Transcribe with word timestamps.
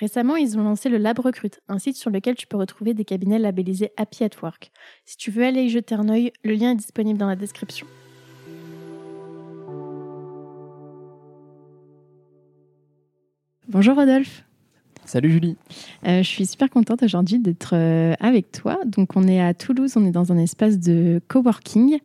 Récemment, 0.00 0.36
ils 0.36 0.58
ont 0.58 0.62
lancé 0.62 0.88
le 0.88 0.98
Lab 0.98 1.20
Recrute, 1.20 1.60
un 1.68 1.78
site 1.78 1.96
sur 1.96 2.10
lequel 2.10 2.34
tu 2.34 2.46
peux 2.46 2.56
retrouver 2.56 2.94
des 2.94 3.04
cabinets 3.04 3.38
labellisés 3.38 3.92
Happy 3.96 4.24
at 4.24 4.30
Work. 4.42 4.72
Si 5.04 5.16
tu 5.16 5.30
veux 5.30 5.44
aller 5.44 5.62
y 5.62 5.70
jeter 5.70 5.94
un 5.94 6.08
œil, 6.08 6.32
le 6.42 6.54
lien 6.54 6.72
est 6.72 6.76
disponible 6.76 7.18
dans 7.18 7.28
la 7.28 7.36
description. 7.36 7.86
Bonjour 13.68 13.96
Rodolphe. 13.96 14.44
Salut 15.06 15.30
Julie. 15.30 15.56
Euh, 16.06 16.22
je 16.22 16.28
suis 16.28 16.46
super 16.46 16.70
contente 16.70 17.02
aujourd'hui 17.02 17.38
d'être 17.38 17.74
euh, 17.74 18.14
avec 18.20 18.50
toi. 18.52 18.78
Donc 18.86 19.16
on 19.16 19.28
est 19.28 19.40
à 19.40 19.52
Toulouse, 19.52 19.92
on 19.96 20.06
est 20.06 20.10
dans 20.10 20.32
un 20.32 20.38
espace 20.38 20.78
de 20.78 21.20
coworking. 21.28 21.98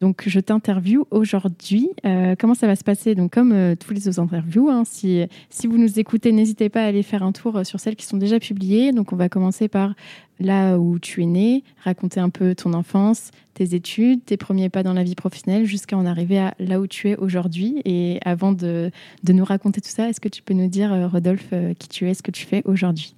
Donc 0.00 0.24
je 0.26 0.40
t'interview 0.40 1.06
aujourd'hui. 1.10 1.90
Euh, 2.06 2.36
comment 2.38 2.54
ça 2.54 2.66
va 2.66 2.74
se 2.74 2.84
passer? 2.84 3.14
Donc 3.14 3.32
comme 3.32 3.76
tous 3.76 3.92
les 3.92 4.08
autres 4.08 4.20
interviews, 4.20 4.70
hein, 4.70 4.84
si, 4.86 5.26
si 5.50 5.66
vous 5.66 5.76
nous 5.76 5.98
écoutez, 5.98 6.32
n'hésitez 6.32 6.68
pas 6.70 6.82
à 6.82 6.86
aller 6.86 7.02
faire 7.02 7.22
un 7.22 7.32
tour 7.32 7.66
sur 7.66 7.80
celles 7.80 7.96
qui 7.96 8.06
sont 8.06 8.16
déjà 8.16 8.40
publiées. 8.40 8.92
Donc 8.92 9.12
on 9.12 9.16
va 9.16 9.28
commencer 9.28 9.68
par 9.68 9.94
là 10.40 10.78
où 10.78 10.98
tu 10.98 11.22
es 11.22 11.26
né, 11.26 11.64
raconter 11.84 12.20
un 12.20 12.30
peu 12.30 12.54
ton 12.54 12.72
enfance, 12.72 13.30
tes 13.54 13.74
études, 13.74 14.24
tes 14.24 14.36
premiers 14.36 14.68
pas 14.68 14.82
dans 14.82 14.92
la 14.92 15.02
vie 15.02 15.14
professionnelle, 15.14 15.64
jusqu'à 15.64 15.96
en 15.96 16.06
arriver 16.06 16.38
à 16.38 16.54
là 16.58 16.80
où 16.80 16.86
tu 16.86 17.10
es 17.10 17.16
aujourd'hui. 17.16 17.82
Et 17.84 18.20
avant 18.24 18.52
de, 18.52 18.90
de, 19.24 19.32
nous 19.32 19.44
raconter 19.44 19.80
tout 19.80 19.90
ça, 19.90 20.08
est-ce 20.08 20.20
que 20.20 20.28
tu 20.28 20.42
peux 20.42 20.54
nous 20.54 20.68
dire, 20.68 20.92
euh, 20.92 21.08
Rodolphe, 21.08 21.48
euh, 21.52 21.74
qui 21.74 21.88
tu 21.88 22.08
es, 22.08 22.14
ce 22.14 22.22
que 22.22 22.30
tu 22.30 22.46
fais 22.46 22.62
aujourd'hui? 22.64 23.14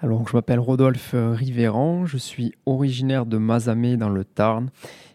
Alors, 0.00 0.26
je 0.28 0.36
m'appelle 0.36 0.60
Rodolphe 0.60 1.12
euh, 1.14 1.32
Rivéran, 1.32 2.06
je 2.06 2.16
suis 2.16 2.52
originaire 2.66 3.26
de 3.26 3.36
Mazamet 3.36 3.96
dans 3.96 4.08
le 4.08 4.24
Tarn, 4.24 4.70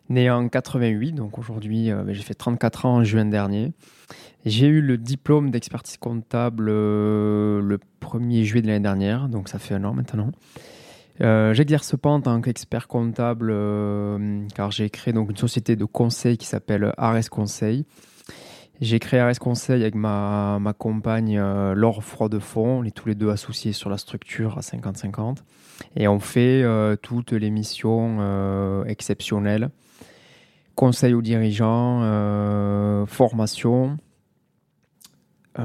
né 0.09 0.29
en 0.29 0.47
88, 0.49 1.13
donc 1.13 1.39
aujourd'hui 1.39 1.89
ben, 1.89 2.11
j'ai 2.11 2.21
fait 2.21 2.33
34 2.33 2.85
ans 2.85 2.95
en 2.97 3.03
juin 3.03 3.25
dernier. 3.25 3.71
J'ai 4.45 4.67
eu 4.67 4.81
le 4.81 4.97
diplôme 4.97 5.49
d'expertise 5.49 5.95
comptable 5.95 6.65
le 6.65 7.79
1er 8.01 8.43
juillet 8.43 8.61
de 8.61 8.67
l'année 8.67 8.81
dernière, 8.81 9.29
donc 9.29 9.47
ça 9.47 9.57
fait 9.57 9.73
un 9.73 9.85
an 9.85 9.93
maintenant. 9.93 10.31
Euh, 11.21 11.53
j'exerce 11.53 11.95
pas 11.95 12.09
en 12.09 12.21
tant 12.21 12.41
qu'expert 12.41 12.87
comptable 12.87 13.51
euh, 13.51 14.47
car 14.55 14.71
j'ai 14.71 14.89
créé 14.89 15.13
donc 15.13 15.29
une 15.29 15.37
société 15.37 15.75
de 15.75 15.85
conseil 15.85 16.37
qui 16.37 16.47
s'appelle 16.47 16.91
Ares 16.97 17.29
Conseil. 17.29 17.85
J'ai 18.81 18.99
créé 18.99 19.19
Ares 19.19 19.37
Conseil 19.39 19.81
avec 19.81 19.93
ma, 19.93 20.57
ma 20.59 20.73
compagne 20.73 21.37
euh, 21.37 21.75
Laure 21.75 22.03
Froidefond. 22.03 22.79
On 22.79 22.83
est 22.83 22.95
tous 22.95 23.07
les 23.07 23.15
deux 23.15 23.29
associés 23.29 23.73
sur 23.73 23.89
la 23.89 23.97
structure 23.97 24.57
à 24.57 24.61
50-50. 24.61 25.37
Et 25.95 26.07
on 26.07 26.19
fait 26.19 26.63
toutes 27.01 27.31
les 27.31 27.49
missions 27.49 28.83
exceptionnelles. 28.85 29.69
Conseil 30.75 31.13
aux 31.13 31.21
dirigeants, 31.21 33.05
formation, 33.07 33.97
euh, 35.59 35.63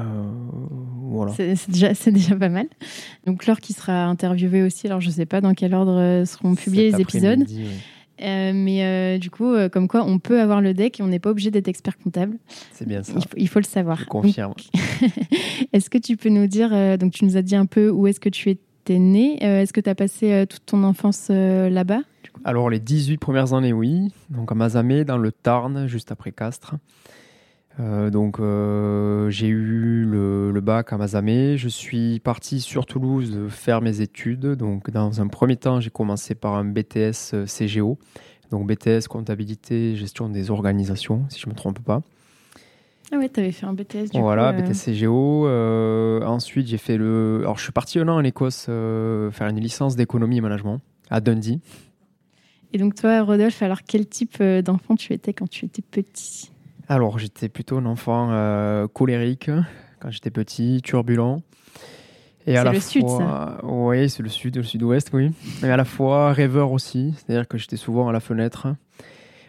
voilà. 1.09 1.33
C'est 1.33 1.69
déjà, 1.69 1.93
déjà, 1.93 2.35
pas 2.35 2.49
mal. 2.49 2.67
Donc 3.25 3.45
Laure 3.45 3.59
qui 3.59 3.73
sera 3.73 4.05
interviewée 4.05 4.63
aussi, 4.63 4.87
alors 4.87 5.01
je 5.01 5.07
ne 5.07 5.13
sais 5.13 5.25
pas 5.25 5.41
dans 5.41 5.53
quel 5.53 5.73
ordre 5.73 5.97
euh, 5.97 6.25
seront 6.25 6.55
publiés 6.55 6.91
les 6.91 7.01
épisodes. 7.01 7.45
Euh, 8.21 8.51
mais 8.53 9.17
du 9.17 9.31
coup, 9.31 9.55
comme 9.71 9.87
quoi, 9.87 10.03
on 10.05 10.19
peut 10.19 10.41
avoir 10.41 10.61
le 10.61 10.73
deck 10.73 10.99
et 10.99 11.03
on 11.03 11.07
n'est 11.07 11.19
pas 11.19 11.29
obligé 11.29 11.51
d'être 11.51 11.69
expert 11.69 11.97
comptable. 11.97 12.37
C'est 12.73 12.87
bien 12.87 13.01
ça. 13.01 13.13
Il 13.37 13.47
faut, 13.47 13.59
le 13.59 13.65
savoir. 13.65 13.97
Je 13.97 14.05
confirme. 14.05 14.53
est-ce 15.73 15.89
que 15.89 15.97
tu 15.97 16.17
peux 16.17 16.29
nous 16.29 16.47
dire, 16.47 16.97
donc 16.97 17.13
tu 17.13 17.23
nous 17.23 17.37
as 17.37 17.41
dit 17.41 17.55
un 17.55 17.65
peu 17.65 17.89
où 17.89 18.07
est-ce 18.07 18.19
que 18.19 18.27
tu 18.27 18.49
étais 18.49 18.99
né 18.99 19.41
Est-ce 19.41 19.71
que 19.71 19.79
tu 19.79 19.89
as 19.89 19.95
passé 19.95 20.45
toute 20.49 20.65
ton 20.65 20.83
enfance 20.83 21.29
là-bas 21.29 22.01
Alors, 22.43 22.69
les 22.69 22.81
18 22.81 23.19
premières 23.19 23.53
années, 23.53 23.71
oui. 23.71 24.11
Donc 24.29 24.51
à 24.51 24.55
Mazamet, 24.55 25.05
dans 25.05 25.17
le 25.17 25.31
Tarn, 25.31 25.87
juste 25.87 26.11
après 26.11 26.33
Castres. 26.33 26.75
Euh, 27.79 28.09
donc 28.09 28.39
euh, 28.39 29.29
j'ai 29.29 29.47
eu 29.47 30.03
le, 30.03 30.59
bac 30.61 30.91
à 30.91 30.97
Mazamet. 30.97 31.57
Je 31.57 31.69
suis 31.69 32.19
parti 32.19 32.59
sur 32.59 32.85
Toulouse 32.85 33.47
faire 33.49 33.81
mes 33.81 34.01
études. 34.01 34.45
Donc 34.45 34.89
dans 34.91 35.21
un 35.21 35.27
premier 35.27 35.55
temps, 35.55 35.79
j'ai 35.79 35.89
commencé 35.89 36.35
par 36.35 36.55
un 36.55 36.65
BTS 36.65 37.33
euh, 37.33 37.45
CGO. 37.45 37.97
Donc 38.51 38.67
BTS 38.67 39.07
comptabilité 39.07 39.95
gestion 39.95 40.27
des 40.27 40.51
organisations, 40.51 41.25
si 41.29 41.39
je 41.39 41.47
me 41.47 41.53
trompe 41.53 41.79
pas. 41.79 42.01
Ah 43.11 43.17
ouais, 43.17 43.29
tu 43.29 43.39
avais 43.39 43.51
fait 43.51 43.65
un 43.65 43.73
BTS 43.73 44.11
du 44.11 44.19
Voilà, 44.19 44.51
BTS 44.51 44.91
CGO. 44.91 45.47
ensuite, 46.25 46.67
j'ai 46.67 46.77
fait 46.77 46.97
le. 46.97 47.39
Alors, 47.41 47.57
je 47.57 47.63
suis 47.63 47.71
parti 47.71 47.99
un 47.99 48.07
an 48.07 48.17
en 48.17 48.23
Écosse 48.23 48.65
faire 48.65 49.47
une 49.47 49.59
licence 49.59 49.95
d'économie 49.95 50.37
et 50.37 50.41
management 50.41 50.79
à 51.09 51.21
Dundee. 51.21 51.59
Et 52.73 52.77
donc, 52.77 52.93
toi, 52.93 53.21
Rodolphe, 53.23 53.63
alors 53.63 53.79
quel 53.87 54.07
type 54.07 54.43
d'enfant 54.43 54.95
tu 54.95 55.13
étais 55.13 55.33
quand 55.33 55.49
tu 55.49 55.65
étais 55.65 55.81
petit? 55.81 56.51
Alors, 56.89 57.19
j'étais 57.19 57.49
plutôt 57.49 57.77
un 57.77 57.85
enfant 57.85 58.29
euh, 58.31 58.87
colérique 58.87 59.51
quand 59.99 60.09
j'étais 60.09 60.31
petit, 60.31 60.81
turbulent. 60.83 61.43
Et 62.47 62.57
à 62.57 62.63
la 62.63 62.71
le 62.71 62.79
sud, 62.79 63.07
ça 63.07 63.59
Oui, 63.61 64.09
c'est 64.09 64.23
le 64.23 64.29
sud, 64.29 64.57
le 64.57 64.63
sud-ouest, 64.63 65.11
oui. 65.13 65.31
Et 65.63 65.69
à 65.69 65.77
la 65.77 65.85
fois 65.85 66.33
rêveur 66.33 66.71
aussi, 66.71 67.13
c'est-à-dire 67.15 67.47
que 67.47 67.59
j'étais 67.59 67.77
souvent 67.77 68.09
à 68.09 68.11
la 68.11 68.19
fenêtre. 68.19 68.67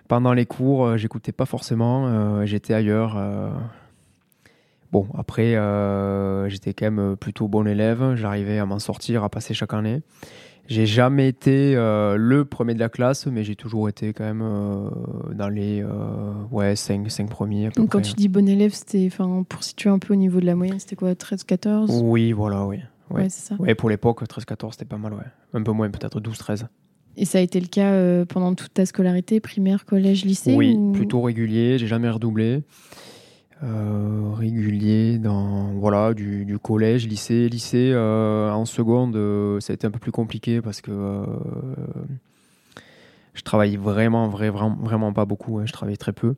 Pendant 0.06 0.34
les 0.34 0.44
cours, 0.44 0.84
euh, 0.84 0.96
j'écoutais 0.98 1.32
pas 1.32 1.46
forcément, 1.46 2.08
euh, 2.08 2.44
j'étais 2.44 2.74
ailleurs. 2.74 3.18
Bon, 4.92 5.06
après, 5.16 5.56
j'étais 6.50 6.74
quand 6.74 6.90
même 6.90 7.16
plutôt 7.16 7.48
bon 7.48 7.66
élève, 7.66 8.16
j'arrivais 8.16 8.58
à 8.58 8.66
m'en 8.66 8.80
sortir, 8.80 9.24
à 9.24 9.30
passer 9.30 9.54
chaque 9.54 9.72
année. 9.72 10.02
J'ai 10.70 10.86
jamais 10.86 11.26
été 11.26 11.74
euh, 11.74 12.14
le 12.16 12.44
premier 12.44 12.74
de 12.74 12.78
la 12.78 12.88
classe, 12.88 13.26
mais 13.26 13.42
j'ai 13.42 13.56
toujours 13.56 13.88
été 13.88 14.12
quand 14.12 14.22
même 14.22 14.40
euh, 14.40 14.88
dans 15.34 15.48
les 15.48 15.82
euh, 15.82 16.32
ouais, 16.52 16.76
5, 16.76 17.10
5 17.10 17.28
premiers. 17.28 17.70
Donc 17.70 17.90
quand 17.90 18.00
tu 18.00 18.12
dis 18.12 18.28
bon 18.28 18.48
élève, 18.48 18.72
c'était 18.72 19.10
pour 19.48 19.64
situer 19.64 19.90
un 19.90 19.98
peu 19.98 20.12
au 20.12 20.16
niveau 20.16 20.38
de 20.38 20.46
la 20.46 20.54
moyenne, 20.54 20.78
c'était 20.78 20.94
quoi 20.94 21.12
13-14 21.12 22.00
Oui, 22.04 22.30
voilà, 22.30 22.64
oui. 22.66 22.78
Ouais, 23.10 23.28
c'est 23.28 23.48
ça. 23.48 23.56
Ouais, 23.60 23.74
pour 23.74 23.90
l'époque, 23.90 24.22
13-14, 24.22 24.72
c'était 24.72 24.84
pas 24.84 24.96
mal, 24.96 25.12
ouais. 25.12 25.24
Un 25.54 25.62
peu 25.64 25.72
moins, 25.72 25.90
peut-être 25.90 26.20
12-13. 26.20 26.66
Et 27.16 27.24
ça 27.24 27.38
a 27.38 27.40
été 27.40 27.58
le 27.58 27.66
cas 27.66 28.24
pendant 28.26 28.54
toute 28.54 28.72
ta 28.72 28.86
scolarité, 28.86 29.40
primaire, 29.40 29.84
collège, 29.84 30.24
lycée 30.24 30.54
Oui, 30.54 30.78
plutôt 30.92 31.20
régulier, 31.20 31.78
j'ai 31.78 31.88
jamais 31.88 32.08
redoublé. 32.08 32.62
Euh, 33.62 34.32
régulier 34.36 35.18
dans 35.18 35.72
voilà 35.74 36.14
du, 36.14 36.58
collège, 36.62 37.06
lycée, 37.06 37.46
lycée. 37.50 37.90
Euh, 37.92 38.50
en 38.50 38.64
seconde, 38.64 39.16
euh, 39.16 39.60
ça 39.60 39.72
a 39.72 39.74
été 39.74 39.86
un 39.86 39.90
peu 39.90 39.98
plus 39.98 40.12
compliqué 40.12 40.62
parce 40.62 40.80
que 40.80 41.22
je 43.34 43.42
travaillais 43.42 43.76
vraiment, 43.76 44.28
vraiment, 44.28 44.74
vraiment 44.80 45.12
pas 45.12 45.26
beaucoup. 45.26 45.58
Hein, 45.58 45.64
je 45.66 45.72
travaillais 45.72 45.98
très 45.98 46.14
peu 46.14 46.36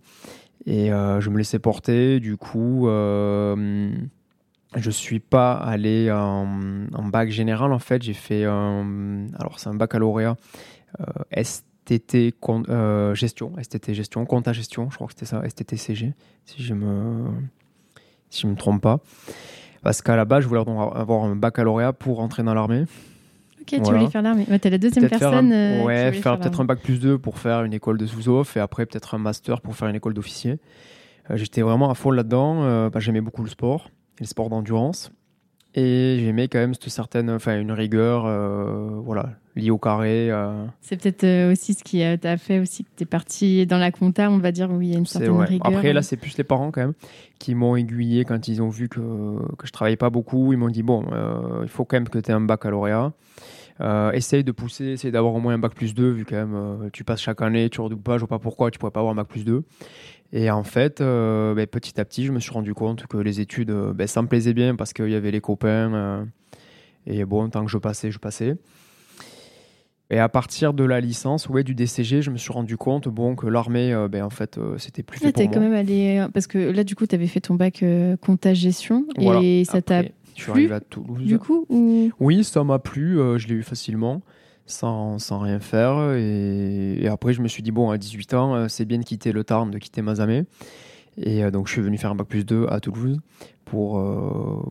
et 0.67 0.89
je 0.89 1.31
me 1.31 1.39
laissais 1.39 1.61
porter. 1.61 2.19
Du 2.19 2.37
coup, 2.37 2.89
je 2.89 4.91
suis 4.91 5.21
pas 5.21 5.53
allé 5.53 6.11
en, 6.11 6.89
en, 6.93 7.05
bac 7.05 7.31
général. 7.31 7.73
En 7.73 7.79
fait, 7.79 8.03
j'ai 8.03 8.15
fait 8.15 8.45
alors 8.45 9.59
c'est 9.59 9.69
un 9.69 9.75
baccalauréat 9.75 10.37
ST 11.41 11.65
STT 11.85 12.35
euh, 12.69 13.15
gestion, 13.15 13.53
STT 13.61 13.95
gestion, 13.95 14.25
compta 14.25 14.53
gestion, 14.53 14.91
je 14.91 14.97
crois 14.97 15.09
que 15.09 15.15
c'était 15.15 15.27
ça, 15.27 15.43
STT-CG, 15.47 16.15
si 16.45 16.63
je 16.63 16.75
me 16.75 17.27
si 18.31 18.43
je 18.43 18.47
me 18.47 18.55
trompe 18.55 18.81
pas. 18.81 19.01
Parce 19.83 20.01
qu'à 20.01 20.17
la 20.17 20.25
base, 20.25 20.45
je 20.45 20.49
voulais 20.49 20.61
avoir 20.61 21.25
un 21.25 21.37
baccalauréat 21.37 21.93
pour 21.93 22.21
entrer 22.21 22.43
dans 22.43 22.55
l'armée. 22.55 22.85
Ok, 23.61 23.67
tu 23.67 23.81
voulais 23.81 24.09
faire 24.09 24.23
l'armée. 24.23 24.47
tu 24.47 24.67
es 24.67 24.71
la 24.71 24.79
deuxième 24.79 25.09
personne. 25.09 25.51
Faire 25.51 25.85
ouais, 25.85 26.13
faire, 26.13 26.39
peut-être 26.39 26.61
un 26.61 26.65
bac 26.65 26.81
plus 26.81 26.99
2 26.99 27.19
pour 27.19 27.39
faire 27.39 27.65
une 27.65 27.73
école 27.73 27.99
de 27.99 28.07
sous-off 28.07 28.57
et 28.57 28.61
après 28.61 28.87
peut-être 28.87 29.15
un 29.15 29.19
master 29.19 29.61
pour 29.61 29.77
faire 29.77 29.89
une 29.89 29.97
école 29.97 30.15
d'officier. 30.15 30.59
Euh, 31.31 31.37
j'étais 31.37 31.63
vraiment 31.63 31.91
à 31.91 31.95
fond 31.95 32.11
là-dedans. 32.11 32.63
Euh, 32.63 32.91
bah, 32.91 33.01
j'aimais 33.01 33.21
beaucoup 33.21 33.43
le 33.43 33.49
sport, 33.49 33.91
le 34.21 34.27
sport 34.27 34.49
d'endurance. 34.49 35.13
Et 35.75 36.19
j'aimais 36.21 36.49
quand 36.49 36.59
même 36.59 36.75
cette 36.75 36.89
certaine, 36.91 37.31
enfin 37.31 37.59
une 37.59 37.73
rigueur, 37.73 38.25
voilà, 39.03 39.31
lit 39.57 39.71
au 39.71 39.79
carré. 39.79 40.31
C'est 40.83 41.01
peut-être 41.01 41.51
aussi 41.51 41.73
ce 41.73 41.83
qui 41.83 42.03
t'a 42.21 42.37
fait 42.37 42.59
aussi 42.59 42.85
que 42.85 42.91
tu 42.95 43.05
es 43.05 43.07
parti 43.07 43.67
dans 43.67 43.79
la 43.79 43.91
compta, 43.91 44.31
on 44.31 44.37
va 44.39 44.53
dire, 44.53 44.71
où 44.71 44.83
il 44.83 44.91
y 44.91 44.95
a 44.95 44.99
une 44.99 45.07
certaine 45.07 45.41
rigueur. 45.41 45.67
Après, 45.67 45.95
là, 45.95 46.03
c'est 46.03 46.19
plus 46.19 46.37
les 46.37 46.45
parents 46.45 46.71
quand 46.71 46.83
même 46.83 46.95
qui 47.39 47.55
m'ont 47.55 47.75
aiguillé 47.75 48.27
quand 48.27 48.49
ils 48.49 48.61
ont 48.61 48.69
vu 48.69 48.91
que, 48.91 49.01
que 49.57 49.67
je 49.67 49.73
travaillais 49.73 49.97
pas 49.97 50.11
beaucoup. 50.11 50.53
Ils 50.53 50.59
m'ont 50.59 50.69
dit, 50.69 50.83
bon, 50.83 51.07
il 51.63 51.69
faut 51.69 51.87
quand 51.87 51.97
même 51.97 52.09
que 52.09 52.19
tu 52.19 52.31
aies 52.31 52.35
un 52.35 52.43
baccalauréat. 52.43 53.13
Euh, 53.81 54.13
essaye 54.13 54.45
de 54.45 54.53
pousser, 54.53 54.85
essaye 54.93 55.11
d'avoir 55.11 55.35
au 55.35 55.41
moins 55.41 55.55
un 55.55 55.59
bac 55.59 55.75
plus 55.75 55.95
2, 55.95 56.11
vu 56.11 56.25
quand 56.25 56.37
même 56.37 56.55
euh, 56.55 56.91
tu 56.93 57.05
passes 57.05 57.21
chaque 57.21 57.41
année, 57.41 57.71
tu 57.71 57.81
redoubles 57.81 58.03
pas, 58.03 58.15
je 58.15 58.21
vois 58.21 58.29
pas 58.29 58.39
pourquoi 58.39 58.71
tu 58.71 58.79
pourrais 58.79 58.93
pas 58.93 59.01
avoir 59.01 59.13
un 59.13 59.17
bac 59.17 59.29
plus 59.29 59.45
2. 59.45 59.65
Et 60.33 60.51
en 60.51 60.63
fait, 60.63 61.01
euh, 61.01 61.55
ben, 61.55 61.67
petit 61.67 62.01
à 62.01 62.05
petit, 62.05 62.25
je 62.25 62.33
me 62.33 62.41
suis 62.41 62.53
rendu 62.53 62.75
compte 62.75 63.07
que 63.07 63.17
les 63.19 63.41
études, 63.41 63.71
ben, 63.71 64.07
ça 64.07 64.23
me 64.23 64.29
plaisait 64.29 64.55
bien 64.55 64.77
parce 64.77 64.93
qu'il 64.93 65.11
y 65.11 65.15
avait 65.15 65.31
les 65.31 65.41
copains. 65.41 66.27
et 67.07 67.25
bon, 67.25 67.49
tant 67.51 67.65
que 67.65 67.71
je 67.71 67.79
passais, 67.79 68.11
je 68.11 68.19
passais. 68.19 68.57
Et 70.11 70.19
à 70.19 70.29
partir 70.29 70.75
de 70.75 70.85
la 70.85 71.01
licence, 71.01 71.49
ouais, 71.49 71.65
du 71.65 71.75
DCG, 71.75 72.21
je 72.23 72.31
me 72.31 72.37
suis 72.37 72.53
rendu 72.53 72.77
compte 72.77 73.09
bon, 73.09 73.35
que 73.35 73.47
l'armée, 73.47 73.95
ben, 74.11 74.25
en 74.25 74.31
fait, 74.31 74.59
c'était 74.79 75.03
plus 75.03 75.19
fait 75.19 75.33
pour 75.33 75.43
moi. 75.43 75.53
quand 75.53 75.61
même 75.61 75.75
allé... 75.75 76.27
Parce 76.33 76.47
que 76.47 76.59
là, 76.59 76.85
du 76.85 76.95
coup, 76.95 77.07
tu 77.07 77.15
avais 77.15 77.27
fait 77.27 77.41
ton 77.41 77.55
bac 77.55 77.85
compta-gestion 78.21 79.07
et 79.19 79.65
ça 79.65 79.83
t'a 79.83 80.03
je 80.37 80.43
suis 80.43 80.51
arrivé 80.51 80.75
à 80.75 80.81
Toulouse. 80.81 81.27
Du 81.27 81.39
coup 81.39 81.67
Oui, 82.21 82.45
ça 82.45 82.65
m'a 82.65 82.79
plu. 82.79 83.19
Euh, 83.19 83.39
je 83.39 83.49
l'ai 83.49 83.55
eu 83.55 83.63
facilement, 83.63 84.23
sans, 84.67 85.19
sans 85.19 85.39
rien 85.39 85.61
faire. 85.61 86.15
Et, 86.17 87.07
après, 87.09 87.33
je 87.33 87.43
me 87.43 87.49
suis 87.49 87.63
dit, 87.63 87.71
bon, 87.71 87.91
à 87.91 87.99
18 87.99 88.35
ans, 88.35 88.55
euh, 88.55 88.69
c'est 88.69 88.85
bien 88.85 88.99
de 88.99 89.05
quitter 89.05 89.33
le 89.33 89.45
Tarn, 89.45 89.71
de 89.71 89.79
quitter 89.79 90.03
Mazamé. 90.03 90.45
Et 91.19 91.45
euh, 91.45 91.51
donc, 91.51 91.67
je 91.67 91.73
suis 91.73 91.83
venu 91.83 91.99
faire 91.99 92.11
un 92.11 92.15
bac 92.15 92.27
plus 92.27 92.45
2 92.45 92.67
à 92.69 92.81
Toulouse 92.81 93.21
pour, 93.65 93.99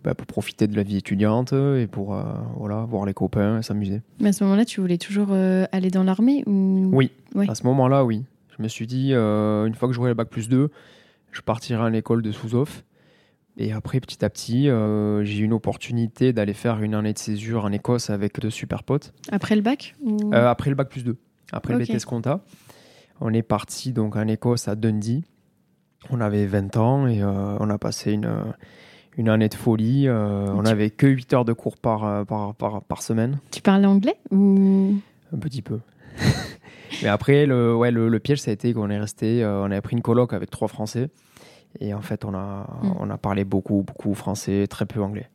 bah, 0.03 0.13
pour 0.13 0.27
profiter 0.27 0.67
de 0.67 0.75
la 0.75 0.83
vie 0.83 0.97
étudiante 0.97 1.53
et 1.53 1.87
pour 1.87 2.15
voilà, 2.55 2.85
voir 2.87 3.07
les 3.07 3.15
copains 3.15 3.57
et 3.57 3.63
s'amuser. 3.63 4.01
Mais 4.19 4.29
à 4.29 4.31
ce 4.31 4.43
moment-là, 4.43 4.63
tu 4.63 4.79
voulais 4.79 4.99
toujours 4.99 5.31
aller 5.31 5.89
dans 5.89 6.03
l'armée 6.03 6.43
ou... 6.45 6.87
Oui, 6.93 7.09
à 7.47 7.55
ce 7.55 7.63
moment-là, 7.63 8.05
oui. 8.05 8.23
Je 8.55 8.61
me 8.61 8.67
suis 8.67 8.85
dit, 8.85 9.13
une 9.13 9.73
fois 9.73 9.87
que 9.87 9.95
j'aurai 9.95 10.09
le 10.09 10.13
bac 10.13 10.29
plus 10.29 10.49
2, 10.49 10.69
je 11.31 11.41
partirai 11.41 11.83
à 11.83 11.89
l'école 11.89 12.21
de 12.21 12.31
sous-off 12.31 12.83
et 13.57 13.73
après, 13.73 13.99
petit 13.99 14.23
à 14.23 14.29
petit, 14.29 14.69
euh, 14.69 15.23
j'ai 15.25 15.39
eu 15.39 15.43
une 15.43 15.53
opportunité 15.53 16.33
d'aller 16.33 16.53
faire 16.53 16.81
une 16.81 16.93
année 16.93 17.13
de 17.13 17.17
césure 17.17 17.65
en 17.65 17.71
Écosse 17.71 18.09
avec 18.09 18.39
deux 18.39 18.49
super 18.49 18.83
potes. 18.83 19.13
Après 19.31 19.55
le 19.55 19.61
bac 19.61 19.95
euh, 20.07 20.47
Après 20.47 20.69
le 20.69 20.75
bac 20.75 20.89
plus 20.89 21.03
2. 21.03 21.17
Après 21.51 21.73
le 21.73 21.79
BTS 21.79 22.05
Compta. 22.05 22.41
On 23.19 23.33
est 23.33 23.43
parti 23.43 23.91
donc 23.91 24.15
en 24.15 24.27
Écosse 24.27 24.67
à 24.67 24.75
Dundee. 24.75 25.23
On 26.09 26.21
avait 26.21 26.45
20 26.45 26.77
ans 26.77 27.07
et 27.07 27.21
euh, 27.21 27.57
on 27.59 27.69
a 27.69 27.77
passé 27.77 28.13
une, 28.13 28.31
une 29.17 29.29
année 29.29 29.49
de 29.49 29.53
folie. 29.53 30.09
on 30.09 30.61
n'avait 30.61 30.89
que 30.89 31.07
8 31.07 31.33
heures 31.33 31.45
de 31.45 31.53
cours 31.53 31.77
par, 31.77 32.25
par, 32.25 32.55
par, 32.55 32.81
par 32.81 33.03
semaine. 33.03 33.39
Tu 33.51 33.61
parlais 33.61 33.85
anglais 33.85 34.15
ou... 34.31 34.95
Un 35.33 35.37
petit 35.37 35.61
peu. 35.61 35.79
Mais 37.03 37.09
après, 37.09 37.45
le, 37.45 37.75
ouais, 37.75 37.91
le, 37.91 38.09
le, 38.09 38.19
piège, 38.19 38.41
ça 38.41 38.51
a 38.51 38.53
été 38.53 38.73
qu'on 38.73 38.89
est 38.89 38.99
resté, 38.99 39.45
on 39.45 39.65
avait 39.65 39.81
pris 39.81 39.95
une 39.95 40.01
coloc 40.01 40.33
avec 40.33 40.49
trois 40.49 40.67
Français. 40.67 41.09
Et 41.79 41.93
en 41.93 42.01
fait, 42.01 42.25
on 42.25 42.33
a, 42.33 42.67
mm. 42.83 42.93
on 42.99 43.09
a 43.09 43.17
parlé 43.17 43.43
beaucoup, 43.43 43.83
beaucoup 43.83 44.13
français, 44.13 44.67
très 44.67 44.85
peu 44.85 45.01
anglais. 45.01 45.29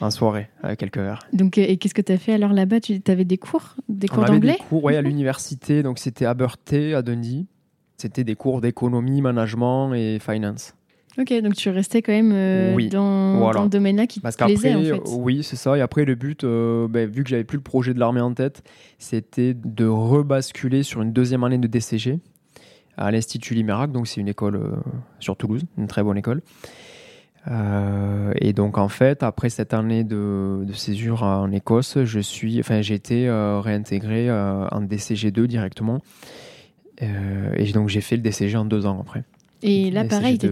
En 0.00 0.10
soirée, 0.10 0.48
avec 0.62 0.80
quelques 0.80 0.98
heures. 0.98 1.26
Donc, 1.34 1.58
et 1.58 1.76
qu'est-ce 1.76 1.92
que 1.92 2.00
tu 2.00 2.12
as 2.12 2.18
fait 2.18 2.32
alors 2.32 2.52
là-bas? 2.54 2.80
Tu 2.80 3.02
avais 3.08 3.26
des 3.26 3.36
cours 3.36 3.76
Des 3.88 4.08
cours 4.08 4.24
d'anglais 4.24 4.52
des 4.52 4.64
cours, 4.64 4.84
oui, 4.84 4.96
à 4.96 5.02
l'université. 5.02 5.82
Donc, 5.82 5.98
c'était 5.98 6.24
à 6.24 6.32
Berthe, 6.32 6.72
à 6.72 7.02
Dundee. 7.02 7.46
C'était 7.98 8.24
des 8.24 8.34
cours 8.34 8.62
d'économie, 8.62 9.20
management 9.20 9.92
et 9.92 10.18
finance. 10.18 10.74
Ok, 11.18 11.32
donc 11.42 11.54
tu 11.54 11.68
restais 11.68 12.00
quand 12.00 12.12
même 12.12 12.32
euh, 12.32 12.88
dans, 12.88 13.52
dans, 13.52 13.62
le 13.64 13.68
domaine-là 13.68 14.06
qui 14.06 14.20
te 14.20 14.44
plaisait 14.44 14.74
en 14.74 14.82
fait. 14.82 15.00
Oui, 15.10 15.42
c'est 15.42 15.56
ça. 15.56 15.76
Et 15.76 15.82
après, 15.82 16.06
le 16.06 16.14
but, 16.14 16.42
euh, 16.42 16.88
ben, 16.88 17.08
vu 17.08 17.22
que 17.22 17.28
j'avais 17.28 17.44
plus 17.44 17.56
le 17.56 17.62
projet 17.62 17.92
de 17.92 18.00
l'armée 18.00 18.22
en 18.22 18.32
tête, 18.32 18.62
c'était 18.98 19.52
de 19.52 19.86
rebasculer 19.86 20.82
sur 20.82 21.02
une 21.02 21.12
deuxième 21.12 21.44
année 21.44 21.58
de 21.58 21.66
DCG 21.66 22.18
à 22.96 23.10
l'Institut 23.10 23.54
Limerac, 23.54 23.92
donc 23.92 24.06
c'est 24.06 24.20
une 24.20 24.28
école 24.28 24.56
euh, 24.56 24.70
sur 25.18 25.36
Toulouse, 25.36 25.62
une 25.78 25.86
très 25.86 26.02
bonne 26.02 26.16
école. 26.16 26.42
Euh, 27.50 28.32
et 28.36 28.52
donc 28.52 28.78
en 28.78 28.88
fait, 28.88 29.22
après 29.22 29.50
cette 29.50 29.74
année 29.74 30.04
de, 30.04 30.62
de, 30.64 30.72
césure 30.72 31.24
en 31.24 31.50
Écosse, 31.50 32.04
je 32.04 32.20
suis, 32.20 32.60
enfin 32.60 32.82
j'ai 32.82 32.94
été 32.94 33.28
euh, 33.28 33.60
réintégré 33.60 34.30
en 34.30 34.80
DCG2 34.82 35.46
directement. 35.46 36.00
et 37.00 37.72
donc 37.72 37.88
j'ai 37.88 38.00
fait 38.00 38.16
le 38.16 38.22
DCG 38.22 38.56
en 38.56 38.64
deux 38.64 38.86
ans 38.86 39.00
après. 39.00 39.24
Et 39.64 39.90
là, 39.90 40.04
pareil, 40.04 40.38
tu 40.38 40.46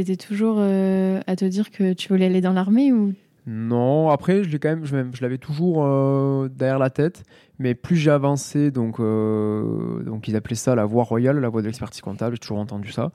étais, 0.00 0.16
toujours 0.16 0.58
à 0.58 1.36
te 1.36 1.44
dire 1.44 1.70
que 1.70 1.92
tu 1.92 2.08
voulais 2.08 2.26
aller 2.26 2.40
dans 2.40 2.52
l'armée 2.52 2.92
ou 2.92 3.14
non, 3.50 4.10
après, 4.10 4.44
je 4.44 4.50
l'ai 4.50 4.58
quand 4.58 4.68
même, 4.68 4.84
je, 4.84 5.22
l'avais 5.22 5.38
toujours 5.38 5.82
euh, 5.82 6.50
derrière 6.50 6.78
la 6.78 6.90
tête, 6.90 7.22
mais 7.58 7.74
plus 7.74 7.96
j'ai 7.96 8.10
avancé, 8.10 8.70
donc, 8.70 9.00
euh, 9.00 10.02
donc 10.02 10.28
ils 10.28 10.36
appelaient 10.36 10.54
ça 10.54 10.74
la 10.74 10.84
voie 10.84 11.02
royale, 11.02 11.38
la 11.38 11.48
voie 11.48 11.62
de 11.62 11.66
l'expertise 11.66 12.02
comptable, 12.02 12.36
j'ai 12.36 12.40
toujours 12.40 12.58
entendu 12.58 12.92
ça. 12.92 13.10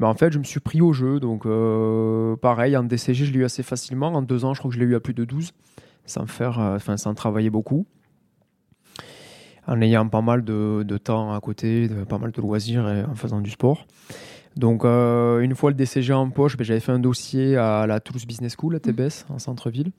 Mais 0.00 0.06
en 0.06 0.14
fait, 0.14 0.32
je 0.32 0.40
me 0.40 0.44
suis 0.44 0.58
pris 0.58 0.80
au 0.80 0.92
jeu, 0.92 1.20
donc 1.20 1.46
euh, 1.46 2.34
pareil, 2.34 2.76
en 2.76 2.82
DCG, 2.82 3.26
je 3.26 3.32
l'ai 3.32 3.38
eu 3.38 3.44
assez 3.44 3.62
facilement. 3.62 4.08
En 4.08 4.22
deux 4.22 4.44
ans, 4.44 4.54
je 4.54 4.58
crois 4.58 4.70
que 4.70 4.74
je 4.74 4.80
l'ai 4.80 4.86
eu 4.86 4.96
à 4.96 5.00
plus 5.00 5.14
de 5.14 5.24
12, 5.24 5.52
sans 6.04 6.26
faire, 6.26 6.58
enfin, 6.58 6.96
sans 6.96 7.14
travailler 7.14 7.50
beaucoup. 7.50 7.86
En 9.68 9.80
ayant 9.80 10.08
pas 10.08 10.20
mal 10.20 10.42
de, 10.42 10.98
temps 10.98 11.32
à 11.32 11.38
côté, 11.38 11.88
pas 12.08 12.18
mal 12.18 12.32
de 12.32 12.40
loisirs 12.40 12.88
et 12.88 13.04
en 13.04 13.14
faisant 13.14 13.40
du 13.40 13.50
sport. 13.50 13.86
Donc, 14.56 14.84
euh, 14.84 15.40
une 15.40 15.54
fois 15.54 15.70
le 15.70 15.76
DCG 15.76 16.12
en 16.12 16.30
poche, 16.30 16.56
ben, 16.56 16.64
j'avais 16.64 16.80
fait 16.80 16.92
un 16.92 16.98
dossier 16.98 17.56
à 17.56 17.86
la 17.86 18.00
Toulouse 18.00 18.26
Business 18.26 18.56
School, 18.58 18.76
à 18.76 18.80
TBS, 18.80 19.26
en 19.28 19.38
centre-ville, 19.38 19.90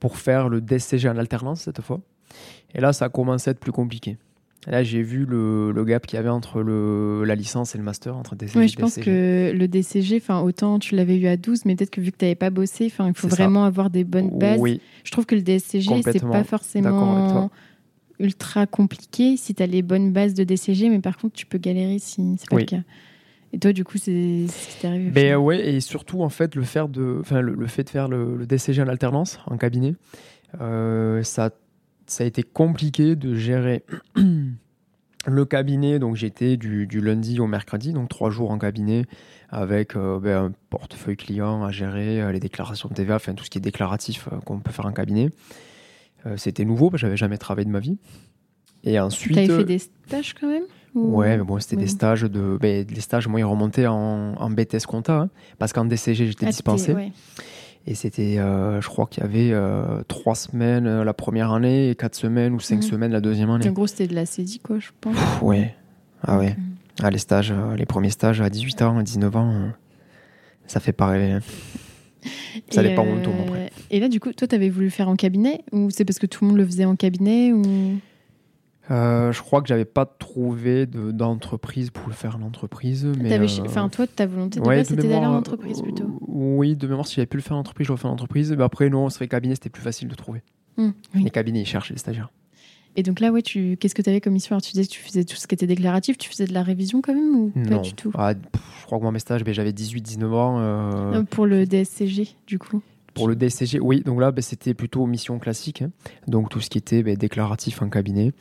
pour 0.00 0.18
faire 0.18 0.48
le 0.48 0.60
DCG 0.60 1.08
en 1.08 1.16
alternance 1.16 1.62
cette 1.62 1.80
fois. 1.80 2.00
Et 2.74 2.80
là, 2.80 2.92
ça 2.92 3.06
a 3.06 3.08
commencé 3.08 3.48
à 3.48 3.52
être 3.52 3.60
plus 3.60 3.72
compliqué. 3.72 4.18
là, 4.66 4.82
j'ai 4.82 5.02
vu 5.02 5.24
le, 5.24 5.72
gap 5.86 6.06
qu'il 6.06 6.16
y 6.16 6.20
avait 6.20 6.28
entre 6.28 6.60
le, 6.60 7.24
la 7.24 7.34
licence 7.34 7.74
et 7.74 7.78
le 7.78 7.84
master, 7.84 8.16
entre 8.16 8.36
DCG 8.36 8.58
Oui, 8.58 8.68
je 8.68 8.76
pense 8.76 8.96
que 8.96 9.52
le 9.54 9.68
DCG, 9.68 10.22
autant 10.42 10.78
tu 10.78 10.94
l'avais 10.94 11.16
eu 11.16 11.26
à 11.26 11.38
12, 11.38 11.64
mais 11.64 11.74
peut-être 11.74 11.90
que 11.90 12.02
vu 12.02 12.12
que 12.12 12.18
tu 12.18 12.26
n'avais 12.26 12.34
pas 12.34 12.50
bossé, 12.50 12.86
il 12.86 12.90
faut 12.90 13.28
vraiment 13.28 13.64
avoir 13.64 13.88
des 13.88 14.04
bonnes 14.04 14.38
bases. 14.38 14.60
Oui. 14.60 14.82
Je 15.04 15.10
trouve 15.10 15.24
que 15.24 15.34
le 15.34 15.42
DCG, 15.42 16.02
c'est 16.02 16.20
pas 16.20 16.44
forcément 16.44 17.50
ultra 18.18 18.66
compliqué 18.66 19.36
si 19.36 19.54
tu 19.54 19.62
as 19.62 19.66
les 19.66 19.82
bonnes 19.82 20.12
bases 20.12 20.34
de 20.34 20.44
DCG, 20.44 20.90
mais 20.90 21.00
par 21.00 21.16
contre, 21.16 21.34
tu 21.34 21.46
peux 21.46 21.58
galérer 21.58 21.98
si 21.98 22.36
c'est 22.38 22.50
pas 22.50 22.56
le 22.56 22.64
cas. 22.64 22.82
Et 23.56 23.58
toi, 23.58 23.72
du 23.72 23.84
coup, 23.84 23.96
c'est 23.96 24.48
ce 24.48 24.68
qui 24.68 24.80
t'est 24.82 24.86
arrivé 24.86 25.10
ben, 25.10 25.36
ouais, 25.36 25.66
et 25.66 25.80
surtout, 25.80 26.20
en 26.20 26.28
fait, 26.28 26.54
le, 26.54 26.62
faire 26.62 26.90
de, 26.90 27.22
le, 27.30 27.54
le 27.54 27.66
fait 27.66 27.84
de 27.84 27.88
faire 27.88 28.06
le, 28.06 28.44
DCG 28.44 28.82
en 28.82 28.88
alternance, 28.88 29.40
en 29.46 29.56
cabinet, 29.56 29.94
euh, 30.60 31.22
ça, 31.22 31.48
ça 32.04 32.24
a 32.24 32.26
été 32.26 32.42
compliqué 32.42 33.16
de 33.16 33.34
gérer 33.34 33.82
le 35.26 35.44
cabinet. 35.46 35.98
Donc, 35.98 36.16
j'étais 36.16 36.58
du, 36.58 36.86
du, 36.86 37.00
lundi 37.00 37.40
au 37.40 37.46
mercredi, 37.46 37.94
donc 37.94 38.10
trois 38.10 38.28
jours 38.28 38.50
en 38.50 38.58
cabinet, 38.58 39.06
avec 39.48 39.96
euh, 39.96 40.20
ben, 40.20 40.44
un 40.44 40.52
portefeuille 40.68 41.16
client 41.16 41.64
à 41.64 41.70
gérer, 41.70 42.20
euh, 42.20 42.32
les 42.32 42.40
déclarations 42.40 42.90
de 42.90 42.94
TVA, 42.94 43.16
enfin, 43.16 43.32
tout 43.32 43.44
ce 43.46 43.48
qui 43.48 43.56
est 43.56 43.62
déclaratif 43.62 44.28
qu'on 44.44 44.60
peut 44.60 44.70
faire 44.70 44.84
en 44.84 44.92
cabinet. 44.92 45.30
C'était 46.36 46.64
nouveau, 46.66 46.90
parce 46.90 47.00
que 47.00 47.06
j'avais 47.06 47.16
jamais 47.16 47.38
travaillé 47.38 47.64
de 47.64 47.70
ma 47.70 47.78
vie. 47.80 47.96
Et 48.84 49.00
ensuite. 49.00 49.36
T'avais 49.36 49.48
fait 49.48 49.64
des 49.64 49.78
stages 49.78 50.34
quand 50.34 50.48
même? 50.48 50.64
Ouais, 50.96 51.36
mais 51.36 51.44
bon, 51.44 51.58
c'était 51.60 51.76
des 51.76 51.88
stages 51.88 52.22
de. 52.22 52.56
Ben, 52.60 52.86
les 52.88 53.00
stages, 53.00 53.28
moi, 53.28 53.38
ils 53.38 53.44
remontaient 53.44 53.86
en, 53.86 54.34
en 54.34 54.50
BTS 54.50 54.86
compta, 54.88 55.20
hein, 55.20 55.30
parce 55.58 55.74
qu'en 55.74 55.84
DCG, 55.84 56.26
j'étais 56.26 56.46
ah, 56.46 56.50
dispensé. 56.50 56.94
Et 57.88 57.94
c'était, 57.94 58.38
euh, 58.38 58.80
je 58.80 58.88
crois 58.88 59.06
qu'il 59.06 59.22
y 59.22 59.26
avait 59.26 59.52
euh, 59.52 60.02
trois 60.08 60.34
semaines 60.34 60.86
euh, 60.86 61.04
la 61.04 61.14
première 61.14 61.52
année 61.52 61.90
et 61.90 61.94
quatre 61.94 62.16
semaines 62.16 62.54
ou 62.54 62.60
cinq 62.60 62.82
semaines 62.82 63.12
la 63.12 63.20
deuxième 63.20 63.50
année. 63.50 63.68
En 63.68 63.72
gros, 63.72 63.86
c'était 63.86 64.08
de 64.08 64.14
la 64.14 64.26
CEDI, 64.26 64.58
quoi, 64.58 64.78
je 64.78 64.88
pense. 65.00 65.16
ouais. 65.42 65.74
Ah 66.22 66.38
ouais. 66.38 66.56
Ah, 67.02 67.10
les 67.10 67.18
stages, 67.18 67.52
les 67.76 67.86
premiers 67.86 68.10
stages 68.10 68.40
à 68.40 68.48
18 68.48 68.82
ans, 68.82 68.98
à 68.98 69.02
19 69.02 69.36
ans, 69.36 69.70
ça 70.66 70.80
fait 70.80 70.92
pareil. 70.92 71.32
Hein. 71.32 71.40
Ça 72.70 72.82
n'est 72.82 72.94
pas 72.96 73.04
mon 73.04 73.22
tour 73.22 73.34
après. 73.46 73.70
Et 73.90 74.00
là, 74.00 74.08
du 74.08 74.18
coup, 74.18 74.32
toi, 74.32 74.48
tu 74.48 74.54
avais 74.56 74.70
voulu 74.70 74.90
faire 74.90 75.08
en 75.08 75.14
cabinet 75.14 75.60
Ou 75.70 75.90
c'est 75.90 76.04
parce 76.04 76.18
que 76.18 76.26
tout 76.26 76.42
le 76.42 76.48
monde 76.48 76.56
le 76.56 76.66
faisait 76.66 76.84
en 76.84 76.96
cabinet 76.96 77.52
ou... 77.52 77.62
Euh, 78.90 79.32
je 79.32 79.42
crois 79.42 79.62
que 79.62 79.68
j'avais 79.68 79.84
pas 79.84 80.06
trouvé 80.06 80.86
d'entreprise 80.86 81.90
pour 81.90 82.08
le 82.08 82.14
faire 82.14 82.36
en 82.36 82.42
entreprise. 82.42 83.04
Mais 83.20 83.32
euh, 83.38 83.46
Enfin, 83.64 83.88
toi, 83.88 84.06
ta 84.06 84.26
volonté 84.26 84.60
de 84.60 84.84
c'était 84.84 85.08
d'aller 85.08 85.26
en 85.26 85.34
entreprise 85.34 85.82
plutôt. 85.82 86.04
Euh, 86.04 86.26
oui, 86.28 86.76
de 86.76 86.86
mémoire, 86.86 87.06
si 87.06 87.16
j'avais 87.16 87.26
pu 87.26 87.36
le 87.36 87.42
faire 87.42 87.56
en 87.56 87.60
entreprise, 87.60 87.86
j'aurais 87.86 88.00
fait 88.00 88.08
en 88.08 88.12
entreprise. 88.12 88.52
Mais 88.52 88.62
après, 88.64 88.88
non, 88.88 89.08
c'est 89.10 89.18
vrai 89.18 89.28
cabinet, 89.28 89.54
c'était 89.54 89.70
plus 89.70 89.82
facile 89.82 90.08
de 90.08 90.14
trouver. 90.14 90.42
Mmh, 90.76 90.90
les 91.14 91.30
cabinets, 91.30 91.62
ils 91.62 91.66
cherchent 91.66 91.90
les 91.90 91.98
stagiaires. 91.98 92.30
Et 92.98 93.02
donc 93.02 93.20
là, 93.20 93.30
ouais, 93.30 93.42
tu... 93.42 93.76
qu'est-ce 93.78 93.94
que 93.94 94.00
tu 94.00 94.08
avais 94.08 94.20
comme 94.22 94.36
histoire? 94.36 94.62
Tu 94.62 94.72
disais 94.72 94.86
que 94.86 94.90
tu 94.92 95.00
faisais 95.00 95.24
tout 95.24 95.36
ce 95.36 95.46
qui 95.46 95.54
était 95.54 95.66
déclaratif, 95.66 96.16
tu 96.16 96.30
faisais 96.30 96.46
de 96.46 96.54
la 96.54 96.62
révision 96.62 97.02
quand 97.02 97.14
même 97.14 97.34
ou 97.36 97.52
pas 97.68 97.78
du 97.78 97.92
tout? 97.92 98.10
Ah, 98.14 98.32
Je 98.32 98.86
crois 98.86 98.98
que 98.98 99.02
moi, 99.02 99.12
mes 99.12 99.18
stages, 99.18 99.44
ben, 99.44 99.52
j'avais 99.52 99.72
18-19 99.72 100.24
ans. 100.32 101.24
Pour 101.24 101.46
le 101.46 101.66
DSCG, 101.66 102.36
du 102.46 102.58
coup 102.58 102.80
pour 103.16 103.28
le 103.28 103.34
DSCG, 103.34 103.80
oui. 103.80 104.02
Donc 104.02 104.20
là, 104.20 104.30
ben, 104.30 104.42
c'était 104.42 104.74
plutôt 104.74 105.06
mission 105.06 105.38
classique. 105.38 105.82
Hein. 105.82 105.90
Donc 106.28 106.50
tout 106.50 106.60
ce 106.60 106.70
qui 106.70 106.78
était 106.78 107.02
ben, 107.02 107.16
déclaratif 107.16 107.82
en 107.82 107.88
cabinet. 107.88 108.32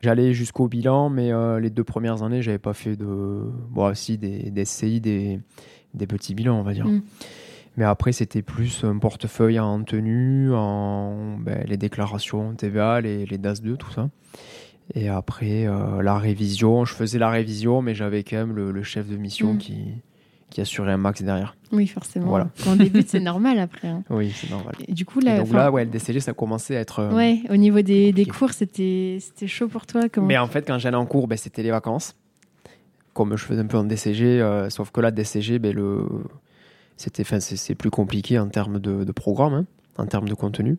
J'allais 0.00 0.32
jusqu'au 0.32 0.66
bilan, 0.66 1.10
mais 1.10 1.32
euh, 1.32 1.60
les 1.60 1.70
deux 1.70 1.84
premières 1.84 2.22
années, 2.22 2.42
j'avais 2.42 2.58
pas 2.58 2.72
fait 2.72 2.96
de. 2.96 3.42
Bon, 3.70 3.90
aussi 3.90 4.18
des, 4.18 4.50
des 4.50 4.64
SCI, 4.64 5.00
des, 5.00 5.40
des, 5.94 6.06
petits 6.06 6.34
bilans, 6.34 6.58
on 6.58 6.62
va 6.62 6.72
dire. 6.72 6.86
Mm. 6.86 7.02
Mais 7.76 7.84
après, 7.84 8.12
c'était 8.12 8.42
plus 8.42 8.84
un 8.84 8.98
portefeuille 8.98 9.58
en 9.58 9.82
tenue, 9.82 10.52
en 10.52 11.38
ben, 11.38 11.64
les 11.66 11.76
déclarations 11.76 12.54
TVA, 12.54 13.00
les, 13.00 13.26
les 13.26 13.38
DAS 13.38 13.60
2, 13.62 13.76
tout 13.76 13.90
ça. 13.90 14.10
Et 14.94 15.08
après, 15.08 15.66
euh, 15.66 16.02
la 16.02 16.18
révision, 16.18 16.84
je 16.84 16.94
faisais 16.94 17.18
la 17.18 17.30
révision, 17.30 17.80
mais 17.80 17.94
j'avais 17.94 18.24
quand 18.24 18.36
même 18.36 18.54
le, 18.54 18.82
chef 18.82 19.08
de 19.08 19.16
mission 19.16 19.54
Mm. 19.54 19.58
qui, 19.58 19.84
qui 20.52 20.60
assurait 20.60 20.92
un 20.92 20.96
max 20.96 21.22
derrière. 21.22 21.56
Oui, 21.72 21.86
forcément. 21.86 22.26
Voilà. 22.26 22.48
Quand 22.62 22.72
on 22.72 22.76
débute, 22.76 23.08
c'est 23.08 23.20
normal 23.20 23.58
après. 23.58 23.88
hein. 23.88 24.04
Oui, 24.10 24.30
c'est 24.34 24.50
normal. 24.50 24.74
Et 24.86 24.92
du 24.92 25.04
coup, 25.04 25.20
Et 25.20 25.24
là, 25.24 25.38
donc 25.38 25.48
enfin, 25.48 25.56
là, 25.56 25.70
ouais, 25.70 25.84
le 25.84 25.90
DCG, 25.90 26.20
ça 26.20 26.32
commençait 26.32 26.76
à 26.76 26.80
être. 26.80 27.00
euh, 27.00 27.12
ouais, 27.12 27.40
au 27.50 27.56
niveau 27.56 27.80
des, 27.82 28.12
des 28.12 28.26
cours, 28.26 28.50
c'était 28.52 29.18
chaud 29.46 29.68
pour 29.68 29.86
toi. 29.86 30.08
Comment... 30.08 30.26
Mais 30.26 30.38
en 30.38 30.46
fait, 30.46 30.66
quand 30.66 30.78
j'allais 30.78 30.96
en 30.96 31.06
cours, 31.06 31.26
ben, 31.26 31.36
c'était 31.38 31.62
les 31.62 31.70
vacances. 31.70 32.14
Comme 33.14 33.36
je 33.36 33.44
faisais 33.44 33.60
un 33.60 33.66
peu 33.66 33.76
en 33.78 33.84
DCG, 33.84 34.40
euh, 34.40 34.70
sauf 34.70 34.90
que 34.90 35.00
là, 35.00 35.10
DCG, 35.10 35.58
ben, 35.58 35.74
le... 35.74 36.06
c'est, 36.96 37.22
c'est 37.40 37.74
plus 37.74 37.90
compliqué 37.90 38.38
en 38.38 38.48
termes 38.48 38.78
de, 38.78 39.04
de 39.04 39.12
programme, 39.12 39.54
hein, 39.54 39.66
en 39.98 40.06
termes 40.06 40.28
de 40.28 40.34
contenu. 40.34 40.78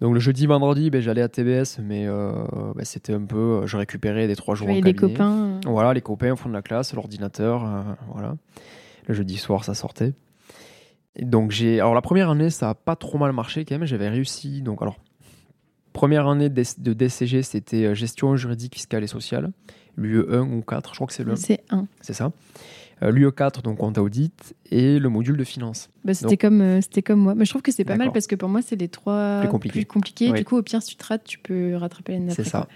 Donc 0.00 0.12
le 0.12 0.20
jeudi, 0.20 0.46
vendredi, 0.46 0.90
ben, 0.90 1.00
j'allais 1.00 1.22
à 1.22 1.28
TBS, 1.28 1.78
mais 1.82 2.06
euh, 2.06 2.32
ben, 2.74 2.84
c'était 2.84 3.14
un 3.14 3.24
peu, 3.24 3.36
euh, 3.62 3.66
je 3.66 3.76
récupérais 3.78 4.26
des 4.26 4.36
trois 4.36 4.54
jours 4.54 4.66
en 4.68 4.72
voyais 4.72 4.82
les 4.82 4.94
copains. 4.94 5.32
euh, 5.32 5.60
Voilà, 5.70 5.94
les 5.94 6.02
copains 6.02 6.32
au 6.32 6.36
fond 6.36 6.48
de 6.50 6.54
la 6.54 6.62
classe, 6.62 6.92
l'ordinateur, 6.92 7.64
euh, 7.64 7.82
voilà. 8.12 8.36
Le 9.06 9.14
jeudi 9.14 9.36
soir, 9.38 9.64
ça 9.64 9.72
sortait. 9.74 10.12
Et 11.14 11.24
donc 11.24 11.50
j'ai, 11.50 11.80
alors 11.80 11.94
la 11.94 12.02
première 12.02 12.28
année, 12.28 12.50
ça 12.50 12.70
a 12.70 12.74
pas 12.74 12.94
trop 12.96 13.16
mal 13.16 13.32
marché 13.32 13.64
quand 13.64 13.78
même. 13.78 13.86
J'avais 13.86 14.08
réussi. 14.10 14.60
Donc 14.60 14.82
alors, 14.82 14.96
première 15.94 16.28
année 16.28 16.50
de 16.50 16.92
DCG, 16.92 17.42
c'était 17.42 17.94
gestion 17.94 18.36
juridique, 18.36 18.74
fiscale 18.74 19.02
et 19.02 19.06
sociale, 19.06 19.50
l'UE 19.96 20.26
1 20.30 20.40
ou 20.52 20.60
4, 20.60 20.90
je 20.90 20.94
crois 20.96 21.06
que 21.06 21.14
c'est 21.14 21.24
le, 21.24 21.32
1, 21.32 21.36
C'est 21.36 21.64
un. 21.70 21.86
c'est 22.02 22.12
ça. 22.12 22.32
Euh, 23.02 23.10
L'UE 23.10 23.30
4, 23.30 23.60
donc 23.60 23.76
compte 23.78 23.98
audit, 23.98 24.54
et 24.70 24.98
le 24.98 25.08
module 25.10 25.36
de 25.36 25.44
finance. 25.44 25.90
Bah, 26.04 26.14
c'était 26.14 26.38
comme 26.38 26.62
euh, 26.62 26.80
c'était 26.80 27.02
comme 27.02 27.20
moi. 27.20 27.34
Mais 27.34 27.44
je 27.44 27.50
trouve 27.50 27.60
que 27.62 27.70
c'est 27.72 27.84
pas 27.84 27.96
mal 27.96 28.10
parce 28.12 28.26
que 28.26 28.34
pour 28.36 28.48
moi, 28.48 28.62
c'est 28.62 28.76
les 28.76 28.88
trois 28.88 29.40
Plus 29.40 29.48
compliqués. 29.50 29.84
compliqués. 29.84 30.30
Oui. 30.30 30.38
Du 30.38 30.44
coup, 30.44 30.56
au 30.56 30.62
pire, 30.62 30.82
si 30.82 30.90
tu 30.90 30.96
te 30.96 31.06
rates, 31.06 31.24
tu 31.24 31.38
peux 31.38 31.76
rattraper 31.76 32.12
l'année 32.12 32.30
C'est 32.30 32.44
d'après. 32.44 32.60
ça. 32.60 32.68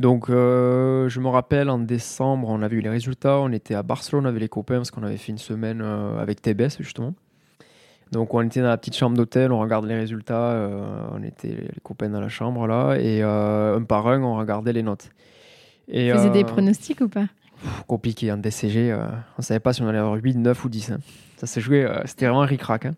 Donc, 0.00 0.30
euh, 0.30 1.08
je 1.08 1.20
me 1.20 1.28
rappelle 1.28 1.68
en 1.68 1.78
décembre, 1.78 2.48
on 2.48 2.62
avait 2.62 2.76
eu 2.76 2.80
les 2.80 2.88
résultats. 2.88 3.38
On 3.40 3.52
était 3.52 3.74
à 3.74 3.82
Barcelone 3.82 4.26
avec 4.26 4.40
les 4.40 4.48
copains 4.48 4.76
parce 4.76 4.90
qu'on 4.90 5.02
avait 5.02 5.16
fait 5.16 5.32
une 5.32 5.38
semaine 5.38 5.80
euh, 5.82 6.18
avec 6.20 6.40
TBS 6.40 6.78
justement. 6.80 7.12
Donc, 8.12 8.32
on 8.32 8.40
était 8.40 8.60
dans 8.62 8.68
la 8.68 8.78
petite 8.78 8.96
chambre 8.96 9.16
d'hôtel, 9.16 9.52
on 9.52 9.58
regarde 9.58 9.84
les 9.84 9.94
résultats. 9.96 10.70
on 11.12 11.22
était 11.22 11.48
les 11.48 11.68
copains 11.82 12.08
dans 12.08 12.20
la 12.22 12.30
chambre 12.30 12.66
là, 12.66 12.94
et 12.94 13.20
un 13.20 13.82
par 13.82 14.06
un, 14.06 14.22
on 14.22 14.38
regardait 14.38 14.72
les 14.72 14.82
notes. 14.82 15.10
Et, 15.88 16.08
Tu 16.10 16.16
faisais 16.16 16.30
des 16.30 16.44
pronostics 16.44 17.02
ou 17.02 17.08
pas? 17.08 17.26
Pff, 17.62 17.82
compliqué 17.86 18.30
en 18.32 18.36
DCG. 18.38 18.90
euh, 18.92 19.06
on 19.38 19.42
savait 19.42 19.60
pas 19.60 19.72
si 19.72 19.82
on 19.82 19.88
allait 19.88 19.98
avoir 19.98 20.14
8, 20.14 20.36
9 20.36 20.64
ou 20.64 20.68
10. 20.68 20.90
hein. 20.92 20.98
Ça 21.36 21.46
s'est 21.46 21.60
joué, 21.60 21.84
euh, 21.84 22.00
c'était 22.04 22.26
vraiment 22.26 22.42
un 22.42 22.46
ric-rac. 22.46 22.86
hein. 22.86 22.94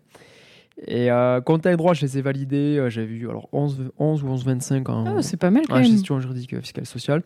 Et 0.86 1.10
euh, 1.10 1.42
compte 1.42 1.66
et 1.66 1.76
droit, 1.76 1.92
je 1.92 2.00
les 2.02 2.16
ai 2.16 2.22
validés. 2.22 2.78
euh, 2.78 2.88
J'avais 2.88 3.12
eu 3.12 3.28
alors 3.28 3.48
11, 3.52 3.90
11 3.98 4.22
ou 4.24 4.28
11,25 4.28 4.88
en, 4.90 5.16
Oh, 5.16 5.20
c'est 5.20 5.36
pas 5.36 5.50
mal 5.50 5.64
quand 5.68 5.74
en 5.74 5.80
même. 5.80 5.84
gestion 5.90 6.20
juridique, 6.20 6.54
euh, 6.54 6.60
fiscale, 6.62 6.86
sociale. 6.86 7.22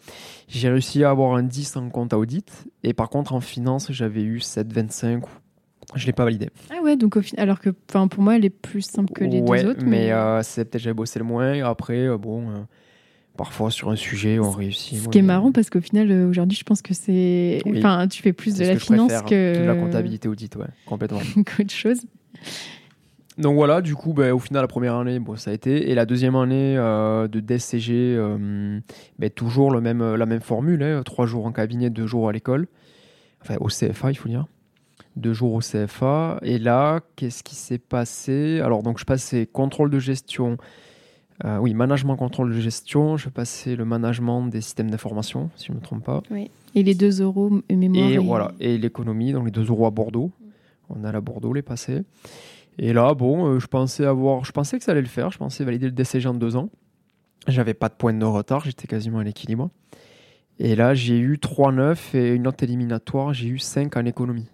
J'ai 0.49 0.69
réussi 0.71 1.05
à 1.05 1.11
avoir 1.11 1.37
un 1.37 1.45
10 1.45 1.77
en 1.77 1.89
compte 1.89 2.13
à 2.13 2.19
audit. 2.19 2.65
Et 2.83 2.95
par 2.95 3.11
contre, 3.11 3.33
en 3.33 3.41
finance, 3.41 3.93
j'avais 3.93 4.23
eu 4.23 4.39
7,25. 4.41 5.23
Je 5.95 6.03
ne 6.03 6.07
l'ai 6.07 6.13
pas 6.13 6.25
validé. 6.25 6.51
Ah 6.71 6.83
ouais, 6.83 6.97
donc 6.97 7.17
au 7.17 7.23
final, 7.23 7.45
alors 7.45 7.61
que 7.61 7.71
pour 7.71 8.23
moi, 8.23 8.35
elle 8.35 8.45
est 8.45 8.51
plus 8.51 8.81
simple 8.83 9.13
que 9.13 9.23
les 9.23 9.41
ouais, 9.43 9.63
deux 9.63 9.71
autres. 9.71 9.85
mais 9.85 10.11
euh, 10.11 10.43
c'est 10.43 10.65
peut-être 10.65 10.83
j'avais 10.83 10.95
bossé 10.95 11.21
le 11.21 11.25
moins. 11.25 11.53
Et 11.55 11.61
après, 11.61 12.09
bon, 12.19 12.67
parfois 13.37 13.71
sur 13.71 13.91
un 13.91 13.97
sujet, 13.97 14.39
on 14.39 14.51
réussit. 14.51 14.99
Ce 14.99 15.05
ouais. 15.05 15.11
qui 15.11 15.19
est 15.19 15.23
marrant 15.23 15.53
parce 15.53 15.71
qu'au 15.71 15.81
final, 15.81 16.11
euh, 16.11 16.29
aujourd'hui, 16.29 16.57
je 16.57 16.65
pense 16.65 16.83
que 16.83 16.95
c'est. 16.95 17.61
Oui. 17.67 17.79
Enfin, 17.79 18.07
tu 18.09 18.23
fais 18.23 18.33
plus 18.33 18.57
de 18.57 18.65
la 18.65 18.75
que 18.75 18.81
finance 18.81 19.23
que. 19.23 19.59
De 19.61 19.65
la 19.65 19.75
comptabilité 19.75 20.29
audit, 20.29 20.55
ouais, 20.57 20.67
complètement. 20.87 21.21
qu'autre 21.57 21.73
chose. 21.73 22.03
Donc 23.37 23.55
voilà, 23.57 23.81
du 23.81 23.97
coup, 23.97 24.13
ben, 24.13 24.33
au 24.33 24.39
final, 24.39 24.63
la 24.63 24.69
première 24.69 24.95
année, 24.95 25.19
bon, 25.19 25.37
ça 25.37 25.51
a 25.51 25.55
été. 25.55 25.91
Et 25.91 25.95
la 25.95 26.07
deuxième 26.07 26.37
année 26.37 26.77
euh, 26.79 27.27
de 27.27 27.41
DSCG, 27.41 27.93
euh, 27.93 28.79
ben, 29.19 29.31
toujours 29.31 29.73
le 29.73 29.81
même, 29.81 30.15
la 30.15 30.27
même 30.27 30.41
formule. 30.41 30.83
hein, 30.83 31.03
trois 31.05 31.27
jours 31.27 31.45
en 31.47 31.53
cabinet, 31.53 31.91
deux 31.91 32.07
jours 32.07 32.29
à 32.29 32.33
l'école. 32.33 32.69
Enfin, 33.43 33.57
au 33.61 33.67
CFA, 33.67 34.11
il 34.11 34.15
faut 34.15 34.29
dire. 34.29 34.47
Deux 35.17 35.33
jours 35.33 35.55
au 35.55 35.61
CFA. 35.61 36.39
Et 36.43 36.59
là, 36.59 37.01
qu'est-ce 37.17 37.43
qui 37.43 37.57
s'est 37.57 37.79
passé? 37.79 38.61
Alors, 38.61 38.85
donc, 38.85 38.99
je 38.99 39.05
passais 39.05 39.47
contrôle 39.47 39.91
de 39.91 39.99
gestion. 39.99 40.57
Euh, 41.45 41.59
oui, 41.59 41.75
management, 41.75 42.17
contrôle 42.17 42.53
gestion. 42.55 43.17
Je 43.17 43.29
passais 43.29 43.75
le 43.75 43.85
management 43.85 44.47
des 44.47 44.61
systèmes 44.61 44.91
d'information, 44.91 45.51
si 45.57 45.67
je 45.67 45.73
ne 45.73 45.79
me 45.79 45.83
trompe 45.83 46.05
pas. 46.05 46.23
Et 46.75 46.83
les 46.83 46.95
2 46.95 47.23
euros 47.23 47.61
mémoire. 47.69 48.11
Et 48.11 48.19
voilà, 48.19 48.53
et 48.61 48.79
l'économie, 48.79 49.33
donc 49.33 49.45
les 49.45 49.51
deux 49.51 49.65
euros 49.69 49.87
à 49.87 49.91
Bordeaux. 49.91 50.31
On 50.91 51.03
a 51.05 51.13
la 51.13 51.21
Bordeaux, 51.21 51.53
les 51.53 51.63
passés. 51.63 52.03
Et 52.79 52.93
là, 52.93 53.15
bon, 53.15 53.47
euh, 53.47 53.59
je 53.59 53.67
pensais 53.67 54.05
avoir, 54.05 54.45
je 54.45 54.53
pensais 54.53 54.79
que 54.79 54.85
ça 54.85 54.93
allait 54.93 55.01
le 55.01 55.09
faire. 55.09 55.31
Je 55.31 55.39
pensais 55.39 55.65
valider 55.65 55.87
le 55.87 55.93
DCG 55.93 56.29
en 56.29 56.35
deux 56.35 56.57
ans. 56.57 56.71
J'avais 57.47 57.75
pas 57.75 57.89
de 57.89 57.95
point 57.95 58.15
de 58.15 58.25
retard, 58.25 58.65
j'étais 58.65 58.87
quasiment 58.87 59.19
à 59.19 59.25
l'équilibre. 59.25 59.71
Et 60.59 60.77
là, 60.77 60.95
j'ai 60.95 61.19
eu 61.19 61.37
3-9 61.37 62.17
et 62.17 62.35
une 62.35 62.43
note 62.43 62.63
éliminatoire, 62.63 63.35
j'ai 63.35 63.49
eu 63.49 63.59
5 63.59 63.97
en 63.97 64.05
économie. 64.05 64.47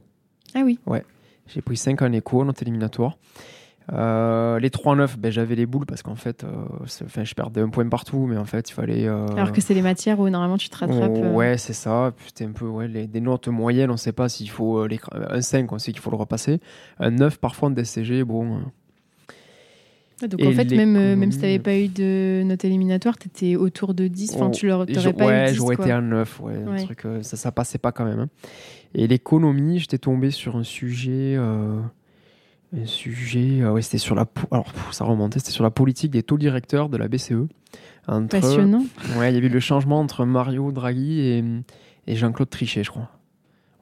Ah 0.55 0.63
oui. 0.65 0.79
J'ai 1.47 1.63
pris 1.63 1.77
5 1.77 2.01
en 2.03 2.13
éco, 2.13 2.45
note 2.45 2.61
éliminatoire. 2.63 3.19
Euh, 3.93 4.61
les 4.61 4.71
3-9, 4.71 5.19
ben, 5.19 5.33
j'avais 5.33 5.57
les 5.57 5.67
boules 5.67 5.85
parce 5.87 6.03
qu'en 6.03 6.15
fait, 6.15 6.45
euh, 6.45 6.49
je 7.25 7.35
perdais 7.35 7.61
un 7.61 7.69
point 7.71 7.89
partout, 7.89 8.27
mais 8.27 8.37
en 8.37 8.45
fait, 8.45 8.71
il 8.71 8.73
fallait. 8.73 9.07
euh, 9.09 9.27
Alors 9.35 9.51
que 9.53 9.61
c'est 9.61 9.75
les 9.75 9.83
matières 9.83 10.21
où 10.21 10.29
normalement 10.29 10.59
tu 10.59 10.69
te 10.69 10.77
rattrapes. 10.77 11.11
euh, 11.17 11.35
Ouais, 11.35 11.59
c'est 11.59 11.73
ça. 11.73 12.13
C'était 12.27 12.45
un 12.45 12.53
peu 12.53 12.67
ouais, 12.67 12.87
les- 12.87 13.07
des 13.09 13.21
notes 13.21 13.49
moyennes, 13.49 13.91
on 13.91 13.95
ne 13.95 13.99
sait 13.99 14.13
pas 14.13 14.29
s'il 14.29 14.49
faut. 14.51 14.87
les- 14.87 15.01
un 15.13 15.41
5, 15.41 15.73
on 15.73 15.79
sait 15.79 15.91
qu'il 15.93 16.01
faut 16.01 16.11
le 16.13 16.17
repasser. 16.17 16.61
Un 17.01 17.11
9, 17.11 17.39
parfois 17.39 17.69
en 17.69 17.73
DCG, 17.73 18.23
bon. 18.23 18.61
Donc 20.23 20.39
Et 20.39 20.47
en 20.47 20.53
fait, 20.53 20.71
même, 20.71 20.93
même 21.17 21.33
si 21.33 21.39
tu 21.39 21.45
n'avais 21.47 21.59
pas 21.59 21.75
eu 21.77 21.89
de 21.89 22.43
note 22.45 22.63
éliminatoire, 22.65 23.17
tu 23.17 23.29
étais 23.29 23.57
autour 23.57 23.95
de 23.95 24.07
10. 24.07 24.35
Enfin, 24.35 24.49
Oh, 24.49 24.55
tu 24.55 24.69
je- 24.69 25.09
pas 25.11 25.27
ouais, 25.27 25.45
eu 25.49 25.51
10. 25.53 25.57
j'aurais 25.57 25.77
été 25.77 25.91
à 25.91 26.01
9. 26.03 26.39
Ouais, 26.41 26.53
un 26.57 26.85
truc, 26.85 27.05
ça, 27.23 27.37
ça 27.39 27.51
passait 27.53 27.79
pas 27.79 27.91
quand 27.91 28.05
même. 28.05 28.19
hein. 28.21 28.29
Et 28.95 29.07
l'économie, 29.07 29.79
j'étais 29.79 29.97
tombé 29.99 30.31
sur 30.31 30.57
un 30.57 30.63
sujet. 30.63 31.37
Un 32.77 32.87
sujet. 32.87 33.61
euh, 33.63 33.73
ouais, 33.73 33.83
c'était 33.83 33.99
sur 33.99 34.15
la. 34.15 34.27
Alors, 34.51 34.73
ça 34.93 35.05
remontait, 35.05 35.39
c'était 35.39 35.51
sur 35.53 35.65
la 35.65 35.71
politique 35.71 36.11
des 36.11 36.23
taux 36.23 36.39
directeurs 36.39 36.89
de 36.89 36.97
la 36.97 37.09
BCE. 37.09 37.33
Entre, 38.07 38.29
Passionnant. 38.41 38.85
Ouais, 39.17 39.31
il 39.31 39.35
y 39.35 39.39
avait 39.39 39.47
eu 39.47 39.51
le 39.51 39.61
changement 39.61 40.01
entre 40.01 40.25
Mario 40.25 40.73
Draghi 40.73 41.21
et, 41.21 41.45
et 42.07 42.17
Jean-Claude 42.17 42.49
Trichet, 42.51 42.83
je 42.85 42.91
crois. 42.91 43.11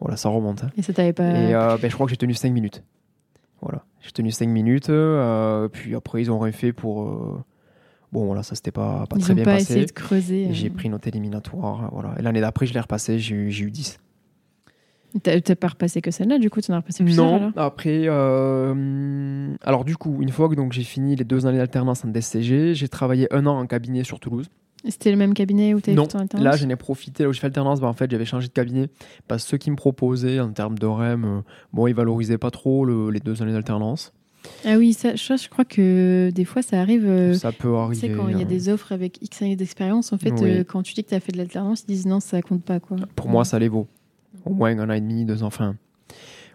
Voilà, 0.00 0.16
ça 0.16 0.28
remonte. 0.28 0.64
hein. 0.64 0.70
Et 0.76 0.82
ça 0.82 0.92
t'avait 0.92 1.12
pas. 1.12 1.28
Et 1.28 1.54
euh, 1.54 1.76
ben, 1.80 1.88
je 1.90 1.94
crois 1.94 2.06
que 2.06 2.10
j'ai 2.10 2.16
tenu 2.16 2.34
5 2.34 2.52
minutes. 2.52 2.82
Voilà. 3.60 3.84
J'ai 4.00 4.10
tenu 4.12 4.30
5 4.30 4.48
minutes. 4.48 4.90
euh, 4.90 5.68
puis 5.68 5.94
après, 5.94 6.20
ils 6.22 6.30
ont 6.30 6.38
rien 6.38 6.52
fait 6.52 6.72
pour. 6.72 7.02
euh, 7.04 7.42
Bon, 8.12 8.24
voilà, 8.24 8.42
ça 8.42 8.54
s'était 8.54 8.70
pas, 8.70 9.04
pas 9.06 9.16
Ils 9.16 9.22
très 9.22 9.34
bien 9.34 9.44
pas 9.44 9.52
passé. 9.52 9.72
essayé 9.72 9.86
de 9.86 9.92
creuser. 9.92 10.48
J'ai 10.52 10.70
pris 10.70 10.88
note 10.88 11.06
éliminatoire. 11.06 11.90
Voilà. 11.92 12.14
Et 12.18 12.22
l'année 12.22 12.40
d'après, 12.40 12.64
je 12.64 12.72
l'ai 12.72 12.80
repassé, 12.80 13.18
j'ai 13.18 13.34
eu, 13.34 13.50
j'ai 13.50 13.64
eu 13.66 13.70
10. 13.70 13.98
T'as 15.22 15.40
pas 15.56 15.68
repassé 15.68 16.00
que 16.02 16.10
celle-là, 16.10 16.38
du 16.38 16.50
coup, 16.50 16.60
tu 16.60 16.70
en 16.70 16.74
as 16.74 16.78
repassé 16.78 17.02
plusieurs 17.02 17.24
Non, 17.26 17.36
alors 17.36 17.52
après. 17.56 18.02
euh, 18.06 19.54
Alors, 19.62 19.84
du 19.84 19.96
coup, 19.96 20.18
une 20.20 20.30
fois 20.30 20.48
que 20.48 20.54
donc, 20.54 20.72
j'ai 20.72 20.82
fini 20.84 21.16
les 21.16 21.24
deux 21.24 21.46
années 21.46 21.58
d'alternance 21.58 22.04
en 22.04 22.08
DCG, 22.08 22.74
j'ai 22.74 22.88
travaillé 22.88 23.32
un 23.32 23.46
an 23.46 23.58
en 23.58 23.66
cabinet 23.66 24.04
sur 24.04 24.20
Toulouse. 24.20 24.46
C'était 24.88 25.10
le 25.10 25.16
même 25.16 25.34
cabinet 25.34 25.74
où 25.74 25.80
tu 25.80 25.92
Non, 25.92 26.04
fait 26.04 26.10
ton 26.10 26.18
alternance? 26.20 26.44
Là, 26.44 26.56
j'en 26.56 26.68
ai 26.68 26.76
profité. 26.76 27.24
Là 27.24 27.30
où 27.30 27.32
j'ai 27.32 27.40
fait 27.40 27.46
alternance, 27.46 27.80
bah, 27.80 27.88
en 27.88 27.92
fait, 27.94 28.10
j'avais 28.10 28.24
changé 28.24 28.46
de 28.48 28.52
cabinet. 28.52 28.88
Parce 29.26 29.42
que 29.44 29.50
ceux 29.50 29.56
qui 29.58 29.70
me 29.70 29.76
proposaient 29.76 30.38
en 30.40 30.52
termes 30.52 30.78
de 30.78 30.86
REM, 30.86 31.24
euh, 31.24 31.40
bon, 31.72 31.86
ils 31.88 31.94
valorisaient 31.94 32.38
pas 32.38 32.50
trop 32.52 32.84
le- 32.84 33.10
les 33.10 33.18
deux 33.20 33.42
années 33.42 33.52
d'alternance. 33.52 34.12
Ah 34.64 34.76
oui, 34.78 34.92
ça, 34.92 35.16
je 35.16 35.48
crois 35.48 35.64
que 35.64 36.30
des 36.32 36.44
fois, 36.44 36.62
ça 36.62 36.80
arrive. 36.80 37.04
euh, 37.08 37.34
Ça 37.34 37.50
peut 37.50 37.68
tu 37.70 37.74
arriver. 37.74 37.94
sais, 38.00 38.10
quand 38.10 38.28
il 38.28 38.36
y 38.38 38.40
a 38.40 38.44
hein. 38.44 38.48
des 38.48 38.68
offres 38.68 38.92
avec 38.92 39.20
X 39.20 39.42
années 39.42 39.56
d'expérience, 39.56 40.12
en 40.12 40.18
fait, 40.18 40.30
Oui. 40.40 40.48
euh, 40.50 40.64
quand 40.64 40.82
tu 40.82 40.94
dis 40.94 41.02
que 41.02 41.08
tu 41.08 41.14
as 41.16 41.20
fait 41.20 41.32
de 41.32 41.38
l'alternance, 41.38 41.82
ils 41.88 41.92
disent 41.92 42.06
non, 42.06 42.20
ça 42.20 42.40
compte 42.40 42.62
pas. 42.62 42.78
Quoi. 42.78 42.98
Pour 43.16 43.28
moi, 43.28 43.44
ça 43.44 43.58
les 43.58 43.68
vaut. 43.68 43.88
Au 44.44 44.52
moins 44.54 44.76
un 44.78 44.88
an 44.88 44.92
et 44.92 45.00
demi, 45.00 45.24
deux 45.24 45.42
ans. 45.42 45.46
Enfin, 45.48 45.76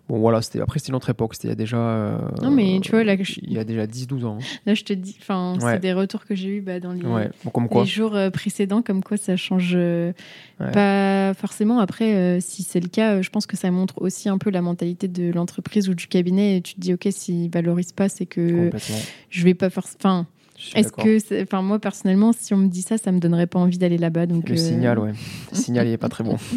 bon, 0.09 0.19
voilà, 0.19 0.41
c'était, 0.41 0.61
après, 0.61 0.79
c'était 0.79 0.89
une 0.89 0.95
autre 0.95 1.09
époque. 1.09 1.33
C'était 1.35 1.47
il 1.47 1.51
y 1.51 1.53
a 1.53 1.55
déjà. 1.55 1.77
euh, 1.77 2.17
Non, 2.41 2.51
mais 2.51 2.79
tu 2.81 2.91
vois, 2.91 3.03
là, 3.03 3.15
je- 3.19 3.39
Il 3.41 3.53
y 3.53 3.59
a 3.59 3.63
déjà 3.63 3.85
10-12 3.87 4.25
ans. 4.25 4.37
Là, 4.65 4.73
je 4.73 4.83
te 4.83 4.93
dis, 4.93 5.15
enfin, 5.21 5.55
Ouais. 5.61 5.73
c'est 5.73 5.79
des 5.79 5.93
retours 5.93 6.25
que 6.25 6.33
j'ai 6.35 6.49
eu 6.49 6.61
bah, 6.61 6.79
dans 6.79 6.91
les, 6.93 7.01
Ouais, 7.05 7.29
bon, 7.43 7.51
comme 7.51 7.67
quoi. 7.69 7.81
les 7.83 7.87
jours 7.87 8.15
euh, 8.15 8.29
précédents, 8.29 8.81
comme 8.81 9.03
quoi 9.03 9.17
ça 9.17 9.35
change 9.35 9.73
euh, 9.75 10.11
Ouais. 10.59 10.71
pas 10.71 11.33
forcément. 11.33 11.79
Après, 11.79 12.13
euh, 12.15 12.39
si 12.39 12.63
c'est 12.63 12.79
le 12.79 12.87
cas, 12.89 13.21
je 13.21 13.29
pense 13.29 13.45
que 13.45 13.57
ça 13.57 13.69
montre 13.71 14.01
aussi 14.01 14.29
un 14.29 14.37
peu 14.37 14.49
la 14.49 14.61
mentalité 14.61 15.07
de 15.07 15.31
l'entreprise 15.31 15.89
ou 15.89 15.93
du 15.93 16.07
cabinet. 16.07 16.57
Et 16.57 16.61
tu 16.61 16.75
te 16.75 16.79
dis, 16.79 16.93
ok, 16.93 17.07
s'ils 17.11 17.49
valorisent 17.51 17.91
pas, 17.93 18.09
c'est 18.09 18.25
que 18.25 18.69
je 19.29 19.43
vais 19.43 19.53
pas 19.53 19.69
forcément. 19.69 20.25
Est-ce 20.75 20.93
que, 20.93 21.43
enfin, 21.43 21.61
moi 21.61 21.77
personnellement, 21.79 22.31
si 22.31 22.53
on 22.53 22.57
me 22.57 22.67
dit 22.67 22.83
ça, 22.83 22.97
ça 22.97 23.11
me 23.11 23.19
donnerait 23.19 23.47
pas 23.47 23.59
envie 23.59 23.77
d'aller 23.79 23.97
là-bas. 23.97 24.27
Donc, 24.27 24.47
Le 24.47 24.53
euh, 24.55 24.57
signal, 24.57 24.97
ouais. 24.99 25.11
Le 25.51 25.57
signal, 25.57 25.87
il 25.87 25.91
est 25.93 25.97
pas 25.97 26.09
très 26.09 26.23
bon. 26.23 26.37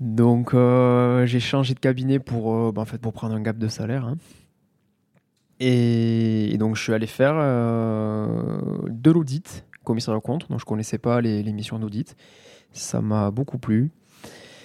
Donc, 0.00 0.54
euh, 0.54 1.26
j'ai 1.26 1.40
changé 1.40 1.74
de 1.74 1.78
cabinet 1.78 2.18
pour, 2.18 2.54
euh, 2.54 2.72
bah, 2.72 2.82
en 2.82 2.84
fait, 2.86 2.98
pour 2.98 3.12
prendre 3.12 3.34
un 3.34 3.42
gap 3.42 3.58
de 3.58 3.68
salaire. 3.68 4.06
hein. 4.06 4.16
Et, 5.60 6.56
donc, 6.58 6.76
je 6.76 6.82
suis 6.82 6.94
allé 6.94 7.06
faire 7.06 7.34
euh, 7.36 8.60
de 8.88 9.10
l'audit, 9.10 9.66
commissaire 9.84 10.14
de 10.14 10.20
compte. 10.20 10.48
Donc, 10.48 10.58
je 10.58 10.64
connaissais 10.64 10.96
pas 10.96 11.20
les, 11.20 11.42
missions 11.52 11.78
d'audit. 11.78 12.16
Ça 12.72 13.02
m'a 13.02 13.30
beaucoup 13.30 13.58
plu. 13.58 13.90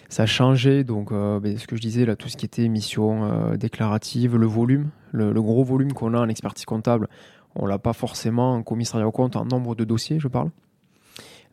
Ça 0.08 0.24
a 0.24 0.26
changé, 0.26 0.86
donc, 0.86 1.12
ben, 1.12 1.58
ce 1.58 1.68
que 1.68 1.76
je 1.76 1.82
disais, 1.82 2.06
là, 2.06 2.16
tout 2.16 2.30
ce 2.30 2.38
qui 2.38 2.46
était 2.46 2.70
mission 2.70 3.56
déclarative, 3.58 4.38
le 4.38 4.46
volume, 4.46 4.90
le, 5.12 5.34
le 5.34 5.42
gros 5.42 5.64
volume 5.64 5.92
qu'on 5.92 6.14
a 6.14 6.20
en 6.20 6.30
expertise 6.30 6.66
comptable, 6.66 7.10
on 7.56 7.66
l'a 7.66 7.80
pas 7.80 7.94
forcément 7.94 8.54
en 8.54 8.64
commissariat 8.64 9.08
au 9.08 9.12
compte, 9.12 9.36
en 9.36 9.46
nombre 9.46 9.76
de 9.76 9.84
dossiers, 9.84 10.20
je 10.20 10.28
parle. 10.28 10.52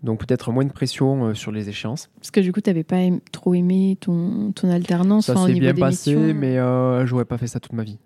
Donc 0.02 0.18
peut-être 0.26 0.50
moins 0.50 0.64
de 0.64 0.72
pression 0.72 1.26
euh, 1.26 1.34
sur 1.34 1.52
les 1.52 1.68
échéances. 1.68 2.10
Parce 2.16 2.30
que 2.32 2.40
du 2.40 2.52
coup, 2.52 2.60
tu 2.60 2.68
n'avais 2.70 2.82
pas 2.82 2.96
aim- 2.98 3.20
trop 3.30 3.54
aimé 3.54 3.96
ton, 4.00 4.50
ton 4.52 4.68
alternance 4.70 5.26
Ça 5.26 5.36
s'est 5.46 5.52
bien 5.54 5.74
passé, 5.74 6.14
missions. 6.16 6.34
mais 6.38 6.58
euh, 6.58 7.06
j'aurais 7.06 7.24
pas 7.24 7.38
fait 7.38 7.46
ça 7.46 7.60
toute 7.60 7.72
ma 7.72 7.84
vie. 7.84 7.98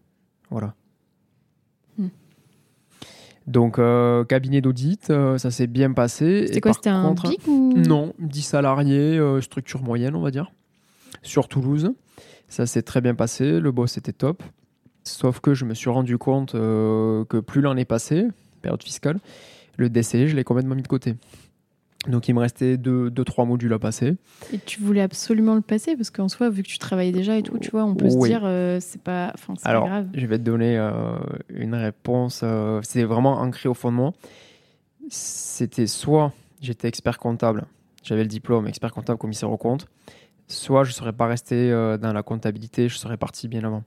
Voilà. 0.50 0.74
Hmm. 1.98 2.08
Donc 3.46 3.78
euh, 3.78 4.24
cabinet 4.24 4.60
d'audit, 4.60 5.08
euh, 5.10 5.38
ça 5.38 5.50
s'est 5.50 5.66
bien 5.68 5.92
passé. 5.92 6.46
C'était 6.48 6.60
quoi 6.60 6.72
C'était 6.74 6.90
un 6.90 7.12
big 7.14 7.40
ou... 7.48 7.72
Non, 7.76 8.12
10 8.18 8.42
salariés, 8.42 9.18
euh, 9.18 9.40
structure 9.40 9.82
moyenne, 9.82 10.14
on 10.16 10.20
va 10.20 10.30
dire, 10.30 10.50
sur 11.22 11.48
Toulouse. 11.48 11.92
Ça 12.48 12.66
s'est 12.66 12.82
très 12.82 13.00
bien 13.00 13.14
passé, 13.14 13.58
le 13.58 13.72
boss 13.72 13.96
était 13.96 14.12
top. 14.12 14.42
Sauf 15.04 15.40
que 15.40 15.54
je 15.54 15.64
me 15.64 15.74
suis 15.74 15.88
rendu 15.90 16.18
compte 16.18 16.54
euh, 16.54 17.24
que 17.24 17.38
plus 17.38 17.60
l'année 17.60 17.84
passée, 17.84 18.26
période 18.62 18.82
fiscale, 18.82 19.18
le 19.76 19.88
DCE, 19.88 20.26
je 20.26 20.36
l'ai 20.36 20.44
complètement 20.44 20.74
mis 20.74 20.82
de 20.82 20.88
côté. 20.88 21.14
Donc 22.08 22.28
il 22.28 22.34
me 22.34 22.40
restait 22.40 22.76
2-3 22.76 22.76
deux, 22.76 23.10
deux, 23.10 23.24
trois 23.24 23.44
modules 23.44 23.72
à 23.72 23.78
passer. 23.78 24.16
Et 24.52 24.58
tu 24.58 24.80
voulais 24.80 25.00
absolument 25.00 25.54
le 25.56 25.60
passer 25.60 25.96
parce 25.96 26.10
qu'en 26.10 26.28
soi, 26.28 26.50
vu 26.50 26.62
que 26.62 26.68
tu 26.68 26.78
travaillais 26.78 27.10
déjà 27.12 27.36
et 27.36 27.42
tout, 27.42 27.58
tu 27.58 27.70
vois, 27.70 27.84
on 27.84 27.94
peut 27.96 28.08
se 28.08 28.16
dire, 28.26 28.42
euh, 28.44 28.78
c'est 28.80 29.02
pas, 29.02 29.32
enfin, 29.34 29.54
c'est 29.56 29.64
pas 29.64 29.70
Alors, 29.70 29.86
grave. 29.86 30.08
je 30.14 30.26
vais 30.26 30.38
te 30.38 30.44
donner 30.44 30.78
euh, 30.78 31.16
une 31.48 31.74
réponse. 31.74 32.42
euh, 32.44 32.80
c'est 32.82 33.02
vraiment 33.04 33.40
ancré 33.40 33.68
au 33.68 33.74
fond 33.74 33.90
de 33.90 33.96
moi. 33.96 34.12
C'était 35.08 35.86
soit 35.86 36.32
j'étais 36.60 36.88
expert 36.88 37.18
comptable, 37.18 37.66
j'avais 38.02 38.22
le 38.22 38.28
diplôme 38.28 38.66
expert 38.66 38.92
comptable 38.92 39.18
commissaire 39.18 39.50
au 39.50 39.56
compte, 39.56 39.86
soit 40.48 40.84
je 40.84 40.90
ne 40.90 40.94
serais 40.94 41.12
pas 41.12 41.26
resté 41.26 41.70
euh, 41.70 41.96
dans 41.98 42.12
la 42.12 42.22
comptabilité, 42.22 42.88
je 42.88 42.96
serais 42.98 43.16
parti 43.16 43.46
bien 43.48 43.62
avant. 43.64 43.84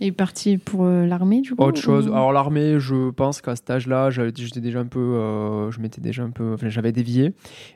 Et 0.00 0.12
parti 0.12 0.58
pour 0.58 0.84
euh, 0.84 1.06
l'armée, 1.06 1.40
du 1.40 1.54
coup 1.56 1.62
Autre 1.62 1.80
chose. 1.80 2.06
ou- 2.08 2.12
Alors 2.12 2.32
l'armée, 2.32 2.78
je 2.78 3.10
pense 3.10 3.40
qu'à 3.40 3.56
cet 3.56 3.68
âge-là, 3.68 4.10
j'étais 4.10 4.60
déjà 4.60 4.78
un 4.78 4.86
peu, 4.86 5.00
euh, 5.00 5.70
je 5.72 5.80
m'étais 5.80 6.00
déjà 6.00 6.22
un 6.22 6.30
peu, 6.30 6.54
enfin, 6.54 6.68
j'avais 6.68 6.92
dévié, 6.92 7.32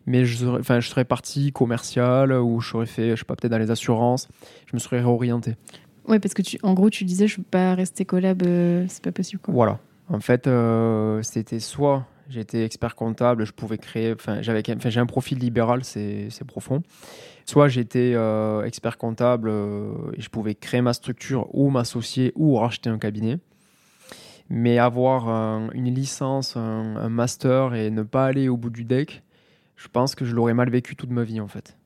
mais 0.07 0.25
je 0.25 0.37
serais, 0.37 0.61
enfin, 0.61 0.79
je 0.79 0.89
serais 0.89 1.05
parti 1.05 1.51
commercial 1.51 2.33
ou 2.33 2.61
je 2.61 2.69
serais 2.71 2.87
fait, 2.87 3.11
je 3.11 3.17
sais 3.17 3.25
pas, 3.25 3.35
peut-être 3.35 3.51
dans 3.51 3.59
les 3.59 3.71
assurances. 3.73 4.29
Je 4.67 4.77
me 4.77 4.79
serais 4.79 4.99
réorienté. 5.01 5.57
Ouais, 6.07 6.21
parce 6.21 6.35
que 6.35 6.43
tu, 6.43 6.59
en 6.63 6.75
gros, 6.75 6.91
tu 6.91 7.05
disais, 7.05 7.27
je 7.27 7.39
veux 7.39 7.47
pas 7.49 7.75
rester 7.75 8.05
collab, 8.05 8.43
euh, 8.47 8.85
c'est 8.89 9.03
pas 9.03 9.13
possible, 9.13 9.43
quoi. 9.43 9.53
Voilà. 9.55 9.79
En 10.09 10.21
fait, 10.21 10.47
euh, 10.47 11.23
c'était 11.23 11.59
soit 11.61 12.07
j'étais 12.29 12.65
expert 12.65 12.95
comptable, 12.95 13.45
je 13.45 13.53
pouvais 13.53 13.79
créer, 13.79 14.13
enfin, 14.13 14.43
j'avais, 14.43 14.63
enfin, 14.75 14.91
j'ai 14.91 15.01
un 15.01 15.07
profil 15.07 15.39
libéral, 15.39 15.85
c'est, 15.85 16.29
profond. 16.47 16.83
Soit 17.45 17.69
j'étais 17.69 18.13
euh, 18.15 18.63
expert 18.65 18.99
comptable 18.99 19.49
euh, 19.51 19.93
et 20.17 20.21
je 20.21 20.29
pouvais 20.31 20.55
créer 20.55 20.81
ma 20.81 20.93
structure 20.93 21.49
ou 21.55 21.71
m'associer 21.71 22.33
ou 22.37 22.57
racheter 22.57 22.91
un 22.91 22.99
cabinet. 22.99 23.39
Mais 24.49 24.79
avoir 24.79 25.29
un- 25.29 25.71
une 25.73 25.93
licence, 25.93 26.57
un, 26.57 27.09
master 27.09 27.75
et 27.75 27.91
ne 27.91 28.03
pas 28.03 28.27
aller 28.27 28.49
au 28.49 28.57
bout 28.57 28.71
du 28.71 28.85
deck, 28.85 29.23
je 29.77 29.89
pense 29.89 30.15
que 30.15 30.25
je 30.25 30.35
l'aurais 30.35 30.55
mal 30.55 30.71
vécu 30.71 30.95
toute 30.95 31.11
ma 31.11 31.25
vie 31.25 31.41
en 31.41 31.49
fait. 31.49 31.77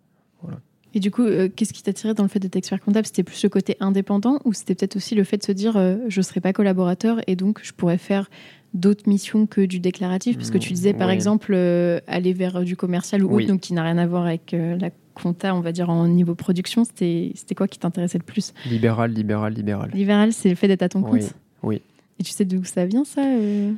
Et 0.94 1.00
du 1.00 1.10
coup, 1.10 1.24
euh, 1.24 1.48
qu'est-ce 1.54 1.74
qui 1.74 1.82
t'attirait 1.82 2.14
dans 2.14 2.22
le 2.22 2.28
fait 2.28 2.38
d'être 2.38 2.56
expert 2.56 2.80
comptable? 2.80 3.06
C'était 3.06 3.22
plus 3.22 3.42
le 3.42 3.50
côté 3.50 3.76
indépendant 3.80 4.40
ou 4.44 4.52
c'était 4.52 4.74
peut-être 4.74 4.96
aussi 4.96 5.14
le 5.14 5.24
fait 5.24 5.36
de 5.36 5.42
se 5.42 5.52
dire, 5.52 5.74
je 6.08 6.22
serai 6.22 6.40
pas 6.40 6.52
collaborateur 6.52 7.20
et 7.26 7.36
donc 7.36 7.60
je 7.62 7.72
pourrais 7.72 7.98
faire 7.98 8.28
d'autres 8.76 9.08
missions 9.08 9.46
que 9.46 9.62
du 9.62 9.80
déclaratif 9.80 10.36
Parce 10.36 10.50
que 10.50 10.58
tu 10.58 10.72
disais, 10.72 10.92
par 10.92 11.08
Oui. 11.08 11.14
exemple, 11.14 11.52
euh, 11.54 11.98
aller 12.06 12.32
vers 12.32 12.56
euh, 12.56 12.64
du 12.64 12.76
commercial 12.76 13.24
ou 13.24 13.28
Oui. 13.28 13.42
autre, 13.44 13.52
donc 13.52 13.60
qui 13.60 13.72
n'a 13.72 13.82
rien 13.82 13.98
à 13.98 14.06
voir 14.06 14.26
avec 14.26 14.54
euh, 14.54 14.76
la 14.76 14.90
compta, 15.14 15.54
on 15.54 15.60
va 15.60 15.72
dire, 15.72 15.90
en 15.90 16.06
niveau 16.06 16.34
production. 16.34 16.84
C'était 16.84 17.32
quoi 17.56 17.66
qui 17.66 17.78
t'intéressait 17.78 18.18
le 18.18 18.24
plus? 18.24 18.52
Libéral, 18.66 19.12
libéral, 19.12 19.54
libéral. 19.54 19.90
Libéral, 19.94 20.32
c'est 20.32 20.50
le 20.50 20.54
fait 20.54 20.68
d'être 20.68 20.82
à 20.82 20.88
ton 20.88 21.02
compte? 21.02 21.12
Oui, 21.14 21.26
oui. 21.62 21.82
Et 22.18 22.22
tu 22.22 22.30
sais 22.32 22.44
d'où 22.46 22.64
ça 22.64 22.86
vient, 22.86 23.04
ça 23.04 23.20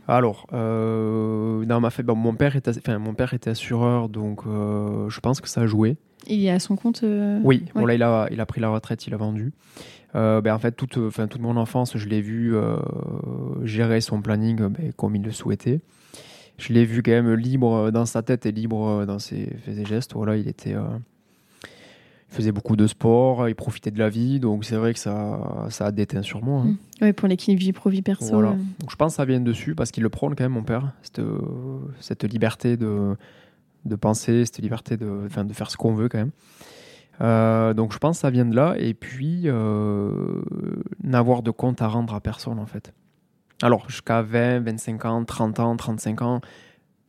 Alors, 0.06 0.46
euh, 0.52 1.64
ma 1.66 1.90
bon, 2.04 2.14
mon, 2.14 2.34
père 2.34 2.54
était, 2.54 2.70
enfin, 2.76 2.98
mon 2.98 3.12
père 3.14 3.34
était 3.34 3.50
assureur, 3.50 4.08
donc 4.08 4.42
je 4.44 5.20
pense 5.20 5.40
que 5.40 5.48
ça 5.48 5.62
a 5.62 5.66
joué. 5.66 5.96
Il 6.28 6.44
est 6.44 6.50
à 6.50 6.60
son 6.60 6.76
compte 6.76 7.00
Oui, 7.02 7.64
ouais. 7.64 7.72
bon, 7.74 7.86
là, 7.86 7.94
il 7.94 8.02
a, 8.02 8.28
il 8.30 8.40
a 8.40 8.46
pris 8.46 8.60
la 8.60 8.68
retraite, 8.68 9.06
il 9.08 9.14
a 9.14 9.16
vendu. 9.16 9.52
Euh, 10.14 10.40
ben, 10.40 10.54
en 10.54 10.58
fait, 10.58 10.72
toute, 10.72 10.96
enfin, 10.96 11.26
toute 11.26 11.42
mon 11.42 11.56
enfance, 11.56 11.96
je 11.96 12.08
l'ai 12.08 12.22
vu 12.22 12.56
euh, 12.56 12.76
gérer 13.64 14.00
son 14.00 14.22
planning 14.22 14.60
euh, 14.62 14.68
ben, 14.70 14.92
comme 14.96 15.14
il 15.16 15.22
le 15.22 15.32
souhaitait. 15.32 15.80
Je 16.56 16.72
l'ai 16.72 16.84
vu 16.84 17.02
quand 17.02 17.12
même 17.12 17.34
libre 17.34 17.90
dans 17.90 18.06
sa 18.06 18.22
tête 18.22 18.46
et 18.46 18.52
libre 18.52 19.04
dans 19.06 19.18
ses 19.18 19.48
et 19.68 19.84
gestes. 19.84 20.14
Voilà, 20.14 20.36
il 20.36 20.48
était, 20.48 20.74
euh, 20.74 20.82
il 21.62 22.34
faisait 22.34 22.52
beaucoup 22.52 22.74
de 22.74 22.86
sport, 22.86 23.48
il 23.48 23.54
profitait 23.54 23.90
de 23.90 23.98
la 23.98 24.08
vie, 24.08 24.40
donc 24.40 24.64
c'est 24.64 24.76
vrai 24.76 24.92
que 24.92 24.98
ça, 24.98 25.66
ça 25.70 25.86
a 25.86 25.92
déteint 25.92 26.22
sur 26.22 26.42
moi. 26.42 26.62
hein. 26.62 26.76
Mm. 27.00 27.04
Ouais, 27.04 27.12
pour 27.12 27.28
l'équilibre 27.28 27.60
vie 27.60 27.72
pro 27.72 27.90
vie 27.90 28.02
perso. 28.02 28.32
Voilà. 28.32 28.56
Donc 28.80 28.90
je 28.90 28.96
pense 28.96 29.12
que 29.12 29.16
ça 29.16 29.24
vient 29.24 29.40
dessus 29.40 29.74
parce 29.74 29.90
qu'il 29.92 30.02
le 30.02 30.08
prône 30.08 30.34
quand 30.34 30.44
même, 30.44 30.52
mon 30.52 30.64
père, 30.64 30.92
cette, 31.02 31.20
cette 32.00 32.24
liberté 32.24 32.76
de, 32.76 33.14
de 33.84 33.94
penser, 33.94 34.44
cette 34.44 34.58
liberté 34.58 34.96
de, 34.96 35.28
de 35.28 35.52
faire 35.52 35.70
ce 35.70 35.76
qu'on 35.76 35.94
veut 35.94 36.08
quand 36.08 36.18
même. 36.18 36.32
Euh, 37.20 37.74
donc 37.74 37.92
je 37.92 37.98
pense 37.98 38.18
que 38.18 38.20
ça 38.20 38.30
vient 38.30 38.44
de 38.44 38.54
là 38.54 38.76
et 38.78 38.94
puis 38.94 39.42
euh, 39.46 40.40
n'avoir 41.02 41.42
de 41.42 41.50
compte 41.50 41.82
à 41.82 41.88
rendre 41.88 42.14
à 42.14 42.20
personne 42.20 42.58
en 42.58 42.66
fait. 42.66 42.92
Alors 43.60 43.88
jusqu'à 43.90 44.22
20, 44.22 44.60
25 44.60 45.04
ans, 45.04 45.24
30 45.24 45.60
ans, 45.60 45.76
35 45.76 46.22
ans, 46.22 46.40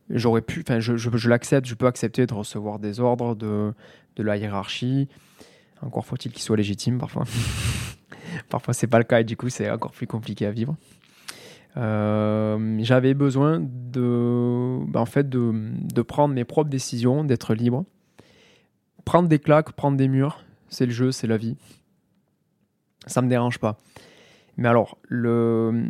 j'aurais 0.08 0.42
pu, 0.42 0.64
enfin 0.66 0.80
je, 0.80 0.96
je, 0.96 1.28
l'accepte, 1.28 1.66
je 1.66 1.74
peux 1.74 1.86
accepter 1.86 2.26
de 2.26 2.34
recevoir 2.34 2.80
des 2.80 2.98
ordres 2.98 3.36
de, 3.36 3.72
de 4.16 4.22
la 4.22 4.36
hiérarchie. 4.36 5.08
Encore 5.80 6.04
faut-il 6.04 6.32
qu'il 6.32 6.42
soit 6.42 6.56
légitime 6.56 6.98
parfois. 6.98 7.24
parfois 8.48 8.74
c'est 8.74 8.88
pas 8.88 8.98
le 8.98 9.04
cas 9.04 9.20
et 9.20 9.24
du 9.24 9.36
coup 9.36 9.48
c'est 9.48 9.70
encore 9.70 9.92
plus 9.92 10.08
compliqué 10.08 10.44
à 10.44 10.50
vivre. 10.50 10.76
Euh, 11.76 12.78
j'avais 12.80 13.14
besoin 13.14 13.60
de, 13.60 14.84
ben, 14.88 15.00
en 15.00 15.06
fait, 15.06 15.28
de, 15.28 15.52
de 15.94 16.02
prendre 16.02 16.34
mes 16.34 16.44
propres 16.44 16.70
décisions, 16.70 17.24
d'être 17.24 17.54
libre. 17.54 17.84
Prendre 19.04 19.28
des 19.28 19.38
claques, 19.38 19.72
prendre 19.72 19.96
des 19.96 20.08
murs, 20.08 20.44
c'est 20.68 20.86
le 20.86 20.92
jeu, 20.92 21.12
c'est 21.12 21.26
la 21.26 21.36
vie. 21.36 21.56
Ça 23.06 23.22
me 23.22 23.28
dérange 23.28 23.58
pas. 23.58 23.78
Mais 24.56 24.68
alors, 24.68 24.98
le, 25.08 25.84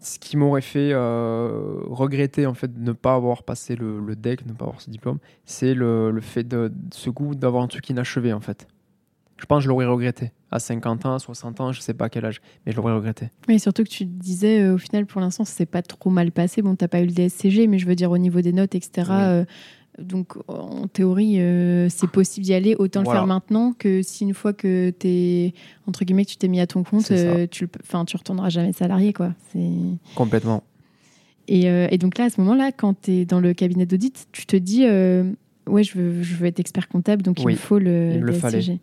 ce 0.00 0.18
qui 0.18 0.36
m'aurait 0.36 0.60
fait 0.60 0.90
euh, 0.92 1.80
regretter 1.86 2.46
en 2.46 2.54
fait 2.54 2.72
de 2.72 2.80
ne 2.84 2.92
pas 2.92 3.14
avoir 3.14 3.42
passé 3.44 3.76
le, 3.76 4.00
le 4.00 4.16
deck, 4.16 4.44
de 4.44 4.52
ne 4.52 4.56
pas 4.56 4.64
avoir 4.66 4.80
ce 4.80 4.90
diplôme, 4.90 5.18
c'est 5.44 5.74
le, 5.74 6.10
le 6.10 6.20
fait 6.20 6.44
de, 6.44 6.68
de 6.68 6.94
ce 6.94 7.08
goût 7.10 7.34
d'avoir 7.34 7.62
un 7.62 7.68
truc 7.68 7.88
inachevé 7.88 8.32
en 8.32 8.40
fait. 8.40 8.66
Je 9.38 9.46
pense 9.46 9.58
que 9.58 9.64
je 9.64 9.68
l'aurais 9.70 9.86
regretté. 9.86 10.30
À 10.52 10.58
50 10.60 11.06
ans, 11.06 11.18
60 11.18 11.60
ans, 11.60 11.72
je 11.72 11.80
sais 11.80 11.94
pas 11.94 12.04
à 12.04 12.08
quel 12.10 12.24
âge, 12.24 12.40
mais 12.64 12.70
je 12.72 12.76
l'aurais 12.76 12.92
regretté. 12.94 13.30
Oui, 13.48 13.58
surtout 13.58 13.82
que 13.82 13.88
tu 13.88 14.04
disais, 14.04 14.60
euh, 14.60 14.74
au 14.74 14.78
final, 14.78 15.04
pour 15.06 15.20
l'instant, 15.20 15.44
c'est 15.44 15.66
pas 15.66 15.82
trop 15.82 16.10
mal 16.10 16.30
passé. 16.30 16.62
Bon, 16.62 16.76
t'as 16.76 16.86
pas 16.86 17.00
eu 17.00 17.06
le 17.06 17.12
DSCG, 17.12 17.66
mais 17.66 17.78
je 17.78 17.86
veux 17.86 17.96
dire, 17.96 18.10
au 18.12 18.18
niveau 18.18 18.40
des 18.40 18.52
notes, 18.52 18.74
etc. 18.76 18.90
Oui. 18.98 19.06
euh, 19.10 19.44
donc, 19.98 20.34
en 20.48 20.86
théorie, 20.88 21.40
euh, 21.40 21.88
c'est 21.90 22.08
possible 22.10 22.44
d'y 22.44 22.54
aller. 22.54 22.74
Autant 22.76 23.02
Voilà. 23.02 23.20
le 23.20 23.22
faire 23.22 23.26
maintenant 23.26 23.74
que 23.78 24.00
si 24.02 24.24
une 24.24 24.32
fois 24.32 24.54
que 24.54 24.90
t'es, 24.90 25.52
entre 25.86 26.04
guillemets, 26.04 26.24
que 26.24 26.30
tu 26.30 26.36
t'es 26.36 26.48
mis 26.48 26.60
à 26.60 26.66
ton 26.66 26.82
compte, 26.82 27.10
euh, 27.10 27.46
tu, 27.50 27.68
enfin, 27.82 28.06
tu 28.06 28.16
retourneras 28.16 28.48
jamais 28.48 28.72
salarié, 28.72 29.12
quoi. 29.12 29.34
Complètement. 30.14 30.62
Et, 31.46 31.68
euh, 31.68 31.88
et 31.90 31.98
donc 31.98 32.16
là, 32.16 32.24
à 32.24 32.30
ce 32.30 32.40
moment-là, 32.40 32.72
quand 32.72 33.02
tu 33.02 33.10
es 33.12 33.24
dans 33.26 33.40
le 33.40 33.52
cabinet 33.52 33.84
d'audit, 33.84 34.28
tu 34.32 34.46
te 34.46 34.56
dis, 34.56 34.84
ouais, 34.86 35.84
je 35.84 35.98
veux, 35.98 36.22
je 36.22 36.36
veux 36.36 36.46
être 36.46 36.60
expert 36.60 36.88
comptable, 36.88 37.22
donc 37.22 37.40
il 37.40 37.46
me 37.46 37.54
faut 37.54 37.78
le, 37.78 38.12
il 38.14 38.20
me 38.20 38.26
le 38.26 38.32
DSCG. 38.32 38.78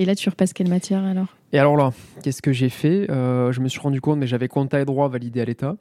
Et 0.00 0.04
là, 0.04 0.14
tu 0.14 0.28
repasses 0.28 0.52
quelle 0.52 0.68
matière 0.68 1.02
alors? 1.02 1.36
Et 1.52 1.58
alors 1.58 1.76
là, 1.76 1.92
qu'est-ce 2.22 2.42
que 2.42 2.52
j'ai 2.52 2.68
fait? 2.68 3.06
Je 3.08 3.60
me 3.60 3.68
suis 3.68 3.80
rendu 3.80 4.00
compte, 4.00 4.20
mais 4.20 4.28
j'avais 4.28 4.46
compta 4.46 4.80
et 4.80 4.84
droit 4.84 5.08
validé 5.08 5.40
à 5.40 5.44
l'État. 5.44 5.76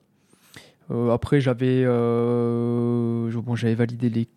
Après, 0.89 1.41
j'avais 1.41 1.85
bon, 1.85 3.55
j'avais 3.55 3.75
validé 3.75 4.09
l'éco. 4.09 4.31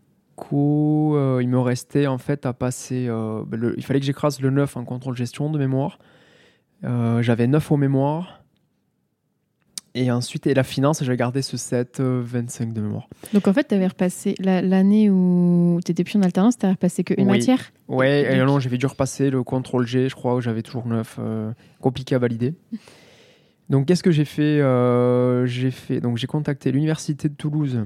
Euh, 0.52 1.38
il 1.42 1.48
me 1.48 1.58
restait 1.58 2.06
en 2.06 2.18
fait 2.18 2.46
à 2.46 2.52
passer. 2.52 3.06
euh, 3.08 3.42
le- 3.52 3.74
il 3.76 3.84
fallait 3.84 4.00
que 4.00 4.06
j'écrase 4.06 4.40
le 4.40 4.50
9 4.50 4.76
en 4.76 4.84
contrôle 4.84 5.16
gestion 5.16 5.50
de 5.50 5.58
mémoire. 5.58 5.98
Euh, 6.84 7.22
j'avais 7.22 7.46
9 7.46 7.70
au 7.70 7.76
mémoire. 7.76 8.36
Et 9.96 10.12
ensuite, 10.12 10.46
et 10.46 10.54
la 10.54 10.62
finance, 10.62 11.02
j'ai 11.02 11.16
gardé 11.16 11.42
ce 11.42 11.56
7, 11.56 11.98
euh, 11.98 12.22
25 12.24 12.72
de 12.72 12.80
mémoire. 12.80 13.08
Donc 13.34 13.48
en 13.48 13.52
fait, 13.52 13.66
tu 13.66 13.74
avais 13.74 13.88
repassé 13.88 14.36
la- 14.38 14.62
l'année 14.62 15.10
où 15.10 15.80
tu 15.84 15.90
n'étais 15.90 16.04
plus 16.04 16.16
en 16.16 16.22
alternance, 16.22 16.56
tu 16.56 16.64
repassé 16.66 17.02
qu'une 17.02 17.16
Oui. 17.26 17.38
matière? 17.38 17.72
Ouais, 17.88 18.32
et 18.36 18.38
non, 18.44 18.60
j'avais 18.60 18.78
dû 18.78 18.86
repasser 18.86 19.30
le 19.30 19.42
contrôle 19.42 19.88
G, 19.88 20.08
je 20.08 20.14
crois, 20.14 20.36
où 20.36 20.40
j'avais 20.40 20.62
toujours 20.62 20.86
9, 20.86 21.16
euh, 21.18 21.52
compliqué 21.80 22.14
à 22.14 22.18
valider. 22.20 22.54
Donc, 23.68 23.86
qu'est-ce 23.86 24.02
que 24.04 24.10
j'ai 24.12 24.24
fait 24.24 24.60
Euh, 24.60 25.44
J'ai 25.46 25.70
fait, 25.70 26.00
donc 26.00 26.16
j'ai 26.18 26.26
contacté 26.26 26.72
l'université 26.72 27.28
de 27.28 27.34
Toulouse, 27.34 27.84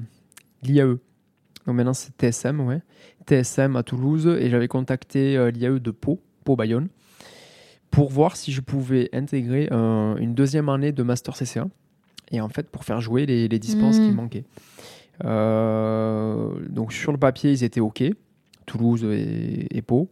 l'IAE. 0.63 0.97
Donc 1.67 1.77
maintenant 1.77 1.95
c'est 1.95 2.13
TSM, 2.17 2.61
ouais, 2.61 2.83
TSM 3.27 3.77
à 3.77 3.83
Toulouse, 3.83 4.27
et 4.27 4.51
j'avais 4.51 4.69
contacté 4.69 5.37
euh, 5.37 5.51
l'IAE 5.51 5.79
de 5.79 5.91
Pau, 5.91 6.21
Pau 6.45 6.57
Bayonne, 6.57 6.89
pour 7.91 8.11
voir 8.11 8.37
si 8.37 8.53
je 8.53 8.61
pouvais 8.61 9.09
intégrer 9.13 9.69
euh, 9.73 10.17
une 10.17 10.35
deuxième 10.35 10.69
année 10.69 10.93
de 10.93 11.03
master 11.03 11.35
CCA. 11.35 11.67
Et 12.31 12.41
en 12.41 12.49
fait, 12.49 12.69
pour 12.71 12.85
faire 12.85 13.01
jouer 13.01 13.27
les, 13.27 13.49
les 13.49 13.59
dispenses 13.59 13.99
qui 13.99 14.11
manquaient. 14.11 14.45
Euh, 15.25 16.51
donc 16.69 16.93
sur 16.93 17.13
le 17.13 17.19
papier, 17.19 17.53
ils 17.53 17.65
étaient 17.65 17.81
OK. 17.81 18.03
Toulouse 18.67 19.05
et, 19.05 19.77
et 19.77 19.83
Pau. 19.83 20.11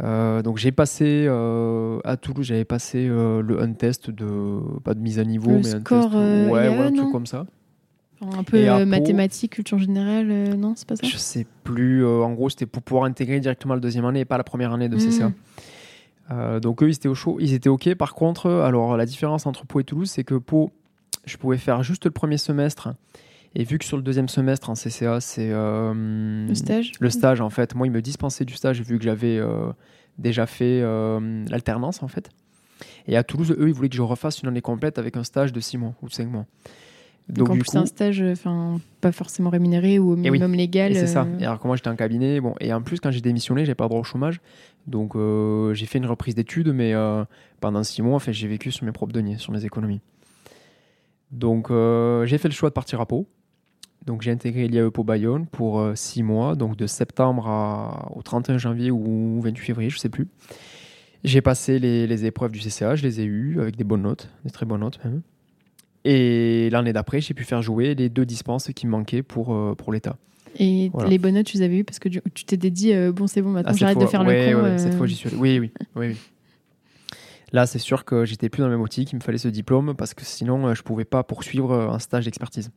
Euh, 0.00 0.42
donc 0.42 0.58
j'ai 0.58 0.70
passé 0.70 1.26
euh, 1.28 1.98
à 2.04 2.16
Toulouse, 2.16 2.46
j'avais 2.46 2.64
passé 2.64 3.08
euh, 3.08 3.42
le 3.42 3.60
un 3.60 3.72
test 3.72 4.10
de 4.10 4.60
pas 4.84 4.94
de 4.94 5.00
mise 5.00 5.18
à 5.18 5.24
niveau, 5.24 5.50
Le 5.50 5.58
mais 5.58 5.74
un 5.74 5.80
test, 5.80 6.14
ouais, 6.14 6.50
ouais, 6.50 6.78
un 6.78 6.92
truc 6.92 7.10
comme 7.10 7.26
ça. 7.26 7.46
Un 8.20 8.42
peu 8.42 8.56
Et 8.56 8.68
euh, 8.68 8.84
mathématiques, 8.84 9.52
culture 9.52 9.78
générale, 9.78 10.28
euh, 10.30 10.54
non, 10.54 10.74
c'est 10.76 10.86
pas 10.88 10.96
ça 10.96 11.06
Je 11.06 11.16
sais 11.16 11.46
plus. 11.64 12.04
euh, 12.04 12.22
en 12.22 12.32
gros, 12.32 12.50
c'était 12.50 12.66
pour 12.66 12.82
pouvoir 12.82 13.04
intégrer 13.04 13.38
directement 13.40 13.74
la 13.74 13.80
deuxième 13.80 14.04
année 14.04 14.20
et 14.20 14.24
pas 14.24 14.38
la 14.38 14.44
première 14.44 14.72
année 14.72 14.88
de 14.88 14.96
Mhm. 14.96 15.00
CCA. 15.00 15.32
Euh, 16.30 16.60
donc 16.60 16.82
eux, 16.82 16.88
ils 16.88 16.94
étaient 16.94 17.08
au 17.08 17.14
chaud, 17.14 17.38
ils 17.40 17.54
étaient 17.54 17.68
ok. 17.68 17.94
Par 17.94 18.14
contre, 18.14 18.50
alors 18.50 18.96
la 18.96 19.06
différence 19.06 19.46
entre 19.46 19.64
Pau 19.66 19.80
et 19.80 19.84
Toulouse, 19.84 20.10
c'est 20.10 20.24
que 20.24 20.34
Pau, 20.34 20.70
je 21.26 21.36
pouvais 21.36 21.58
faire 21.58 21.82
juste 21.82 22.04
le 22.06 22.10
premier 22.10 22.38
semestre. 22.38 22.90
Et 23.54 23.64
vu 23.64 23.78
que 23.78 23.84
sur 23.84 23.96
le 23.96 24.02
deuxième 24.02 24.28
semestre 24.28 24.68
en 24.68 24.74
CCA, 24.74 25.20
c'est 25.20 25.50
Le 25.50 26.54
stage 26.54 26.92
le 27.00 27.10
stage 27.10 27.40
en 27.40 27.50
fait. 27.50 27.74
Moi, 27.74 27.86
ils 27.86 27.90
me 27.92 28.02
dispensaient 28.02 28.44
du 28.44 28.54
stage 28.54 28.82
vu 28.82 28.98
que 28.98 29.04
j'avais 29.04 29.40
déjà 30.18 30.44
fait 30.46 30.82
l'alternance 31.48 32.02
en 32.02 32.08
fait. 32.08 32.28
Et 33.06 33.16
à 33.16 33.22
Toulouse, 33.24 33.56
eux, 33.58 33.68
ils 33.68 33.72
voulaient 33.74 33.88
que 33.88 33.96
je 33.96 34.02
refasse 34.02 34.42
une 34.42 34.48
année 34.48 34.60
complète 34.60 34.98
avec 34.98 35.16
un 35.16 35.24
stage 35.24 35.52
de 35.52 35.60
6 35.60 35.78
mois 35.78 35.94
ou 36.02 36.08
5 36.10 36.28
mois. 36.28 36.44
Donc, 37.28 37.50
en 37.50 37.52
plus, 37.54 37.64
c'est 37.70 37.76
un 37.76 37.84
stage 37.86 38.22
euh, 38.22 38.32
enfin, 38.32 38.80
pas 39.00 39.12
forcément 39.12 39.50
rémunéré 39.50 39.98
ou 39.98 40.12
au 40.12 40.16
Et 40.16 40.20
oui. 40.22 40.30
minimum 40.30 40.54
légal. 40.54 40.92
Et 40.92 40.94
c'est 40.94 41.06
ça. 41.06 41.24
euh, 41.24 41.38
Et 41.38 41.44
alors 41.44 41.60
que 41.60 41.66
moi 41.66 41.76
j'étais 41.76 41.90
en 41.90 41.96
cabinet, 41.96 42.40
bon, 42.40 42.54
et 42.60 42.72
en 42.72 42.80
plus 42.80 43.00
quand 43.00 43.10
j'ai 43.10 43.20
démissionné, 43.20 43.64
j'ai 43.66 43.74
pas 43.74 43.86
droit 43.86 44.00
au 44.00 44.04
chômage, 44.04 44.40
donc 44.86 45.14
euh, 45.14 45.74
j'ai 45.74 45.84
fait 45.86 45.98
une 45.98 46.06
reprise 46.06 46.34
d'études, 46.34 46.68
mais 46.72 46.94
euh, 46.94 47.24
pendant 47.60 47.82
six 47.84 48.00
mois, 48.00 48.16
en 48.16 48.18
fait, 48.18 48.32
j'ai 48.32 48.48
vécu 48.48 48.70
sur 48.72 48.86
mes 48.86 48.92
propres 48.92 49.12
deniers, 49.12 49.36
sur 49.36 49.52
mes 49.52 49.64
économies. 49.66 50.00
Donc 51.30 51.70
euh, 51.70 52.24
j'ai 52.26 52.38
fait 52.38 52.48
le 52.48 52.54
choix 52.54 52.70
de 52.70 52.74
partir 52.74 53.00
à 53.00 53.06
Pau. 53.06 53.26
Donc 54.06 54.22
j'ai 54.22 54.30
intégré 54.30 54.68
l'IAE 54.68 54.90
Pau 54.90 55.04
Bayonne 55.04 55.46
pour 55.46 55.80
euh, 55.80 55.94
six 55.94 56.22
mois, 56.22 56.54
donc 56.54 56.76
de 56.76 56.86
septembre 56.86 57.46
à- 57.48 58.10
au 58.16 58.22
31 58.22 58.56
janvier 58.56 58.90
ou 58.90 59.40
28 59.42 59.62
février, 59.64 59.90
je 59.90 59.98
sais 59.98 60.08
plus. 60.08 60.28
J'ai 61.24 61.42
passé 61.42 61.78
les, 61.78 62.06
les 62.06 62.24
épreuves 62.24 62.52
du 62.52 62.60
CCA, 62.60 62.94
je 62.94 63.02
les 63.02 63.20
ai 63.20 63.24
eues 63.24 63.60
avec 63.60 63.76
des 63.76 63.84
bonnes 63.84 64.02
notes, 64.02 64.30
des 64.44 64.50
très 64.50 64.64
bonnes 64.64 64.80
notes 64.80 64.98
même. 65.04 65.20
Et 66.04 66.70
l'année 66.70 66.92
d'après, 66.92 67.20
j'ai 67.20 67.34
pu 67.34 67.44
faire 67.44 67.60
jouer 67.62 67.94
les 67.94 68.08
deux 68.08 68.24
dispenses 68.24 68.70
qui 68.74 68.86
me 68.86 68.92
manquaient 68.92 69.22
pour, 69.22 69.54
euh, 69.54 69.74
pour 69.74 69.92
l'État. 69.92 70.16
Et 70.58 70.90
Voilà. 70.92 71.08
les 71.10 71.18
bonnes 71.18 71.34
notes, 71.34 71.46
tu 71.46 71.58
les 71.58 71.62
avais 71.62 71.78
eues 71.78 71.84
parce 71.84 71.98
que 71.98 72.08
tu 72.08 72.44
t'étais 72.44 72.70
dit, 72.70 72.92
euh, 72.92 73.12
bon, 73.12 73.26
c'est 73.26 73.42
bon, 73.42 73.50
maintenant 73.50 73.72
Ah, 73.74 73.76
j'arrête 73.76 73.98
de 73.98 74.06
faire 74.06 74.24
ouais, 74.24 74.50
le 74.50 74.56
con. 74.56 74.62
ouais, 74.62 74.68
euh, 74.70 74.78
Cette 74.78 74.94
fois, 74.94 75.06
j'y 75.06 75.14
suis 75.14 75.28
allé. 75.28 75.36
Oui, 75.36 75.58
oui, 75.58 75.70
oui, 75.96 76.06
oui. 76.08 76.16
Là, 77.52 77.66
c'est 77.66 77.78
sûr 77.78 78.04
que 78.04 78.24
j'étais 78.24 78.48
plus 78.48 78.60
dans 78.60 78.66
la 78.68 78.72
même 78.74 78.82
optique. 78.82 79.12
Il 79.12 79.16
me 79.16 79.20
fallait 79.20 79.38
ce 79.38 79.48
diplôme 79.48 79.94
parce 79.96 80.14
que 80.14 80.24
sinon, 80.24 80.66
euh, 80.68 80.74
je 80.74 80.82
pouvais 80.82 81.04
pas 81.04 81.22
poursuivre 81.22 81.72
euh, 81.72 81.88
un 81.90 81.98
stage 81.98 82.24
d'expertise. 82.26 82.70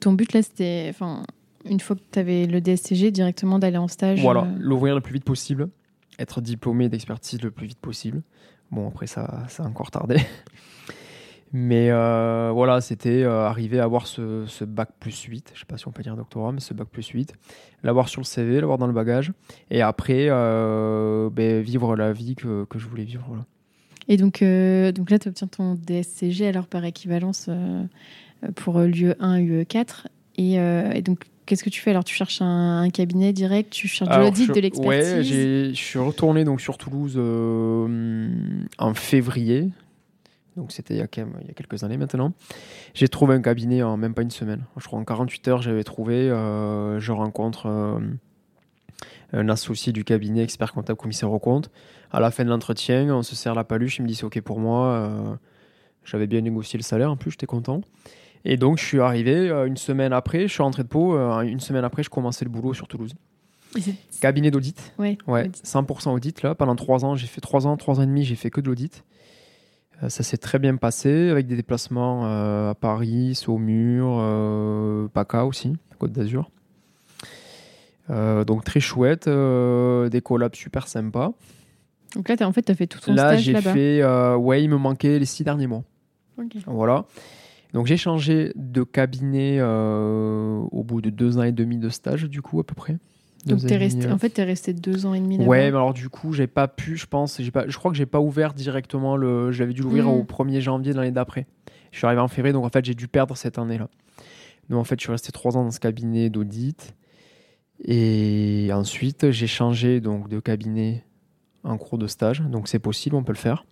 Ton 0.00 0.12
but 0.12 0.32
là, 0.32 0.42
c'était, 0.42 0.86
enfin, 0.90 1.24
une 1.68 1.80
fois 1.80 1.96
que 1.96 2.02
tu 2.10 2.18
avais 2.18 2.46
le 2.46 2.60
DSCG, 2.60 3.10
directement 3.10 3.58
d'aller 3.58 3.78
en 3.78 3.88
stage. 3.88 4.20
Voilà, 4.20 4.42
euh, 4.42 4.56
l'ouvrir 4.60 4.94
le 4.94 5.00
plus 5.00 5.14
vite 5.14 5.24
possible, 5.24 5.68
être 6.20 6.40
diplômé 6.40 6.88
d'expertise 6.88 7.42
le 7.42 7.50
plus 7.50 7.66
vite 7.66 7.80
possible. 7.80 8.22
Bon, 8.70 8.86
après, 8.88 9.06
ça, 9.08 9.42
ça 9.48 9.64
a 9.64 9.66
encore 9.66 9.90
tardé. 9.90 10.16
Mais 11.54 11.90
euh, 11.90 12.50
voilà, 12.52 12.80
c'était 12.80 13.22
euh, 13.22 13.44
arriver 13.44 13.78
à 13.78 13.84
avoir 13.84 14.06
ce, 14.06 14.46
ce 14.46 14.64
bac 14.64 14.88
plus 14.98 15.22
8, 15.22 15.52
je 15.54 15.60
sais 15.60 15.66
pas 15.66 15.76
si 15.76 15.86
on 15.86 15.90
peut 15.90 16.02
dire 16.02 16.16
doctorat, 16.16 16.50
mais 16.50 16.60
ce 16.60 16.72
bac 16.72 16.88
plus 16.88 17.06
8, 17.06 17.34
l'avoir 17.82 18.08
sur 18.08 18.22
le 18.22 18.24
CV, 18.24 18.58
l'avoir 18.58 18.78
dans 18.78 18.86
le 18.86 18.94
bagage, 18.94 19.32
et 19.70 19.82
après, 19.82 20.28
euh, 20.30 21.28
ben, 21.30 21.60
vivre 21.60 21.94
la 21.94 22.14
vie 22.14 22.36
que, 22.36 22.64
que 22.64 22.78
je 22.78 22.88
voulais 22.88 23.04
vivre. 23.04 23.24
Voilà. 23.28 23.44
Et 24.08 24.16
donc, 24.16 24.42
donc 24.42 25.10
là, 25.10 25.18
tu 25.18 25.28
obtiens 25.28 25.46
ton 25.46 25.74
DSCG 25.74 26.48
alors 26.48 26.66
par 26.66 26.84
équivalence 26.84 27.48
pour 28.56 28.80
l'UE 28.80 29.12
1 29.20 29.36
et 29.36 29.42
UE 29.42 29.66
4. 29.66 30.08
Et, 30.38 30.54
et 30.54 31.02
donc, 31.02 31.26
qu'est-ce 31.46 31.62
que 31.62 31.70
tu 31.70 31.80
fais? 31.80 31.90
Alors, 31.90 32.02
tu 32.02 32.12
cherches 32.12 32.42
un, 32.42 32.80
un 32.80 32.90
cabinet 32.90 33.32
direct, 33.32 33.70
tu 33.70 33.86
cherches 33.86 34.10
de 34.10 34.20
l'audit, 34.20 34.48
de 34.52 34.58
l'expertise? 34.58 35.30
Ouais, 35.30 35.70
je 35.72 35.74
suis 35.74 36.00
retourné 36.00 36.42
donc 36.42 36.60
sur 36.60 36.78
Toulouse 36.78 37.16
en 38.78 38.94
février. 38.94 39.70
Donc 40.56 40.70
c'était 40.72 40.94
il, 40.94 40.98
y 40.98 41.00
a 41.00 41.06
quand 41.06 41.22
même- 41.22 41.38
il 41.42 41.48
y 41.48 41.50
a 41.50 41.54
quelques 41.54 41.82
années 41.84 41.96
maintenant. 41.96 42.32
J'ai 42.94 43.08
trouvé 43.08 43.34
un 43.34 43.40
cabinet 43.40 43.82
en 43.82 43.96
même 43.96 44.12
pas 44.14 44.22
une 44.22 44.30
semaine. 44.30 44.64
Je 44.76 44.86
crois 44.86 44.98
en 44.98 45.04
48 45.04 45.48
heures, 45.48 45.62
j'avais 45.62 45.84
trouvé. 45.84 46.14
euh, 46.30 47.00
je 47.00 47.10
rencontre 47.12 47.66
euh, 47.66 47.98
un 49.32 49.48
associé 49.48 49.92
du 49.92 50.04
cabinet, 50.04 50.42
expert 50.42 50.72
comptable, 50.72 50.98
commissaire 50.98 51.32
aux 51.32 51.38
comptes. 51.38 51.70
À 52.10 52.20
la 52.20 52.30
fin 52.30 52.44
de 52.44 52.50
l'entretien, 52.50 53.08
on 53.14 53.22
se 53.22 53.34
serre 53.34 53.54
la 53.54 53.64
paluche. 53.64 53.98
Il 53.98 54.02
me 54.02 54.08
dit 54.08 54.14
c'est 54.14 54.24
OK 54.24 54.40
pour 54.42 54.58
moi. 54.60 54.86
euh, 54.88 55.34
J'avais 56.04 56.26
bien 56.26 56.40
négocié 56.42 56.78
le 56.78 56.82
salaire 56.82 57.10
en 57.10 57.16
plus, 57.16 57.30
j'étais 57.30 57.46
content. 57.46 57.80
Et 58.44 58.56
donc 58.56 58.78
je 58.78 58.84
suis 58.84 59.00
arrivé 59.00 59.48
une 59.66 59.76
semaine 59.76 60.12
après, 60.12 60.48
je 60.48 60.52
suis 60.52 60.62
rentré 60.62 60.82
de 60.82 60.88
Pau. 60.88 61.14
une 61.42 61.60
semaine 61.60 61.84
après, 61.84 62.02
je 62.02 62.10
commençais 62.10 62.44
le 62.44 62.50
boulot 62.50 62.74
sur 62.74 62.88
Toulouse. 62.88 63.14
Cabinet 64.20 64.50
d'audit. 64.50 64.92
Ouais, 64.98 65.16
Ouais, 65.26 65.44
audit. 65.46 65.64
100% 65.64 66.12
audit 66.12 66.42
là. 66.42 66.54
Pendant 66.54 66.76
trois 66.76 67.04
ans, 67.06 67.14
j'ai 67.16 67.26
fait 67.28 67.40
trois 67.40 67.66
ans, 67.66 67.76
trois 67.78 68.00
ans 68.00 68.02
et 68.02 68.06
demi, 68.06 68.24
j'ai 68.24 68.34
fait 68.36 68.50
que 68.50 68.60
de 68.60 68.66
l'audit. 68.66 69.02
Euh, 70.02 70.08
ça 70.08 70.22
s'est 70.22 70.36
très 70.38 70.58
bien 70.58 70.76
passé 70.76 71.30
avec 71.30 71.46
des 71.46 71.56
déplacements 71.56 72.26
euh, 72.26 72.70
à 72.70 72.74
Paris, 72.74 73.34
Saumur, 73.34 74.18
euh, 74.20 75.08
PACA 75.08 75.44
aussi, 75.46 75.76
Côte 75.98 76.12
d'Azur. 76.12 76.50
Donc 78.08 78.64
très 78.64 78.80
chouette, 78.80 79.26
des 79.26 80.20
collabs 80.22 80.54
super 80.54 80.86
sympas. 80.86 81.32
Donc 82.14 82.28
là, 82.28 82.36
en 82.46 82.52
fait, 82.52 82.62
tu 82.62 82.72
as 82.72 82.74
fait 82.74 82.86
tout 82.86 83.00
ton 83.00 83.14
Là, 83.14 83.28
stage 83.30 83.42
j'ai 83.42 83.52
là-bas. 83.52 83.72
fait, 83.72 84.02
euh, 84.02 84.36
ouais, 84.36 84.62
il 84.62 84.68
me 84.68 84.76
manquait 84.76 85.18
les 85.18 85.24
six 85.24 85.44
derniers 85.44 85.66
mois. 85.66 85.82
Ok. 86.38 86.56
Voilà. 86.66 87.06
Donc 87.72 87.86
j'ai 87.86 87.96
changé 87.96 88.52
de 88.54 88.82
cabinet 88.82 89.56
euh, 89.60 90.58
au 90.72 90.82
bout 90.84 91.00
de 91.00 91.08
deux 91.08 91.38
ans 91.38 91.42
et 91.42 91.52
demi 91.52 91.78
de 91.78 91.88
stage, 91.88 92.24
du 92.24 92.42
coup, 92.42 92.60
à 92.60 92.64
peu 92.64 92.74
près. 92.74 92.98
Donc, 93.46 93.60
t'es 93.60 93.66
demi, 93.66 93.78
resté, 93.78 94.10
en 94.10 94.18
fait, 94.18 94.30
tu 94.30 94.40
es 94.40 94.44
resté 94.44 94.72
deux 94.72 95.04
ans 95.06 95.14
et 95.14 95.20
demi. 95.20 95.36
Ouais, 95.38 95.62
mais 95.70 95.76
alors 95.76 95.92
du 95.94 96.08
coup, 96.08 96.32
j'ai 96.32 96.46
pas 96.46 96.68
pu, 96.68 96.96
je 96.96 97.06
pense, 97.06 97.40
j'ai 97.42 97.50
pas, 97.50 97.64
je 97.66 97.76
crois 97.76 97.90
que 97.90 97.96
j'ai 97.96 98.06
pas 98.06 98.20
ouvert 98.20 98.54
directement 98.54 99.16
le. 99.16 99.50
J'avais 99.52 99.72
dû 99.72 99.82
l'ouvrir 99.82 100.04
Mhm. 100.06 100.10
au 100.12 100.22
1er 100.24 100.60
janvier 100.60 100.92
de 100.92 100.98
l'année 100.98 101.10
d'après. 101.10 101.46
Je 101.90 101.98
suis 101.98 102.06
arrivé 102.06 102.20
en 102.22 102.28
février, 102.28 102.52
donc 102.52 102.64
en 102.64 102.68
fait, 102.70 102.84
j'ai 102.84 102.94
dû 102.94 103.08
perdre 103.08 103.36
cette 103.36 103.58
année-là. 103.58 103.88
Donc 104.70 104.78
en 104.80 104.84
fait, 104.84 104.98
je 104.98 105.04
suis 105.04 105.10
resté 105.12 105.32
trois 105.32 105.56
ans 105.56 105.64
dans 105.64 105.70
ce 105.72 105.80
cabinet 105.80 106.30
d'audit. 106.30 106.94
Et 107.84 108.70
ensuite, 108.72 109.30
j'ai 109.32 109.46
changé 109.48 110.00
donc 110.00 110.28
de 110.28 110.38
cabinet 110.38 111.04
en 111.64 111.76
cours 111.78 111.98
de 111.98 112.06
stage. 112.06 112.40
Donc 112.42 112.68
c'est 112.68 112.78
possible, 112.78 113.16
on 113.16 113.24
peut 113.24 113.32
le 113.32 113.38
faire. 113.38 113.64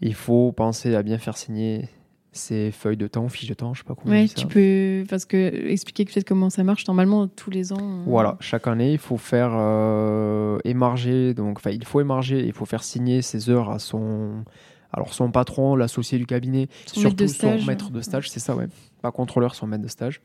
Il 0.00 0.14
faut 0.14 0.50
penser 0.52 0.94
à 0.94 1.02
bien 1.02 1.18
faire 1.18 1.36
signer 1.36 1.88
ses 2.34 2.70
feuilles 2.70 2.96
de 2.96 3.06
temps, 3.06 3.28
fiches 3.28 3.48
de 3.48 3.54
temps, 3.54 3.74
je 3.74 3.80
sais 3.80 3.84
pas 3.84 3.94
comment 3.94 4.08
on 4.08 4.16
Ouais, 4.16 4.22
dit 4.22 4.28
ça. 4.28 4.34
tu 4.36 4.46
peux 4.46 5.04
parce 5.08 5.26
que 5.26 5.36
expliquer 5.68 6.04
peut-être 6.06 6.26
comment 6.26 6.48
ça 6.50 6.64
marche. 6.64 6.86
Normalement, 6.88 7.28
tous 7.28 7.50
les 7.50 7.72
ans. 7.72 7.76
on- 7.80 8.04
Voilà, 8.10 8.36
chaque 8.40 8.66
année, 8.66 8.92
il 8.92 8.98
faut 8.98 9.18
faire 9.18 9.50
euh, 9.54 10.58
émarger, 10.64 11.34
donc 11.34 11.58
enfin, 11.58 11.70
il 11.70 11.84
faut 11.84 12.00
émarger, 12.00 12.44
il 12.46 12.52
faut 12.54 12.64
faire 12.64 12.82
signer 12.84 13.20
ses 13.20 13.50
heures 13.50 13.68
à 13.70 13.78
son, 13.78 14.44
alors 14.92 15.12
son 15.12 15.30
patron, 15.30 15.76
l'associé 15.76 16.16
du 16.18 16.24
cabinet, 16.26 16.68
Son 16.86 17.00
surtout 17.00 17.08
maître 17.08 17.22
de 17.22 17.26
stage. 17.26 17.60
son 17.60 17.66
maître 17.66 17.90
de 17.90 18.00
stage, 18.00 18.30
c'est 18.30 18.40
ça, 18.40 18.56
ouais, 18.56 18.66
pas 19.02 19.12
contrôleur, 19.12 19.54
son 19.54 19.66
maître 19.66 19.82
de 19.82 19.88
stage. 19.88 20.22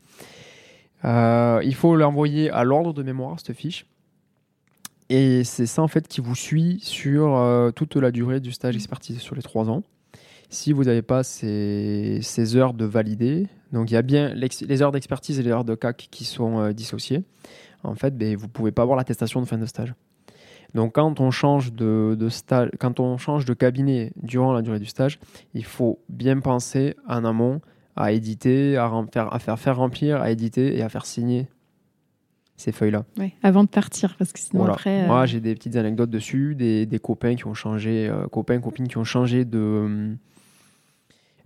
Euh, 1.04 1.60
il 1.64 1.74
faut 1.74 1.94
l'envoyer 1.94 2.50
à 2.50 2.64
l'ordre 2.64 2.92
de 2.92 3.02
mémoire 3.02 3.38
cette 3.38 3.54
fiche, 3.56 3.86
et 5.10 5.44
c'est 5.44 5.66
ça 5.66 5.82
en 5.82 5.88
fait 5.88 6.08
qui 6.08 6.20
vous 6.20 6.34
suit 6.34 6.80
sur 6.82 7.36
euh, 7.36 7.70
toute 7.70 7.96
la 7.96 8.10
durée 8.10 8.40
du 8.40 8.50
stage 8.52 8.74
expertise 8.76 9.18
sur 9.20 9.34
les 9.34 9.42
trois 9.42 9.68
ans. 9.70 9.82
Si 10.50 10.72
vous 10.72 10.84
n'avez 10.84 11.02
pas 11.02 11.22
ces, 11.22 12.20
ces 12.22 12.56
heures 12.56 12.72
de 12.74 12.84
valider, 12.84 13.46
donc 13.72 13.90
il 13.90 13.94
y 13.94 13.96
a 13.98 14.02
bien 14.02 14.32
les 14.34 14.82
heures 14.82 14.92
d'expertise 14.92 15.38
et 15.38 15.42
les 15.42 15.50
heures 15.50 15.64
de 15.64 15.74
CAC 15.74 16.08
qui 16.10 16.24
sont 16.24 16.58
euh, 16.60 16.72
dissociées, 16.72 17.22
en 17.84 17.94
fait, 17.94 18.16
ben, 18.16 18.34
vous 18.36 18.46
ne 18.46 18.50
pouvez 18.50 18.72
pas 18.72 18.82
avoir 18.82 18.96
l'attestation 18.96 19.40
de 19.40 19.46
fin 19.46 19.58
de 19.58 19.66
stage. 19.66 19.94
Donc 20.74 20.94
quand 20.94 21.20
on 21.20 21.30
change 21.30 21.72
de, 21.72 22.16
de 22.18 22.28
stage, 22.28 22.70
quand 22.78 22.98
on 23.00 23.16
change 23.18 23.44
de 23.44 23.54
cabinet 23.54 24.12
durant 24.22 24.52
la 24.52 24.62
durée 24.62 24.78
du 24.78 24.86
stage, 24.86 25.18
il 25.54 25.64
faut 25.64 25.98
bien 26.08 26.40
penser 26.40 26.94
en 27.06 27.24
amont 27.24 27.60
à 27.96 28.12
éditer, 28.12 28.76
à, 28.76 28.90
faire, 29.12 29.32
à 29.34 29.38
faire 29.38 29.58
faire 29.58 29.76
remplir, 29.76 30.20
à 30.20 30.30
éditer 30.30 30.76
et 30.76 30.82
à 30.82 30.88
faire 30.88 31.04
signer 31.06 31.48
ces 32.56 32.72
feuilles-là. 32.72 33.04
Ouais, 33.18 33.34
avant 33.42 33.64
de 33.64 33.68
partir, 33.68 34.16
parce 34.18 34.32
que 34.32 34.38
sinon 34.38 34.60
Voilà. 34.60 34.74
après. 34.74 35.04
euh, 35.04 35.06
Moi, 35.06 35.26
j'ai 35.26 35.40
des 35.40 35.54
petites 35.54 35.76
anecdotes 35.76 36.10
dessus, 36.10 36.54
des, 36.54 36.86
des 36.86 36.98
copains 36.98 37.34
qui 37.36 37.46
ont 37.46 37.54
changé, 37.54 38.08
euh, 38.08 38.26
copains, 38.26 38.58
copines 38.60 38.88
qui 38.88 38.98
ont 38.98 39.04
changé 39.04 39.44
de, 39.44 40.16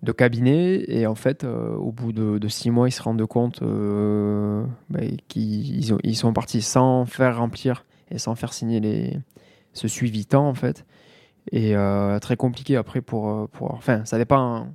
de 0.03 0.13
cabinet. 0.13 0.85
Et 0.89 1.07
en 1.07 1.15
fait, 1.15 1.45
euh, 1.45 1.75
au 1.77 1.93
bout 1.93 2.13
de, 2.13 2.39
de 2.39 2.49
six 2.49 2.71
mois, 2.71 2.89
ils 2.89 2.93
se 2.93 3.03
rendent 3.03 3.25
compte 3.27 3.63
euh, 3.63 4.65
ben, 4.91 5.17
qu'ils 5.29 5.77
ils 5.77 5.95
ont- 5.95 5.99
ils 6.03 6.17
sont 6.17 6.33
partis 6.33 6.63
sans 6.63 7.05
faire 7.07 7.39
remplir 7.39 7.85
et 8.11 8.19
sans 8.19 8.35
faire 8.35 8.53
signer 8.53 8.81
les, 8.81 9.19
ce 9.73 9.89
suivi 9.89 10.27
temps, 10.27 10.49
en 10.49 10.55
fait. 10.55 10.85
Et 11.51 11.75
euh, 11.77 12.19
très 12.21 12.37
compliqué 12.37 12.77
après 12.77 13.01
pour, 13.01 13.49
pour. 13.51 13.73
Enfin, 13.75 14.05
ça 14.05 14.19
dépend. 14.19 14.67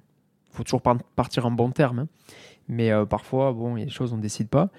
Il 0.52 0.56
faut 0.58 0.63
toujours 0.63 0.82
par- 0.82 0.98
partir 1.16 1.46
en 1.46 1.52
bon 1.52 1.70
terme. 1.72 2.00
hein. 2.00 2.08
Mais 2.68 2.92
parfois, 3.10 3.54
bon, 3.54 3.78
il 3.78 3.80
y 3.80 3.84
a 3.84 3.86
des 3.86 3.92
choses, 3.92 4.12
on 4.12 4.18
ne 4.18 4.22
décide 4.22 4.50
pas. 4.50 4.70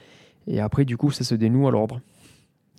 Et 0.46 0.60
après, 0.60 0.84
du 0.84 0.96
coup, 0.96 1.10
ça 1.10 1.24
se 1.24 1.34
dénoue 1.34 1.66
à 1.68 1.70
l'ordre. 1.70 2.00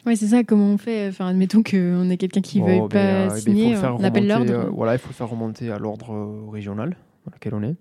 Ouais, 0.05 0.15
c'est 0.15 0.27
ça. 0.27 0.43
Comment 0.43 0.65
on 0.67 0.77
fait? 0.77 1.07
Enfin, 1.07 1.27
admettons 1.27 1.63
qu'on 1.63 2.09
ait 2.09 2.17
quelqu'un 2.17 2.41
qui 2.41 2.61
Oh, 2.61 2.65
veuille 2.65 2.79
ben, 2.81 2.87
pas 2.89 2.97
euh, 2.99 3.27
ben, 3.45 3.57
il 3.57 3.75
faut 3.75 3.85
on 3.85 4.03
appelle 4.03 4.27
l'ordre. 4.27 4.69
voilà, 4.73 4.93
il 4.93 4.99
faut 4.99 5.09
le 5.09 5.13
faire 5.13 5.29
remonter 5.29 5.71
à 5.71 5.79
l'ordre 5.79 6.47
régional 6.51 6.95
dans 7.25 7.31
lequel 7.33 7.53
on 7.55 7.63
est. 7.63 7.75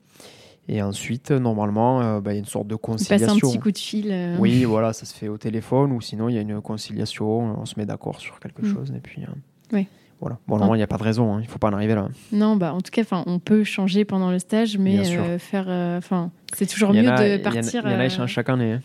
Et 0.71 0.83
ensuite, 0.83 1.31
euh, 1.31 1.39
normalement, 1.39 2.03
euh, 2.03 2.21
ben, 2.21 2.33
il 2.33 2.35
y 2.35 2.37
a 2.37 2.41
une 2.41 2.45
sorte 2.45 2.67
de 2.67 2.75
Il 2.75 2.79
passe 2.79 2.87
conciliation. 2.87 3.35
un 3.49 3.51
petit 3.53 3.59
coup 3.59 3.73
de 3.73 3.79
fil. 3.79 4.09
euh, 4.11 4.37
Oui, 4.39 4.65
voilà, 4.65 4.93
ça 4.93 5.07
se 5.07 5.15
fait 5.15 5.29
au 5.29 5.39
téléphone 5.39 5.93
ou 5.93 6.01
sinon 6.03 6.29
il 6.29 6.35
y 6.35 6.39
a 6.39 6.43
une 6.43 6.61
conciliation, 6.61 7.59
on 7.59 7.65
se 7.65 7.75
met 7.79 7.87
d'accord 7.87 8.21
sur 8.21 8.39
quelque 8.39 8.61
Mm. 8.63 8.75
chose 8.75 8.93
et 8.95 9.01
puis 9.01 9.23
euh, 9.23 9.75
Ouais. 9.77 9.87
voilà. 10.21 10.37
Bon, 10.47 10.57
normalement, 10.57 10.75
il 10.75 10.79
n'y 10.79 10.83
a 10.85 10.87
pas 10.87 10.99
de 10.99 11.03
raison, 11.05 11.33
hein. 11.35 11.39
il 11.41 11.45
ne 11.47 11.49
faut 11.51 11.59
pas 11.59 11.69
en 11.69 11.73
arriver 11.73 11.95
là. 11.95 12.09
Non, 12.33 12.57
bah, 12.57 12.75
en 12.75 12.83
tout 12.83 12.91
cas, 12.91 13.03
on 13.27 13.39
peut 13.39 13.65
changer 13.65 14.05
pendant 14.05 14.31
le 14.31 14.39
stage, 14.39 14.77
mais 14.77 15.39
faire. 15.39 15.69
Enfin, 15.97 16.31
c'est 16.55 16.67
toujours 16.67 16.93
mieux 16.93 17.03
de 17.03 17.37
partir. 17.39 17.83
Il 17.87 17.93
y 17.93 17.95
en 17.95 18.01
a, 18.01 18.09
changent 18.11 18.31
chaque 18.33 18.51
année. 18.51 18.75
Hein. 18.75 18.81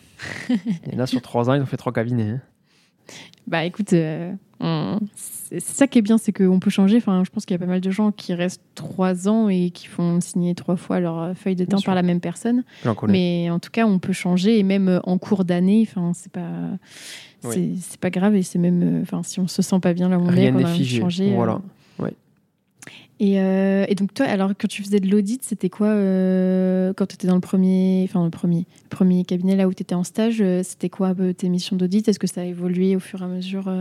il 0.86 0.94
y 0.94 0.96
en 0.96 1.00
a 1.00 1.06
sur 1.06 1.20
trois 1.20 1.50
ans, 1.50 1.54
ils 1.54 1.60
ont 1.60 1.66
fait 1.66 1.76
trois 1.76 1.92
cabinets. 1.92 2.30
Hein. 2.30 2.40
Bah 3.46 3.64
écoute, 3.64 3.88
c'est 3.90 5.60
ça 5.60 5.86
qui 5.86 5.98
est 5.98 6.02
bien, 6.02 6.16
c'est 6.18 6.32
qu'on 6.32 6.58
peut 6.58 6.70
changer. 6.70 6.96
Enfin, 6.96 7.22
je 7.24 7.30
pense 7.30 7.44
qu'il 7.44 7.54
y 7.54 7.56
a 7.56 7.58
pas 7.58 7.66
mal 7.66 7.80
de 7.80 7.90
gens 7.90 8.12
qui 8.12 8.32
restent 8.34 8.62
trois 8.74 9.28
ans 9.28 9.48
et 9.48 9.70
qui 9.70 9.86
font 9.86 10.20
signer 10.20 10.54
trois 10.54 10.76
fois 10.76 11.00
leur 11.00 11.36
feuille 11.36 11.56
de 11.56 11.64
temps 11.64 11.80
par 11.82 11.94
la 11.94 12.02
même 12.02 12.20
personne. 12.20 12.64
Mais 13.12 13.50
en 13.50 13.58
tout 13.58 13.70
cas, 13.70 13.86
on 13.86 13.98
peut 13.98 14.12
changer 14.14 14.58
et 14.58 14.62
même 14.62 15.00
en 15.04 15.18
cours 15.18 15.44
d'année, 15.44 15.86
enfin, 15.88 16.12
c'est 16.14 16.32
pas, 16.32 16.48
c'est 17.50 18.00
pas 18.00 18.10
grave 18.10 18.34
et 18.36 18.42
c'est 18.42 18.58
même, 18.58 19.00
enfin, 19.02 19.22
si 19.22 19.38
on 19.40 19.46
se 19.48 19.60
sent 19.60 19.80
pas 19.80 19.92
bien 19.92 20.08
là 20.08 20.18
où 20.18 20.22
on 20.22 20.28
Rien 20.28 20.56
est, 20.56 20.64
on 20.64 20.68
figé. 20.68 21.00
changer. 21.00 21.34
Voilà. 21.34 21.60
Et, 23.20 23.40
euh, 23.40 23.84
et, 23.88 23.94
donc 23.94 24.12
toi, 24.12 24.26
alors 24.26 24.50
quand 24.58 24.66
tu 24.66 24.82
faisais 24.82 24.98
de 24.98 25.08
l'audit, 25.08 25.42
c'était 25.44 25.70
quoi 25.70 25.86
euh, 25.86 26.92
quand 26.94 27.06
tu 27.06 27.14
étais 27.14 27.28
dans 27.28 27.36
le 27.36 27.40
premier, 27.40 28.04
enfin 28.08 28.24
le 28.24 28.30
premier, 28.30 28.66
premier 28.90 29.24
cabinet 29.24 29.54
là 29.54 29.68
où 29.68 29.74
tu 29.74 29.82
étais 29.82 29.94
en 29.94 30.02
stage, 30.02 30.40
euh, 30.40 30.62
c'était 30.64 30.88
quoi 30.88 31.14
tes 31.36 31.48
missions 31.48 31.76
d'audit? 31.76 32.08
Est-ce 32.08 32.18
que 32.18 32.26
ça 32.26 32.40
a 32.40 32.44
évolué 32.44 32.96
au 32.96 33.00
fur 33.00 33.22
et 33.22 33.24
à 33.24 33.28
mesure 33.28 33.72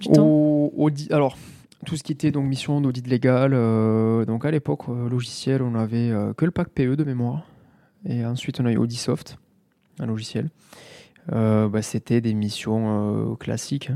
du 0.00 0.08
temps? 0.08 0.70
Alors 1.10 1.38
tout 1.86 1.96
ce 1.96 2.02
qui 2.02 2.12
était 2.12 2.30
donc 2.30 2.46
mission 2.46 2.82
d'audit 2.82 3.06
légal, 3.06 3.52
donc 4.26 4.44
à 4.44 4.50
l'époque 4.50 4.88
logiciel, 4.88 5.62
on 5.62 5.74
avait 5.74 6.12
que 6.36 6.44
le 6.44 6.50
pack 6.50 6.68
PE 6.68 6.96
de 6.96 7.04
mémoire, 7.04 7.46
et 8.06 8.26
ensuite 8.26 8.60
on 8.60 8.66
a 8.66 8.72
eu 8.72 8.76
Audisoft, 8.76 9.38
un 9.98 10.06
logiciel. 10.06 10.50
Bah, 11.28 11.80
c'était 11.80 12.20
des 12.20 12.34
missions 12.34 13.36
classiques. 13.40 13.90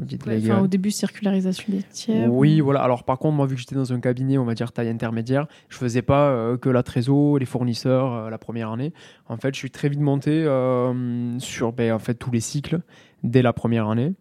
Au 0.00 0.66
début, 0.66 0.90
circularisation 0.90 1.64
des 1.68 1.82
tiers. 1.82 2.32
Oui, 2.32 2.60
voilà. 2.60 2.80
Alors, 2.82 3.04
par 3.04 3.18
contre, 3.18 3.36
moi, 3.36 3.46
vu 3.46 3.54
que 3.54 3.60
j'étais 3.60 3.74
dans 3.74 3.92
un 3.92 4.00
cabinet, 4.00 4.38
on 4.38 4.44
va 4.44 4.54
dire 4.54 4.72
taille 4.72 4.88
intermédiaire, 4.88 5.46
je 5.68 5.76
faisais 5.76 6.02
pas 6.02 6.30
euh, 6.30 6.56
que 6.56 6.68
la 6.68 6.82
trésor, 6.82 7.38
les 7.38 7.46
fournisseurs 7.46 8.12
euh, 8.12 8.30
la 8.30 8.38
première 8.38 8.70
année. 8.70 8.92
En 9.28 9.36
fait, 9.36 9.54
je 9.54 9.58
suis 9.58 9.70
très 9.70 9.88
vite 9.88 10.00
monté 10.00 10.30
euh, 10.30 11.38
sur 11.38 11.72
ben, 11.72 11.92
en 11.92 11.98
fait, 11.98 12.14
tous 12.14 12.30
les 12.30 12.40
cycles 12.40 12.80
dès 13.22 13.42
la 13.42 13.52
première 13.52 13.88
année. 13.88 14.14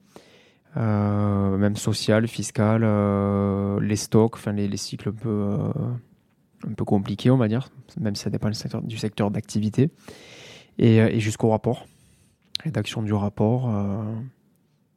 même 0.75 1.75
social, 1.75 2.27
fiscal, 2.27 2.81
les 3.81 3.95
stocks, 3.95 4.35
enfin 4.35 4.51
les, 4.51 4.67
les, 4.67 4.77
cycles 4.77 5.09
un 5.09 5.13
peu, 5.13 5.57
un 6.67 6.73
peu 6.73 6.85
compliqués, 6.85 7.31
on 7.31 7.37
va 7.37 7.47
dire, 7.47 7.69
même 7.99 8.15
si 8.15 8.23
ça 8.23 8.29
dépend 8.29 8.49
du 8.49 8.55
secteur, 8.55 8.81
du 8.81 8.97
secteur 8.97 9.31
d'activité. 9.31 9.89
Et, 10.77 10.97
et 10.97 11.19
jusqu'au 11.19 11.49
rapport, 11.49 11.85
rédaction 12.63 13.01
du 13.01 13.13
rapport 13.13 13.69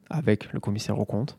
avec 0.09 0.51
le 0.53 0.59
commissaire 0.59 0.99
au 0.99 1.05
compte. 1.05 1.37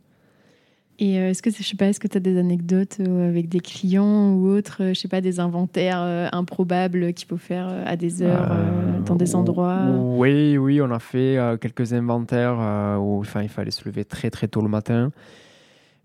Et 1.01 1.19
euh, 1.19 1.31
est-ce 1.31 1.43
que 1.43 1.51
je 1.51 1.63
sais 1.63 1.77
pas, 1.77 1.87
est-ce 1.87 1.99
que 1.99 2.07
tu 2.07 2.17
as 2.17 2.21
des 2.21 2.39
anecdotes 2.39 2.99
euh, 3.01 3.29
avec 3.29 3.49
des 3.49 3.59
clients 3.59 4.33
ou 4.33 4.47
autres, 4.47 4.83
euh, 4.83 4.95
je 4.95 5.01
sais 5.01 5.09
pas, 5.09 5.21
des 5.21 5.41
inventaires 5.41 5.99
improbables 6.33 7.13
qu'il 7.15 7.27
faut 7.27 7.37
faire 7.37 7.69
à 7.85 7.97
des 7.97 8.23
heures 8.23 8.57
dans 9.05 9.17
des 9.17 9.35
endroits 9.35 9.87
Oui, 9.91 10.57
oui, 10.57 10.81
on 10.81 10.91
a 10.91 11.01
fait 11.01 11.39
quelques 11.61 11.93
inventaires 11.93 12.59
où 13.01 13.21
enfin 13.21 13.43
il 13.43 13.49
fallait 13.49 13.71
se 13.71 13.85
lever 13.89 14.05
très 14.05 14.31
très 14.31 14.49
tôt 14.49 14.61
le 14.61 14.69
matin. 14.69 15.11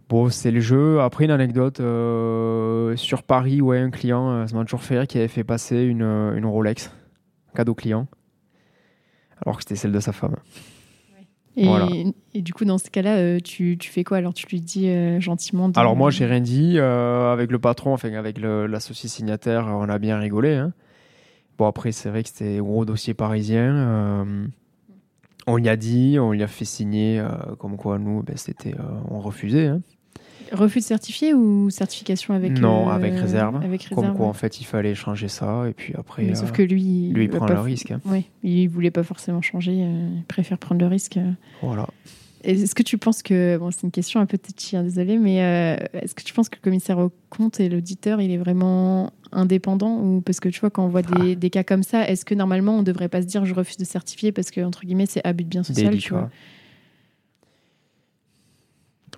Bon, 0.10 0.30
c'est 0.30 0.50
le 0.50 0.60
jeu. 0.60 1.02
Après, 1.02 1.26
une 1.26 1.32
anecdote 1.32 1.78
sur 2.98 3.24
Paris, 3.24 3.62
ouais, 3.62 3.80
un 3.80 3.92
client, 3.92 4.48
ça 4.48 4.56
m'a 4.56 4.64
toujours 4.64 4.82
fait 4.82 5.08
qui 5.08 5.20
avait 5.20 5.28
fait 5.28 5.44
passer 5.44 5.84
une, 5.84 6.02
une 6.02 6.46
Rolex, 6.46 6.92
cadeau 7.56 7.76
client, 7.76 8.08
alors 9.46 9.58
que 9.58 9.64
c'était 9.64 9.76
celle 9.76 9.92
de 9.92 10.00
sa 10.00 10.14
femme. 10.14 10.36
Et, 11.58 12.42
du 12.42 12.54
coup, 12.54 12.66
dans 12.66 12.78
ce 12.78 12.90
cas-là, 12.90 13.18
euh, 13.18 13.40
tu, 13.40 13.78
tu, 13.78 13.90
fais 13.90 14.04
quoi 14.04 14.18
Alors, 14.18 14.34
tu 14.34 14.48
lui 14.48 14.62
dis 14.62 14.90
euh, 14.90 15.20
gentiment 15.20 15.72
Alors, 15.76 15.96
moi, 15.96 16.10
j'ai 16.10 16.26
rien 16.26 16.40
dit. 16.40 16.76
Euh, 16.78 17.34
avec 17.34 17.52
le 17.52 17.60
patron, 17.60 17.94
enfin, 17.94 18.14
avec 18.14 18.40
l'associé 18.40 19.10
signataire, 19.10 19.66
on 19.68 19.90
a 19.90 20.00
bien 20.00 20.18
rigolé. 20.18 20.56
Hein. 20.56 20.74
Bon, 21.58 21.66
après, 21.68 21.92
c'est 21.92 22.10
vrai 22.10 22.24
que 22.24 22.30
c'était 22.30 22.60
un 22.60 22.62
gros 22.62 22.86
dossier 22.86 23.14
parisien. 23.14 24.26
on 25.48 25.58
y 25.58 25.70
a 25.70 25.76
dit, 25.76 26.18
on 26.20 26.32
lui 26.32 26.44
a 26.44 26.48
fait 26.48 26.66
signer, 26.66 27.22
comme 27.58 27.76
quoi 27.76 28.00
nous, 28.00 28.24
ben, 28.24 28.38
c'était, 28.38 28.76
on 29.10 29.20
refusait. 29.20 29.68
Hein. 29.68 29.82
Refus 30.52 30.80
de 30.80 30.86
certifié 30.86 31.34
ou 31.34 31.70
certification 31.70 32.34
avec 32.34 32.60
Non, 32.60 32.90
avec, 32.90 33.14
réserve. 33.14 33.62
Comme 33.94 34.16
quoi, 34.16 34.28
en 34.28 34.34
fait, 34.34 34.62
il 34.62 34.66
fallait 34.66 34.96
changer 34.96 35.28
ça. 35.28 35.66
Et 35.70 35.74
puis 35.74 35.94
après. 35.98 36.34
sauf 36.36 36.52
que 36.52 36.62
lui. 36.62 37.10
Lui, 37.10 37.26
il 37.26 37.30
prend 37.30 37.48
le 37.48 37.60
risque. 37.60 37.92
Hein. 37.92 38.02
Oui, 38.06 38.26
il 38.44 38.68
voulait 38.68 38.92
pas 38.92 39.04
forcément 39.04 39.42
changer. 39.42 39.74
il 39.74 40.24
préfère 40.28 40.58
prendre 40.58 40.82
le 40.82 40.88
risque. 40.88 41.20
Voilà. 41.62 41.88
Est-ce 42.44 42.74
que 42.74 42.84
tu 42.84 42.98
penses 42.98 43.22
que, 43.22 43.58
bon, 43.58 43.70
c'est 43.70 43.84
une 43.84 43.92
question 43.92 44.22
un 44.22 44.26
peu 44.26 44.38
touchy, 44.38 44.78
hein, 44.78 44.84
désolé, 44.84 45.18
mais 45.18 45.42
euh, 45.42 45.76
est-ce 46.02 46.16
que 46.16 46.24
tu 46.24 46.34
penses 46.34 46.48
que 46.48 46.56
le 46.56 46.62
commissaire 46.62 46.98
au 46.98 47.12
compte 47.30 47.60
et 47.60 47.68
l'auditeur, 47.68 48.22
il 48.22 48.32
est 48.32 48.38
vraiment 48.38 49.12
indépendant 49.32 50.00
ou 50.00 50.22
parce 50.22 50.40
que 50.40 50.50
tu 50.50 50.60
vois 50.60 50.70
quand 50.70 50.86
on 50.86 50.88
voit 50.88 51.02
des, 51.02 51.34
ah. 51.34 51.36
des 51.36 51.50
cas 51.50 51.64
comme 51.64 51.84
ça, 51.84 52.08
est-ce 52.10 52.26
que 52.26 52.34
normalement 52.34 52.78
on 52.78 52.84
devrait 52.84 53.10
pas 53.10 53.22
se 53.22 53.28
dire 53.28 53.46
je 53.46 53.54
refuse 53.54 53.78
de 53.78 53.84
certifier 53.84 54.32
parce 54.32 54.50
que 54.50 54.62
entre 54.62 54.86
guillemets 54.86 55.06
c'est 55.06 55.24
abus 55.24 55.44
de 55.44 55.50
bien 55.50 55.64
social, 55.64 55.96
tu 55.98 56.14
vois? 56.14 56.32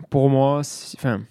Pour 0.10 0.30
moi, 0.30 0.62
enfin, 0.96 1.22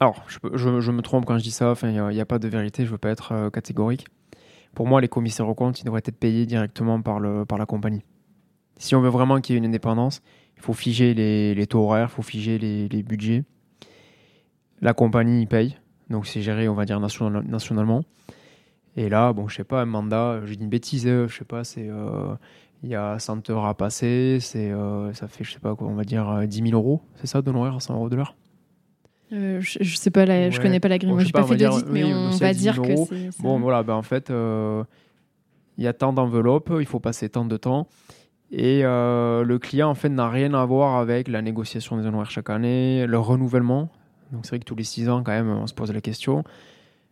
alors 0.00 0.24
je, 0.28 0.90
me 0.90 1.02
trompe 1.02 1.26
quand 1.26 1.38
je 1.38 1.42
dis 1.42 1.50
ça. 1.50 1.74
Il 1.82 1.90
n'y 1.90 2.20
a, 2.20 2.26
pas 2.26 2.38
de 2.38 2.48
vérité. 2.48 2.86
Je 2.86 2.90
veux 2.90 2.98
pas 2.98 3.10
être 3.10 3.32
euh, 3.32 3.50
catégorique. 3.50 4.06
Pour 4.74 4.86
moi, 4.86 5.00
les 5.00 5.08
commissaires 5.08 5.48
aux 5.48 5.54
comptes, 5.54 5.80
ils 5.80 5.84
devraient 5.84 6.02
être 6.04 6.16
payés 6.16 6.46
directement 6.46 7.02
par 7.02 7.20
le 7.20 7.44
par 7.44 7.58
la 7.58 7.66
compagnie. 7.66 8.04
Si 8.78 8.94
on 8.94 9.00
veut 9.00 9.10
vraiment 9.10 9.40
qu'il 9.40 9.54
y 9.54 9.56
ait 9.56 9.58
une 9.58 9.66
indépendance, 9.66 10.22
il 10.56 10.62
faut 10.62 10.72
figer 10.72 11.12
les, 11.12 11.66
taux 11.66 11.84
horaires, 11.84 12.08
il 12.10 12.14
faut 12.14 12.22
figer 12.22 12.58
les, 12.58 13.02
budgets. 13.02 13.44
La 14.80 14.94
compagnie, 14.94 15.44
paye. 15.46 15.76
Donc 16.08 16.26
c'est 16.26 16.40
géré, 16.40 16.66
on 16.68 16.74
va 16.74 16.86
dire, 16.86 16.98
nationalement. 16.98 18.02
Et 18.96 19.08
là, 19.08 19.32
bon, 19.32 19.48
je 19.48 19.56
sais 19.56 19.64
pas, 19.64 19.82
un 19.82 19.86
mandat, 19.86 20.40
je 20.44 20.54
dis 20.54 20.62
une 20.64 20.70
bêtise, 20.70 21.06
euh, 21.06 21.28
je 21.28 21.36
sais 21.36 21.44
pas, 21.44 21.62
c'est. 21.64 21.88
Euh, 21.88 22.34
il 22.82 22.90
y 22.90 22.94
a 22.94 23.18
100 23.18 23.50
heures 23.50 23.66
à 23.66 23.74
passer, 23.74 24.38
c'est, 24.40 24.70
euh, 24.70 25.12
ça 25.12 25.28
fait, 25.28 25.44
je 25.44 25.52
sais 25.52 25.58
pas 25.58 25.74
quoi, 25.74 25.88
on 25.88 25.94
va 25.94 26.04
dire 26.04 26.46
10 26.46 26.62
000 26.70 26.72
euros, 26.72 27.02
c'est 27.16 27.26
ça, 27.26 27.42
de 27.42 27.50
l'horaire 27.50 27.76
à 27.76 27.80
100 27.80 27.94
euros 27.94 28.08
de 28.08 28.16
l'heure? 28.16 28.34
Je, 29.30 29.60
je, 29.60 29.96
sais 29.96 30.10
pas, 30.10 30.26
la, 30.26 30.50
je 30.50 30.60
connais 30.60 30.80
pas 30.80 30.88
la 30.88 30.98
grille, 30.98 31.12
moi 31.12 31.22
j'ai 31.22 31.30
pas, 31.30 31.44
fait 31.44 31.56
d'audit, 31.56 31.86
mais 31.88 32.02
on 32.04 32.30
va 32.30 32.52
dire 32.52 32.82
que 32.82 32.96
c'est. 32.96 33.30
Bon, 33.40 33.60
voilà, 33.60 33.84
ben 33.84 33.94
en 33.94 34.02
fait, 34.02 34.30
il 34.30 35.84
y 35.84 35.86
a 35.86 35.92
tant 35.92 36.12
d'enveloppes, 36.12 36.72
il 36.80 36.86
faut 36.86 37.00
passer 37.00 37.28
tant 37.28 37.44
de 37.44 37.56
temps. 37.56 37.86
Et 38.50 38.80
euh, 38.84 39.44
le 39.44 39.58
client, 39.60 39.88
en 39.90 39.94
fait, 39.94 40.08
n'a 40.08 40.28
rien 40.28 40.52
à 40.54 40.64
voir 40.64 40.96
avec 40.96 41.28
la 41.28 41.40
négociation 41.40 41.96
des 41.96 42.06
honoraires 42.06 42.32
chaque 42.32 42.50
année, 42.50 43.06
le 43.06 43.18
renouvellement. 43.18 43.88
Donc, 44.32 44.44
c'est 44.44 44.50
vrai 44.50 44.58
que 44.58 44.64
tous 44.64 44.74
les 44.74 44.82
six 44.82 45.08
ans, 45.08 45.22
quand 45.22 45.30
même, 45.30 45.48
on 45.48 45.68
se 45.68 45.74
pose 45.74 45.92
la 45.92 46.00
question 46.00 46.42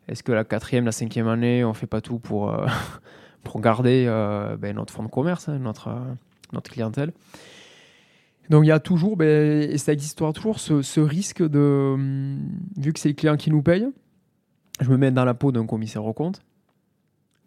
est-ce 0.08 0.22
que 0.22 0.32
la 0.32 0.44
quatrième, 0.44 0.86
la 0.86 0.92
cinquième 0.92 1.28
année, 1.28 1.64
on 1.64 1.74
fait 1.74 1.86
pas 1.86 2.00
tout 2.00 2.18
pour, 2.18 2.50
euh, 2.50 2.66
pour 3.44 3.60
garder 3.60 4.04
euh, 4.06 4.56
ben, 4.56 4.74
notre 4.74 4.92
fonds 4.92 5.02
de 5.02 5.08
commerce, 5.08 5.48
hein, 5.48 5.58
notre, 5.58 5.90
notre 6.52 6.70
clientèle. 6.70 7.12
Donc 8.50 8.64
il 8.64 8.68
y 8.68 8.72
a 8.72 8.80
toujours, 8.80 9.16
ben, 9.16 9.62
et 9.70 9.78
ça 9.78 9.92
existe 9.92 10.18
toujours, 10.34 10.58
ce, 10.58 10.82
ce, 10.82 11.00
risque 11.00 11.42
de, 11.42 11.92
hum, 11.94 12.38
vu 12.76 12.92
que 12.92 13.00
c'est 13.00 13.08
le 13.08 13.14
client 13.14 13.36
qui 13.36 13.50
nous 13.50 13.62
paye, 13.62 13.86
je 14.80 14.90
me 14.90 14.96
mets 14.96 15.10
dans 15.10 15.24
la 15.24 15.34
peau 15.34 15.52
d'un 15.52 15.66
commissaire 15.66 16.04
au 16.04 16.12
compte 16.12 16.42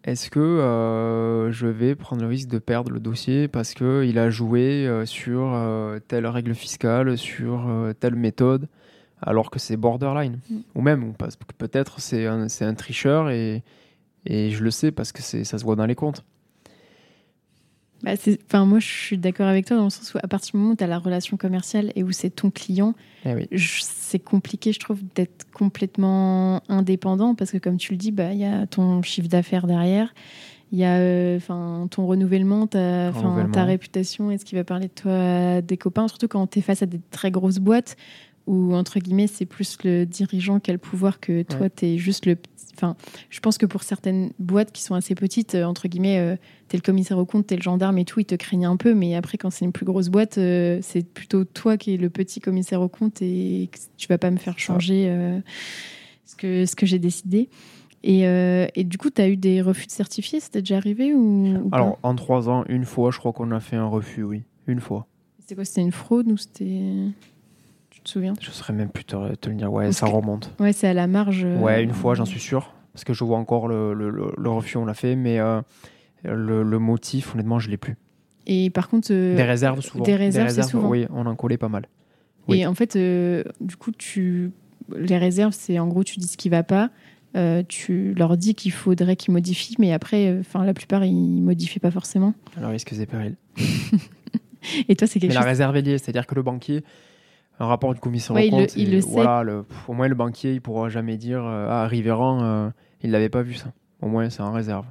est-ce 0.04 0.30
que 0.30 0.40
euh, 0.40 1.52
je 1.52 1.68
vais 1.68 1.94
prendre 1.94 2.22
le 2.22 2.28
risque 2.28 2.48
de 2.48 2.58
perdre 2.58 2.90
le 2.90 2.98
dossier 2.98 3.46
parce 3.46 3.72
qu'il 3.72 4.18
a 4.18 4.30
joué 4.30 4.86
euh, 4.86 5.06
sur 5.06 5.52
euh, 5.54 6.00
telle 6.00 6.26
règle 6.26 6.54
fiscale, 6.54 7.16
sur 7.16 7.70
telle 8.00 8.16
méthode, 8.16 8.68
alors 9.20 9.50
que 9.50 9.60
c'est 9.60 9.76
borderline? 9.76 10.40
Mm. 10.50 10.56
Ou 10.74 10.80
même, 10.80 11.14
peut-être 11.56 12.00
c'est 12.00 12.26
un, 12.26 12.48
un, 12.60 12.74
tricheur 12.74 13.30
et, 13.30 13.62
et, 14.26 14.50
je 14.50 14.62
le 14.62 14.70
sais 14.70 14.92
parce 14.92 15.12
que 15.12 15.22
ça 15.22 15.58
se 15.58 15.64
voit 15.64 15.76
dans 15.76 15.86
les 15.86 15.94
comptes. 15.94 16.24
Bah 18.02 18.12
enfin, 18.48 18.64
moi, 18.64 18.80
je 18.80 18.86
suis 18.86 19.18
d'accord 19.18 19.46
avec 19.46 19.66
toi 19.66 19.76
dans 19.76 19.84
le 19.84 19.90
sens 19.90 20.12
où, 20.14 20.18
à 20.20 20.26
partir 20.26 20.52
du 20.52 20.58
moment 20.58 20.72
où 20.72 20.76
tu 20.76 20.82
as 20.82 20.88
la 20.88 20.98
relation 20.98 21.36
commerciale 21.36 21.92
et 21.94 22.02
où 22.02 22.10
c'est 22.10 22.30
ton 22.30 22.50
client, 22.50 22.94
eh 23.24 23.46
c'est 23.56 24.18
compliqué, 24.18 24.72
je 24.72 24.80
trouve, 24.80 25.00
d'être 25.14 25.46
complètement 25.52 26.62
indépendant 26.68 27.36
parce 27.36 27.52
que, 27.52 27.58
comme 27.58 27.76
tu 27.76 27.92
le 27.92 27.98
dis, 27.98 28.10
bah, 28.10 28.32
il 28.32 28.40
y 28.40 28.44
a 28.44 28.66
ton 28.66 29.02
chiffre 29.02 29.28
d'affaires 29.28 29.68
derrière, 29.68 30.12
il 30.72 30.78
y 30.78 30.84
a 30.84 30.96
euh, 30.96 31.38
ton 31.90 32.06
renouvellement, 32.06 32.66
ta, 32.66 33.12
ta 33.52 33.64
réputation, 33.64 34.32
est-ce 34.32 34.44
qu'il 34.44 34.58
va 34.58 34.64
parler 34.64 34.88
de 34.88 34.92
toi 34.92 35.60
des 35.60 35.76
copains, 35.76 36.08
surtout 36.08 36.28
quand 36.28 36.46
tu 36.48 36.58
es 36.58 36.62
face 36.62 36.82
à 36.82 36.86
des 36.86 37.00
très 37.10 37.30
grosses 37.30 37.58
boîtes 37.58 37.96
où, 38.46 38.74
entre 38.74 38.98
guillemets, 38.98 39.26
c'est 39.26 39.46
plus 39.46 39.78
le 39.84 40.04
dirigeant 40.04 40.60
qui 40.60 40.70
a 40.70 40.74
le 40.74 40.78
pouvoir 40.78 41.20
que 41.20 41.42
toi, 41.42 41.70
tu 41.70 41.86
es 41.86 41.98
juste 41.98 42.26
le 42.26 42.36
Enfin, 42.74 42.96
je 43.28 43.40
pense 43.40 43.58
que 43.58 43.66
pour 43.66 43.82
certaines 43.82 44.32
boîtes 44.38 44.72
qui 44.72 44.82
sont 44.82 44.94
assez 44.94 45.14
petites, 45.14 45.54
euh, 45.54 45.64
entre 45.64 45.88
guillemets, 45.88 46.18
euh, 46.18 46.36
t'es 46.68 46.76
le 46.76 46.82
commissaire 46.82 47.18
au 47.18 47.26
compte, 47.26 47.46
t'es 47.46 47.56
le 47.56 47.62
gendarme 47.62 47.98
et 47.98 48.04
tout, 48.04 48.20
ils 48.20 48.24
te 48.24 48.34
craignent 48.34 48.66
un 48.66 48.76
peu. 48.76 48.94
Mais 48.94 49.14
après, 49.14 49.38
quand 49.38 49.50
c'est 49.50 49.64
une 49.64 49.72
plus 49.72 49.84
grosse 49.84 50.08
boîte, 50.08 50.38
euh, 50.38 50.78
c'est 50.82 51.06
plutôt 51.06 51.44
toi 51.44 51.76
qui 51.76 51.94
es 51.94 51.96
le 51.96 52.10
petit 52.10 52.40
commissaire 52.40 52.80
au 52.80 52.88
compte 52.88 53.20
et 53.20 53.70
tu 53.98 54.08
vas 54.08 54.18
pas 54.18 54.30
me 54.30 54.38
faire 54.38 54.58
changer 54.58 55.12
ce 56.24 56.36
que, 56.36 56.66
ce 56.66 56.74
que 56.74 56.86
j'ai 56.86 56.98
décidé. 56.98 57.48
Et, 58.04 58.22
et, 58.22 58.84
du 58.84 58.98
coup, 58.98 59.10
tu 59.10 59.22
as 59.22 59.28
eu 59.28 59.36
des 59.36 59.62
refus 59.62 59.86
de 59.86 59.92
certifiés 59.92 60.40
C'était 60.40 60.60
déjà 60.60 60.76
arrivé 60.76 61.14
ou, 61.14 61.68
Alors, 61.70 61.98
en 62.02 62.14
trois 62.16 62.48
ans, 62.48 62.64
une 62.68 62.84
fois, 62.84 63.10
je 63.10 63.18
crois 63.18 63.32
qu'on 63.32 63.50
a 63.52 63.60
fait 63.60 63.76
un 63.76 63.86
refus, 63.86 64.24
oui. 64.24 64.42
Une 64.66 64.80
fois. 64.80 65.06
C'était 65.38 65.54
quoi 65.54 65.64
C'était 65.64 65.82
une 65.82 65.92
fraude 65.92 66.30
ou 66.30 66.36
c'était. 66.36 66.80
Te 68.02 68.10
souviens? 68.10 68.34
Je 68.40 68.50
saurais 68.50 68.72
même 68.72 68.88
plus 68.90 69.04
te, 69.04 69.34
te 69.36 69.48
le 69.48 69.54
dire. 69.56 69.72
Ouais, 69.72 69.92
ça 69.92 70.06
remonte. 70.06 70.52
Ouais, 70.60 70.72
c'est 70.72 70.88
à 70.88 70.94
la 70.94 71.06
marge. 71.06 71.42
euh, 71.44 71.58
Ouais, 71.60 71.82
une 71.82 71.92
fois, 71.92 72.14
j'en 72.14 72.24
suis 72.24 72.40
sûr. 72.40 72.72
Parce 72.92 73.04
que 73.04 73.12
je 73.14 73.24
vois 73.24 73.38
encore 73.38 73.68
le, 73.68 73.94
le, 73.94 74.10
le, 74.10 74.32
le 74.36 74.50
refus, 74.50 74.76
on 74.76 74.84
l'a 74.84 74.94
fait. 74.94 75.16
Mais 75.16 75.38
euh, 75.40 75.60
le, 76.24 76.62
le 76.62 76.78
motif, 76.78 77.34
honnêtement, 77.34 77.58
je 77.58 77.70
l'ai 77.70 77.76
plus. 77.78 77.96
Et 78.46 78.70
par 78.70 78.88
contre. 78.88 79.08
euh, 79.12 79.36
Des 79.36 79.44
réserves, 79.44 79.80
souvent. 79.80 80.04
des 80.04 80.16
réserves, 80.16 80.62
souvent. 80.68 80.88
Oui, 80.88 81.06
on 81.10 81.26
en 81.26 81.34
collait 81.36 81.56
pas 81.58 81.68
mal. 81.68 81.86
Et 82.48 82.66
en 82.66 82.74
fait, 82.74 82.96
euh, 82.96 83.44
du 83.60 83.76
coup, 83.76 83.92
tu 83.92 84.50
les 84.96 85.16
réserves, 85.16 85.52
c'est 85.56 85.78
en 85.78 85.86
gros, 85.86 86.02
tu 86.04 86.18
dis 86.18 86.26
ce 86.26 86.36
qui 86.36 86.48
va 86.48 86.62
pas. 86.64 86.90
euh, 87.36 87.62
tu 87.66 88.12
leur 88.14 88.36
dis 88.36 88.54
qu'il 88.54 88.72
faudrait 88.72 89.16
qu'ils 89.16 89.32
modifient, 89.32 89.76
mais 89.78 89.92
après, 89.92 90.26
euh, 90.26 90.42
la 90.64 90.74
plupart, 90.74 91.02
ils 91.04 91.40
modifient 91.40 91.78
pas 91.78 91.90
forcément. 91.92 92.34
Alors, 92.58 92.70
risque 92.72 92.92
et 92.92 93.06
péril. 93.06 93.36
Et 94.88 94.96
toi, 94.96 95.06
c'est 95.08 95.18
quelque 95.18 95.30
Mais 95.30 95.34
la 95.34 95.40
chose. 95.40 95.48
réserve 95.48 95.76
est 95.76 95.82
liée, 95.82 95.98
c'est-à-dire 95.98 96.26
que 96.26 96.34
le 96.34 96.42
banquier, 96.42 96.84
un 97.60 97.66
rapport 97.66 97.94
du 97.94 98.00
commissaire 98.00 98.34
Ouais, 98.34 98.42
aux 98.42 98.46
il 98.46 98.50
le- 98.50 98.56
comptes, 98.66 98.76
il 98.76 98.90
le 98.92 99.00
sait. 99.00 99.08
voilà, 99.10 99.42
le, 99.42 99.62
pff, 99.62 99.88
au 99.88 99.92
moins 99.92 100.08
le 100.08 100.14
banquier, 100.14 100.54
il 100.54 100.60
pourra 100.60 100.88
jamais 100.88 101.16
dire 101.16 101.42
euh, 101.44 101.66
Ah, 101.70 101.86
Rivérand, 101.86 102.42
euh, 102.42 102.70
il 103.02 103.10
l'avait 103.10 103.28
pas 103.28 103.42
vu 103.42 103.54
ça. 103.54 103.72
Au 104.00 104.08
moins, 104.08 104.28
c'est 104.30 104.42
en 104.42 104.52
réserve. 104.52 104.86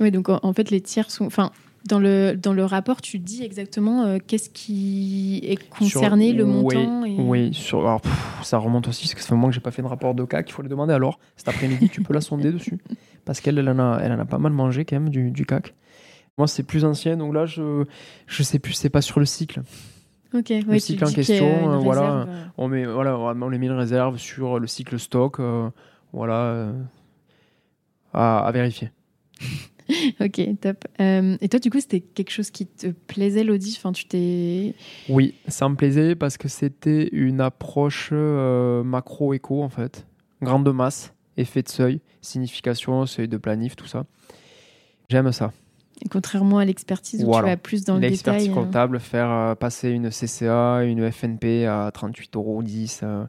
Oui, 0.00 0.10
donc 0.10 0.28
en 0.28 0.52
fait, 0.52 0.70
les 0.70 0.80
tiers 0.80 1.10
sont. 1.10 1.24
Enfin, 1.26 1.50
dans 1.86 1.98
le, 1.98 2.34
dans 2.36 2.52
le 2.52 2.64
rapport, 2.64 3.00
tu 3.00 3.18
dis 3.18 3.42
exactement 3.42 4.04
euh, 4.04 4.18
qu'est-ce 4.24 4.50
qui 4.50 5.40
est 5.44 5.56
concerné, 5.70 6.28
Sur- 6.28 6.36
le 6.38 6.44
oui, 6.44 6.76
montant. 6.76 7.04
et- 7.04 7.16
Oui, 7.18 7.54
sur, 7.54 7.80
alors, 7.80 8.00
pff, 8.02 8.38
ça 8.42 8.58
remonte 8.58 8.88
aussi, 8.88 9.02
parce 9.04 9.14
que 9.14 9.20
ça 9.22 9.28
fait 9.28 9.32
un 9.32 9.36
moment 9.36 9.48
que 9.48 9.54
j'ai 9.54 9.60
pas 9.60 9.70
fait 9.70 9.82
de 9.82 9.86
rapport 9.86 10.14
de 10.14 10.24
CAC, 10.24 10.50
il 10.50 10.52
faut 10.52 10.62
le 10.62 10.68
demander. 10.68 10.92
Alors, 10.92 11.18
cet 11.36 11.48
après-midi, 11.48 11.88
tu 11.88 12.02
peux 12.02 12.12
la 12.12 12.20
sonder 12.20 12.52
dessus. 12.52 12.78
Parce 13.24 13.40
qu'elle 13.40 13.58
elle 13.58 13.68
en, 13.68 13.78
a, 13.78 14.00
elle 14.02 14.12
en 14.12 14.18
a 14.18 14.24
pas 14.24 14.38
mal 14.38 14.52
mangé 14.52 14.84
quand 14.86 14.96
même 14.96 15.10
du, 15.10 15.30
du 15.30 15.44
CAC. 15.44 15.74
Moi, 16.38 16.46
c'est 16.48 16.62
plus 16.62 16.84
ancien, 16.86 17.16
donc 17.16 17.34
là, 17.34 17.44
je, 17.46 17.84
je 18.26 18.42
sais 18.42 18.58
plus, 18.58 18.72
c'est 18.72 18.88
pas 18.88 19.02
sur 19.02 19.20
le 19.20 19.26
cycle. 19.26 19.60
Ok, 20.34 20.50
ouais, 20.50 20.62
Le 20.66 20.78
cycle 20.78 21.04
en 21.04 21.10
question, 21.12 21.72
euh, 21.72 21.78
voilà. 21.78 22.02
réserve, 22.02 22.28
euh. 22.28 22.44
On, 22.58 22.68
met, 22.68 22.84
voilà, 22.84 23.18
on 23.18 23.48
les 23.48 23.58
met 23.58 23.66
une 23.66 23.72
réserve 23.72 24.18
sur 24.18 24.58
le 24.58 24.66
cycle 24.66 24.98
stock, 24.98 25.40
euh, 25.40 25.70
voilà, 26.12 26.72
à, 28.12 28.40
à 28.46 28.52
vérifier. 28.52 28.90
Ok, 30.20 30.40
top. 30.60 30.84
Euh, 31.00 31.36
et 31.40 31.48
toi, 31.48 31.58
du 31.58 31.70
coup, 31.70 31.80
c'était 31.80 32.00
quelque 32.00 32.30
chose 32.30 32.50
qui 32.50 32.66
te 32.66 32.88
plaisait, 32.88 33.42
l'audit 33.42 33.74
Enfin, 33.78 33.92
tu 33.92 34.04
t'es. 34.04 34.74
Oui, 35.08 35.34
ça 35.48 35.68
me 35.68 35.76
plaisait 35.76 36.14
parce 36.14 36.36
que 36.36 36.48
c'était 36.48 37.08
une 37.12 37.40
approche 37.40 38.10
euh, 38.12 38.82
macro-éco 38.82 39.62
en 39.62 39.70
fait. 39.70 40.06
Grande 40.42 40.70
masse, 40.74 41.14
effet 41.36 41.62
de 41.62 41.68
seuil, 41.68 42.00
signification, 42.20 43.06
seuil 43.06 43.28
de 43.28 43.38
planif, 43.38 43.76
tout 43.76 43.86
ça. 43.86 44.04
J'aime 45.08 45.32
ça. 45.32 45.52
Et 46.04 46.08
contrairement 46.08 46.58
à 46.58 46.64
l'expertise 46.64 47.24
où 47.24 47.32
tu 47.34 47.42
vas 47.42 47.56
plus 47.56 47.84
dans 47.84 47.94
le 47.94 48.00
L'expertise 48.00 48.48
détail. 48.48 48.58
euh, 48.58 48.64
comptable, 48.64 49.00
faire 49.00 49.30
euh, 49.30 49.54
passer 49.54 49.90
une 49.90 50.10
CCA, 50.10 50.82
une 50.84 51.10
FNP 51.10 51.66
à 51.66 51.90
38 51.92 52.36
euros 52.36 52.62
10. 52.62 53.00
euh, 53.02 53.24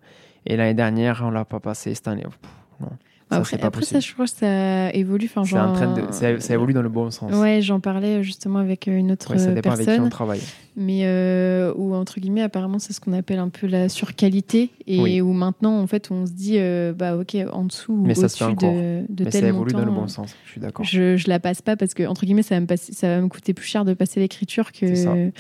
et 0.46 0.56
l'année 0.56 0.74
dernière, 0.76 1.22
on 1.26 1.32
l'a 1.32 1.46
pas 1.46 1.60
passé 1.60 1.94
cette 1.96 2.08
année. 2.08 2.24
Pff, 2.24 2.40
non, 2.82 2.90
ça, 3.30 3.36
après, 3.38 3.50
c'est 3.52 3.58
pas 3.62 3.68
après 3.68 3.86
ça, 3.86 4.00
je 4.00 4.12
crois 4.14 4.26
que 4.26 4.32
ça 4.32 4.92
évolue. 4.94 5.26
Enfin, 5.30 5.44
genre, 5.44 5.74
train 5.74 5.94
de, 5.94 6.02
ça, 6.12 6.40
ça 6.40 6.54
évolue 6.54 6.74
dans 6.74 6.82
le 6.82 6.90
bon 6.90 7.12
sens. 7.12 7.32
Ouais, 7.34 7.62
j'en 7.62 7.80
parlais 7.80 8.24
justement 8.24 8.60
avec 8.60 8.88
euh, 8.88 8.98
une 8.98 9.12
autre 9.12 9.32
Ouais, 9.32 9.38
ça 9.38 9.50
euh, 9.50 9.54
dépend 9.54 9.72
avec 9.72 9.86
qui 9.86 9.92
on 9.92 9.96
personne. 9.96 10.10
travaille. 10.10 10.42
mais 10.76 11.02
euh, 11.04 11.72
où 11.76 11.94
entre 11.94 12.20
guillemets 12.20 12.42
apparemment 12.42 12.80
c'est 12.80 12.92
ce 12.94 13.00
qu'on 13.00 13.14
appelle 13.14 13.38
un 13.40 13.50
peu 13.50 13.68
la 13.68 13.88
surqualité 13.90 14.72
et 14.88 15.00
Oui. 15.00 15.22
où 15.22 15.32
maintenant 15.34 15.78
en 15.80 15.86
fait 15.88 16.10
on 16.10 16.26
se 16.26 16.32
dit 16.32 16.56
euh, 16.58 16.92
bah 16.94 17.18
ok 17.18 17.38
en 17.52 17.66
dessous 17.66 17.94
ou 17.94 18.14
ça 18.16 18.22
au-dessus 18.22 18.56
de, 18.66 19.02
de 19.10 19.24
Mais 19.26 19.32
ça 19.32 19.40
tel 19.40 19.50
évolue 19.50 19.74
montant 19.74 19.80
dans 19.80 19.86
le 19.86 19.92
bon 19.92 20.04
euh, 20.06 20.08
sens. 20.08 20.36
Je 20.46 20.52
suis 20.52 20.62
d'accord. 20.62 20.84
je, 20.86 21.16
je 21.18 21.28
la 21.30 21.40
passe 21.40 21.62
pas 21.62 21.76
parce 21.76 21.94
que 21.94 22.04
entre 22.08 22.26
guillemets 22.26 22.42
ça 22.44 22.56
va 22.56 22.62
me, 22.62 22.66
passer, 22.66 22.94
ça 22.94 23.08
va 23.10 23.22
me 23.22 23.28
coûter 23.28 23.54
plus 23.54 23.68
cher 23.68 23.86
de 23.86 23.94
passer 23.94 24.20
l'écriture 24.20 24.70
ça. 24.74 24.80
que, 24.80 25.32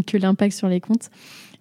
que 0.06 0.16
l'impact 0.16 0.56
sur 0.56 0.68
les 0.68 0.80
comptes 0.80 1.10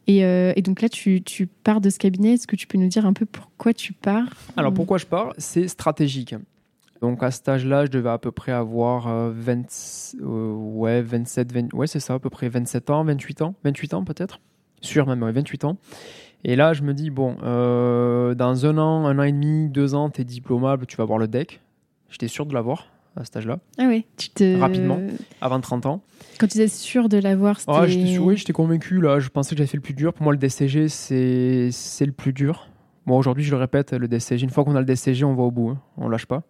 et, 0.07 0.23
euh, 0.25 0.53
et 0.55 0.61
donc 0.61 0.81
là 0.81 0.89
tu, 0.89 1.21
tu 1.21 1.47
pars 1.47 1.81
de 1.81 1.89
ce 1.89 1.99
cabinet 1.99 2.33
est-ce 2.33 2.47
que 2.47 2.55
tu 2.55 2.65
peux 2.67 2.77
nous 2.77 2.87
dire 2.87 3.05
un 3.05 3.13
peu 3.13 3.25
pourquoi 3.25 3.73
tu 3.73 3.93
pars 3.93 4.27
Alors 4.55 4.71
Euh, 4.71 4.75
pourquoi 4.75 4.97
je 4.97 5.05
pars? 5.05 5.33
C'est 5.37 5.67
stratégique. 5.67 6.35
Donc 7.01 7.21
à 7.21 7.29
cet 7.29 7.47
âge-là, 7.47 7.85
je 7.85 7.91
devais 7.91 8.09
à 8.09 8.17
peu 8.17 8.31
près 8.31 8.51
avoir 8.51 9.07
euh, 9.07 9.31
20, 9.31 10.15
euh, 10.21 10.51
ouais, 10.53 11.01
27, 11.01 11.51
20, 11.51 11.73
ouais 11.73 11.85
c'est 11.87 11.99
ça, 11.99 12.15
à 12.15 12.19
peu 12.19 12.29
près 12.31 12.49
27 12.49 12.89
ans, 12.89 13.03
28 13.03 13.41
ans, 13.43 13.55
28 13.63 13.93
ans 13.93 14.03
peut-être, 14.03 14.39
sûr 14.81 15.05
même, 15.05 15.21
ouais, 15.21 15.31
28 15.31 15.65
ans. 15.65 15.77
Et 16.43 16.55
là, 16.55 16.73
je 16.73 16.83
me 16.83 16.93
dis, 16.93 17.09
bon, 17.09 17.35
euh, 17.43 18.33
dans 18.35 18.65
un 18.65 18.77
an, 18.77 19.05
un 19.05 19.19
an 19.19 19.23
et 19.23 19.31
demi, 19.31 19.69
deux 19.69 19.95
ans, 19.95 20.09
tu 20.09 20.21
es 20.21 20.23
diplômable, 20.23 20.85
tu 20.85 20.95
vas 20.97 21.03
avoir 21.03 21.19
le 21.19 21.27
deck. 21.27 21.61
J'étais 22.09 22.27
sûr 22.27 22.45
de 22.45 22.53
l'avoir 22.53 22.87
à 23.17 23.25
cet 23.25 23.37
âge-là, 23.37 23.59
ah 23.77 23.87
ouais 23.87 24.05
tu 24.17 24.29
te 24.29 24.57
Rapidement. 24.59 24.99
avant 25.41 25.59
30 25.59 25.85
ans. 25.87 26.01
quand 26.39 26.47
tu 26.47 26.57
étais 26.57 26.67
sûr 26.67 27.09
de 27.09 27.17
l'avoir 27.17 27.59
c'était 27.59 27.71
Ah, 27.75 27.87
j'étais 27.87 28.07
sûr- 28.13 28.23
oui, 28.25 28.37
j'étais 28.37 28.53
convaincu, 28.53 29.01
là, 29.01 29.19
je 29.19 29.29
pensais 29.29 29.51
que 29.51 29.57
j'avais 29.57 29.67
fait 29.67 29.77
le 29.77 29.81
plus 29.81 29.93
dur. 29.93 30.13
Pour 30.13 30.23
moi, 30.23 30.33
le 30.33 30.39
DCG, 30.39 30.87
c'est 30.89 31.69
c'est 31.71 32.05
le 32.05 32.11
plus 32.11 32.33
dur. 32.33 32.67
Bon, 33.05 33.17
aujourd'hui, 33.17 33.43
je 33.43 33.51
le 33.51 33.57
répète, 33.57 33.93
le 33.93 34.07
DCG, 34.07 34.43
une 34.43 34.49
fois 34.49 34.63
qu'on 34.63 34.75
a 34.75 34.79
le 34.79 34.85
DCG, 34.85 35.23
on 35.25 35.33
va 35.33 35.43
au 35.43 35.51
bout, 35.51 35.69
hein. 35.69 35.79
on 35.97 36.09
lâche 36.09 36.25
pas. 36.25 36.43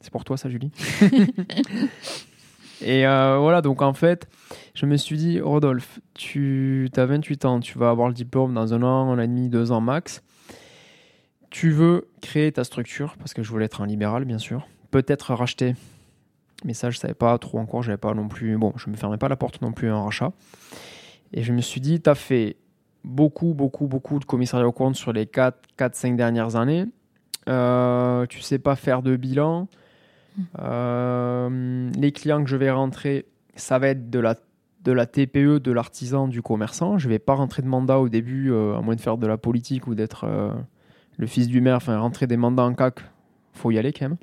C'est 0.00 0.10
pour 0.12 0.24
toi, 0.24 0.36
ça, 0.36 0.48
Julie. 0.48 0.70
Et 2.82 3.06
euh, 3.06 3.38
voilà, 3.38 3.62
donc 3.62 3.80
en 3.82 3.94
fait, 3.94 4.28
je 4.74 4.84
me 4.84 4.96
suis 4.96 5.16
dit, 5.16 5.40
Rodolphe, 5.40 6.00
tu 6.14 6.88
as 6.96 7.06
28 7.06 7.44
ans, 7.46 7.60
tu 7.60 7.78
vas 7.78 7.88
avoir 7.90 8.08
le 8.08 8.14
diplôme 8.14 8.52
dans 8.52 8.74
un 8.74 8.82
an, 8.82 9.10
un 9.10 9.18
an 9.18 9.20
et 9.20 9.26
demi, 9.26 9.48
deux 9.48 9.72
ans 9.72 9.80
max. 9.80 10.22
Tu 11.50 11.70
veux 11.70 12.08
créer 12.20 12.50
ta 12.52 12.64
structure, 12.64 13.14
parce 13.18 13.32
que 13.32 13.42
je 13.42 13.50
voulais 13.50 13.64
être 13.66 13.80
un 13.80 13.86
libéral, 13.86 14.24
bien 14.24 14.38
sûr. 14.38 14.66
Peut-être 14.90 15.32
racheter. 15.34 15.74
Mais 16.64 16.74
ça, 16.74 16.90
je 16.90 16.98
savais 16.98 17.14
pas 17.14 17.36
trop 17.38 17.58
encore, 17.58 17.82
j'avais 17.82 17.98
pas 17.98 18.14
non 18.14 18.28
plus. 18.28 18.56
Bon, 18.56 18.72
je 18.76 18.88
me 18.90 18.96
fermais 18.96 19.18
pas 19.18 19.28
la 19.28 19.36
porte 19.36 19.60
non 19.60 19.72
plus 19.72 19.90
à 19.90 19.94
un 19.94 20.04
rachat. 20.04 20.32
Et 21.32 21.42
je 21.42 21.52
me 21.52 21.60
suis 21.60 21.80
dit, 21.80 22.00
tu 22.00 22.08
as 22.08 22.14
fait 22.14 22.56
beaucoup, 23.02 23.54
beaucoup, 23.54 23.86
beaucoup 23.86 24.18
de 24.18 24.24
commissariat 24.24 24.66
aux 24.66 24.72
comptes 24.72 24.96
sur 24.96 25.12
les 25.12 25.26
4, 25.26 25.58
4 25.76 25.94
5 25.94 26.16
dernières 26.16 26.56
années. 26.56 26.86
Euh, 27.48 28.24
tu 28.26 28.40
sais 28.40 28.58
pas 28.58 28.76
faire 28.76 29.02
de 29.02 29.16
bilan. 29.16 29.68
Euh, 30.58 31.90
les 31.96 32.12
clients 32.12 32.42
que 32.42 32.50
je 32.50 32.56
vais 32.56 32.70
rentrer, 32.70 33.26
ça 33.54 33.78
va 33.78 33.88
être 33.88 34.10
de 34.10 34.18
la, 34.18 34.36
de 34.84 34.92
la 34.92 35.06
TPE, 35.06 35.58
de 35.58 35.72
l'artisan, 35.72 36.28
du 36.28 36.42
commerçant. 36.42 36.98
Je 36.98 37.08
vais 37.08 37.18
pas 37.18 37.34
rentrer 37.34 37.62
de 37.62 37.68
mandat 37.68 37.98
au 37.98 38.08
début, 38.08 38.50
euh, 38.50 38.76
à 38.76 38.80
moins 38.80 38.96
de 38.96 39.00
faire 39.00 39.18
de 39.18 39.26
la 39.26 39.36
politique 39.36 39.86
ou 39.86 39.94
d'être 39.94 40.24
euh, 40.24 40.52
le 41.16 41.26
fils 41.26 41.48
du 41.48 41.60
maire. 41.60 41.76
Enfin, 41.76 41.98
rentrer 41.98 42.26
des 42.26 42.36
mandats 42.36 42.64
en 42.64 42.74
CAC, 42.74 43.00
faut 43.52 43.70
y 43.70 43.78
aller 43.78 43.92
quand 43.92 44.08
même. 44.08 44.16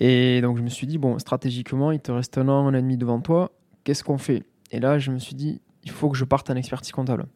Et 0.00 0.40
donc, 0.40 0.56
je 0.58 0.62
me 0.62 0.68
suis 0.68 0.86
dit, 0.86 0.98
bon, 0.98 1.18
stratégiquement, 1.18 1.90
il 1.92 2.00
te 2.00 2.12
reste 2.12 2.38
un 2.38 2.48
an, 2.48 2.66
un 2.66 2.70
an 2.70 2.74
et 2.74 2.82
demi 2.82 2.96
devant 2.96 3.20
toi. 3.20 3.50
Qu'est-ce 3.84 4.04
qu'on 4.04 4.18
fait? 4.18 4.44
Et 4.70 4.80
là, 4.80 4.98
je 4.98 5.10
me 5.10 5.18
suis 5.18 5.34
dit, 5.34 5.60
il 5.84 5.90
faut 5.90 6.08
que 6.08 6.16
je 6.16 6.24
parte 6.24 6.50
en 6.50 6.56
expertise 6.56 6.92
comptable. 6.92 7.26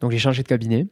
Donc, 0.00 0.10
j'ai 0.10 0.18
changé 0.18 0.42
de 0.42 0.48
cabinet. 0.48 0.86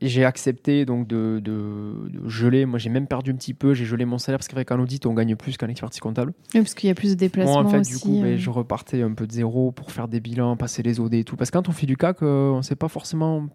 Et 0.00 0.08
j'ai 0.08 0.24
accepté 0.24 0.84
donc 0.84 1.06
de, 1.06 1.40
de- 1.40 2.08
de 2.10 2.28
geler. 2.28 2.66
Moi, 2.66 2.80
j'ai 2.80 2.90
même 2.90 3.06
perdu 3.06 3.30
un 3.30 3.36
petit 3.36 3.54
peu. 3.54 3.72
J'ai 3.72 3.84
gelé 3.84 4.04
mon 4.04 4.18
salaire 4.18 4.40
parce 4.40 4.48
qu'avec 4.48 4.72
un 4.72 4.80
audit, 4.80 5.06
on 5.06 5.14
gagne 5.14 5.36
plus 5.36 5.56
qu'en 5.56 5.68
expertise 5.68 6.00
comptable. 6.00 6.32
Ouais, 6.54 6.60
parce 6.60 6.74
qu'il 6.74 6.88
y 6.88 6.90
a 6.90 6.94
plus 6.96 7.10
de 7.10 7.14
déplacements 7.14 7.62
Moi, 7.62 7.62
en 7.62 7.68
fait, 7.70 7.78
aussi 7.82 7.92
du 7.92 7.98
coup, 8.00 8.20
ben, 8.20 8.34
euh. 8.34 8.36
je 8.36 8.50
repartais 8.50 9.02
un 9.02 9.12
peu 9.12 9.28
de 9.28 9.32
zéro 9.32 9.70
pour 9.70 9.92
faire 9.92 10.08
des 10.08 10.18
bilans, 10.18 10.56
passer 10.56 10.82
les 10.82 10.98
OD 10.98 11.14
et 11.14 11.22
tout. 11.22 11.36
Parce 11.36 11.52
que 11.52 11.56
quand 11.58 11.68
on 11.68 11.72
fait 11.72 11.86
du 11.86 11.96
CAC, 11.96 12.20
euh, 12.24 12.50
on 12.50 12.56
ne 12.56 12.62
sait 12.62 12.74
pas 12.74 12.88
forcément 12.88 13.46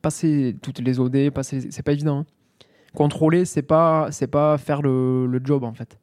passer 0.00 0.54
toutes 0.62 0.78
les 0.78 1.00
OD. 1.00 1.30
Passer, 1.30 1.72
c'est 1.72 1.82
pas 1.82 1.92
évident. 1.92 2.20
hein. 2.20 2.26
Contrôler, 2.94 3.44
c'est 3.44 3.62
pas, 3.62 4.08
c'est 4.10 4.26
pas 4.26 4.58
faire 4.58 4.82
le, 4.82 5.26
le 5.26 5.40
job 5.44 5.64
en 5.64 5.72
fait. 5.72 5.98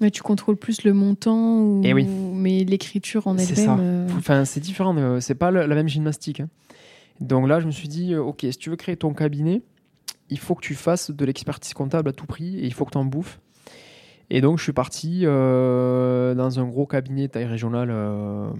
Ouais, 0.00 0.10
tu 0.10 0.22
contrôles 0.22 0.56
plus 0.56 0.82
le 0.82 0.92
montant, 0.92 1.60
ou... 1.60 1.80
Eh 1.84 1.92
oui. 1.94 2.04
mais 2.06 2.64
l'écriture 2.64 3.26
en 3.28 3.38
C'est 3.38 3.54
ça. 3.54 3.62
elle-même. 3.74 3.78
euh, 3.80 4.08
Enfin, 4.18 4.44
c'est 4.44 4.60
différent. 4.60 4.96
euh, 4.96 5.20
C'est 5.20 5.36
pas 5.36 5.50
la 5.52 5.66
même 5.68 5.88
gymnastique. 5.88 6.40
hein. 6.40 6.48
Donc 7.20 7.46
là, 7.48 7.60
je 7.60 7.66
me 7.66 7.70
suis 7.70 7.86
dit, 7.88 8.12
euh, 8.12 8.20
ok, 8.22 8.40
si 8.50 8.56
tu 8.58 8.70
veux 8.70 8.76
créer 8.76 8.96
ton 8.96 9.14
cabinet, 9.14 9.62
il 10.30 10.38
faut 10.40 10.56
que 10.56 10.62
tu 10.62 10.74
fasses 10.74 11.12
de 11.12 11.24
l'expertise 11.24 11.74
comptable 11.74 12.08
à 12.08 12.12
tout 12.12 12.26
prix 12.26 12.58
et 12.58 12.66
il 12.66 12.74
faut 12.74 12.84
que 12.84 12.90
tu 12.90 12.98
en 12.98 13.04
bouffes. 13.04 13.38
Et 14.30 14.40
donc, 14.40 14.58
je 14.58 14.64
suis 14.64 14.72
parti 14.72 15.20
euh, 15.24 16.34
dans 16.34 16.58
un 16.58 16.64
gros 16.64 16.86
cabinet 16.86 17.28
taille 17.28 17.44
régionale, 17.44 17.90
euh, 17.92 18.50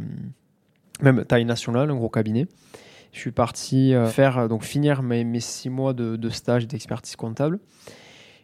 même 1.03 1.25
taille 1.25 1.45
nationale, 1.47 1.91
un 1.91 1.97
gros 1.97 2.11
cabinet. 2.11 2.47
Je 3.15 3.21
suis 3.21 3.31
parti 3.31 3.95
euh, 3.95 4.07
faire 4.07 4.39
euh, 4.39 4.49
donc 4.49 4.65
finir 4.65 5.03
mes, 5.03 5.23
mes 5.23 5.39
six 5.39 5.71
mois 5.71 5.95
de, 5.95 6.17
de 6.17 6.29
stage 6.31 6.67
d'expertise 6.67 7.15
comptable 7.15 7.61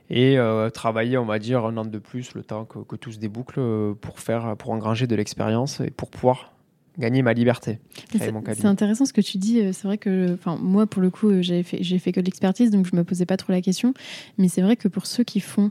et 0.09 0.39
euh, 0.39 0.71
travailler, 0.71 1.19
on 1.19 1.25
va 1.25 1.41
dire, 1.41 1.65
un 1.65 1.77
an 1.77 1.85
de 1.85 1.99
plus, 1.99 2.35
le 2.35 2.43
temps 2.43 2.65
que, 2.65 2.79
que 2.79 2.97
tout 2.97 3.13
se 3.13 3.19
déboucle, 3.19 3.61
pour 4.01 4.21
faire, 4.21 4.57
pour 4.57 4.71
engranger 4.71 5.07
de 5.07 5.15
l'expérience 5.15 5.81
et 5.81 5.91
pour 5.91 6.11
pouvoir 6.11 6.53
gagner 6.99 7.23
ma 7.23 7.33
liberté. 7.33 7.79
C'est 8.13 8.65
intéressant 8.65 9.05
ce 9.07 9.13
que 9.13 9.21
tu 9.21 9.39
dis. 9.39 9.73
C'est 9.73 9.87
vrai 9.87 9.99
que, 9.99 10.35
enfin, 10.35 10.59
moi 10.61 10.87
pour 10.87 11.01
le 11.01 11.11
coup, 11.11 11.43
j'ai 11.43 11.63
fait, 11.63 11.83
fait 11.83 12.13
que 12.13 12.21
de 12.21 12.27
l'expertise, 12.27 12.71
donc 12.71 12.87
je 12.87 12.97
me 12.97 13.05
posais 13.05 13.27
pas 13.27 13.37
trop 13.37 13.53
la 13.53 13.61
question. 13.61 13.95
Mais 14.39 14.49
c'est 14.49 14.63
vrai 14.63 14.77
que 14.77 14.89
pour 14.89 15.07
ceux 15.07 15.23
qui 15.23 15.39
font 15.39 15.71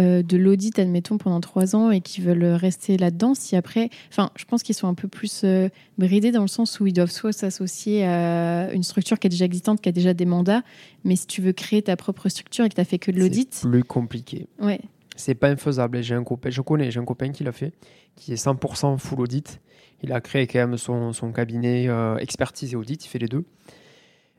de 0.00 0.36
l'audit, 0.36 0.78
admettons, 0.78 1.18
pendant 1.18 1.40
trois 1.40 1.76
ans 1.76 1.90
et 1.90 2.00
qui 2.00 2.20
veulent 2.20 2.44
rester 2.44 2.96
là-dedans, 2.96 3.34
si 3.34 3.56
après, 3.56 3.90
enfin, 4.08 4.30
je 4.36 4.44
pense 4.44 4.62
qu'ils 4.62 4.74
sont 4.74 4.88
un 4.88 4.94
peu 4.94 5.08
plus 5.08 5.42
euh, 5.44 5.68
bridés 5.98 6.30
dans 6.32 6.42
le 6.42 6.48
sens 6.48 6.80
où 6.80 6.86
ils 6.86 6.92
doivent 6.92 7.10
soit 7.10 7.32
s'associer 7.32 8.04
à 8.04 8.72
une 8.72 8.82
structure 8.82 9.18
qui 9.18 9.26
est 9.26 9.30
déjà 9.30 9.44
existante, 9.44 9.80
qui 9.80 9.88
a 9.88 9.92
déjà 9.92 10.14
des 10.14 10.26
mandats, 10.26 10.62
mais 11.04 11.16
si 11.16 11.26
tu 11.26 11.40
veux 11.42 11.52
créer 11.52 11.82
ta 11.82 11.96
propre 11.96 12.28
structure 12.28 12.64
et 12.64 12.68
que 12.68 12.74
tu 12.74 12.80
as 12.80 12.84
fait 12.84 12.98
que 12.98 13.10
de 13.10 13.18
l'audit, 13.20 13.48
C'est 13.52 13.68
plus 13.68 13.84
compliqué. 13.84 14.46
ouais, 14.60 14.80
c'est 15.16 15.34
pas 15.34 15.48
infaisable. 15.50 16.02
J'ai 16.02 16.14
un 16.14 16.24
copain, 16.24 16.48
je 16.50 16.62
connais, 16.62 16.90
j'ai 16.90 16.98
un 16.98 17.04
copain 17.04 17.30
qui 17.30 17.44
l'a 17.44 17.52
fait, 17.52 17.72
qui 18.16 18.32
est 18.32 18.42
100% 18.42 18.96
full 18.98 19.20
audit. 19.20 19.60
Il 20.02 20.12
a 20.12 20.20
créé 20.22 20.46
quand 20.46 20.60
même 20.60 20.78
son, 20.78 21.12
son 21.12 21.30
cabinet 21.30 21.88
euh, 21.88 22.16
expertise 22.16 22.72
et 22.72 22.76
audit, 22.76 23.04
il 23.04 23.08
fait 23.08 23.18
les 23.18 23.28
deux. 23.28 23.44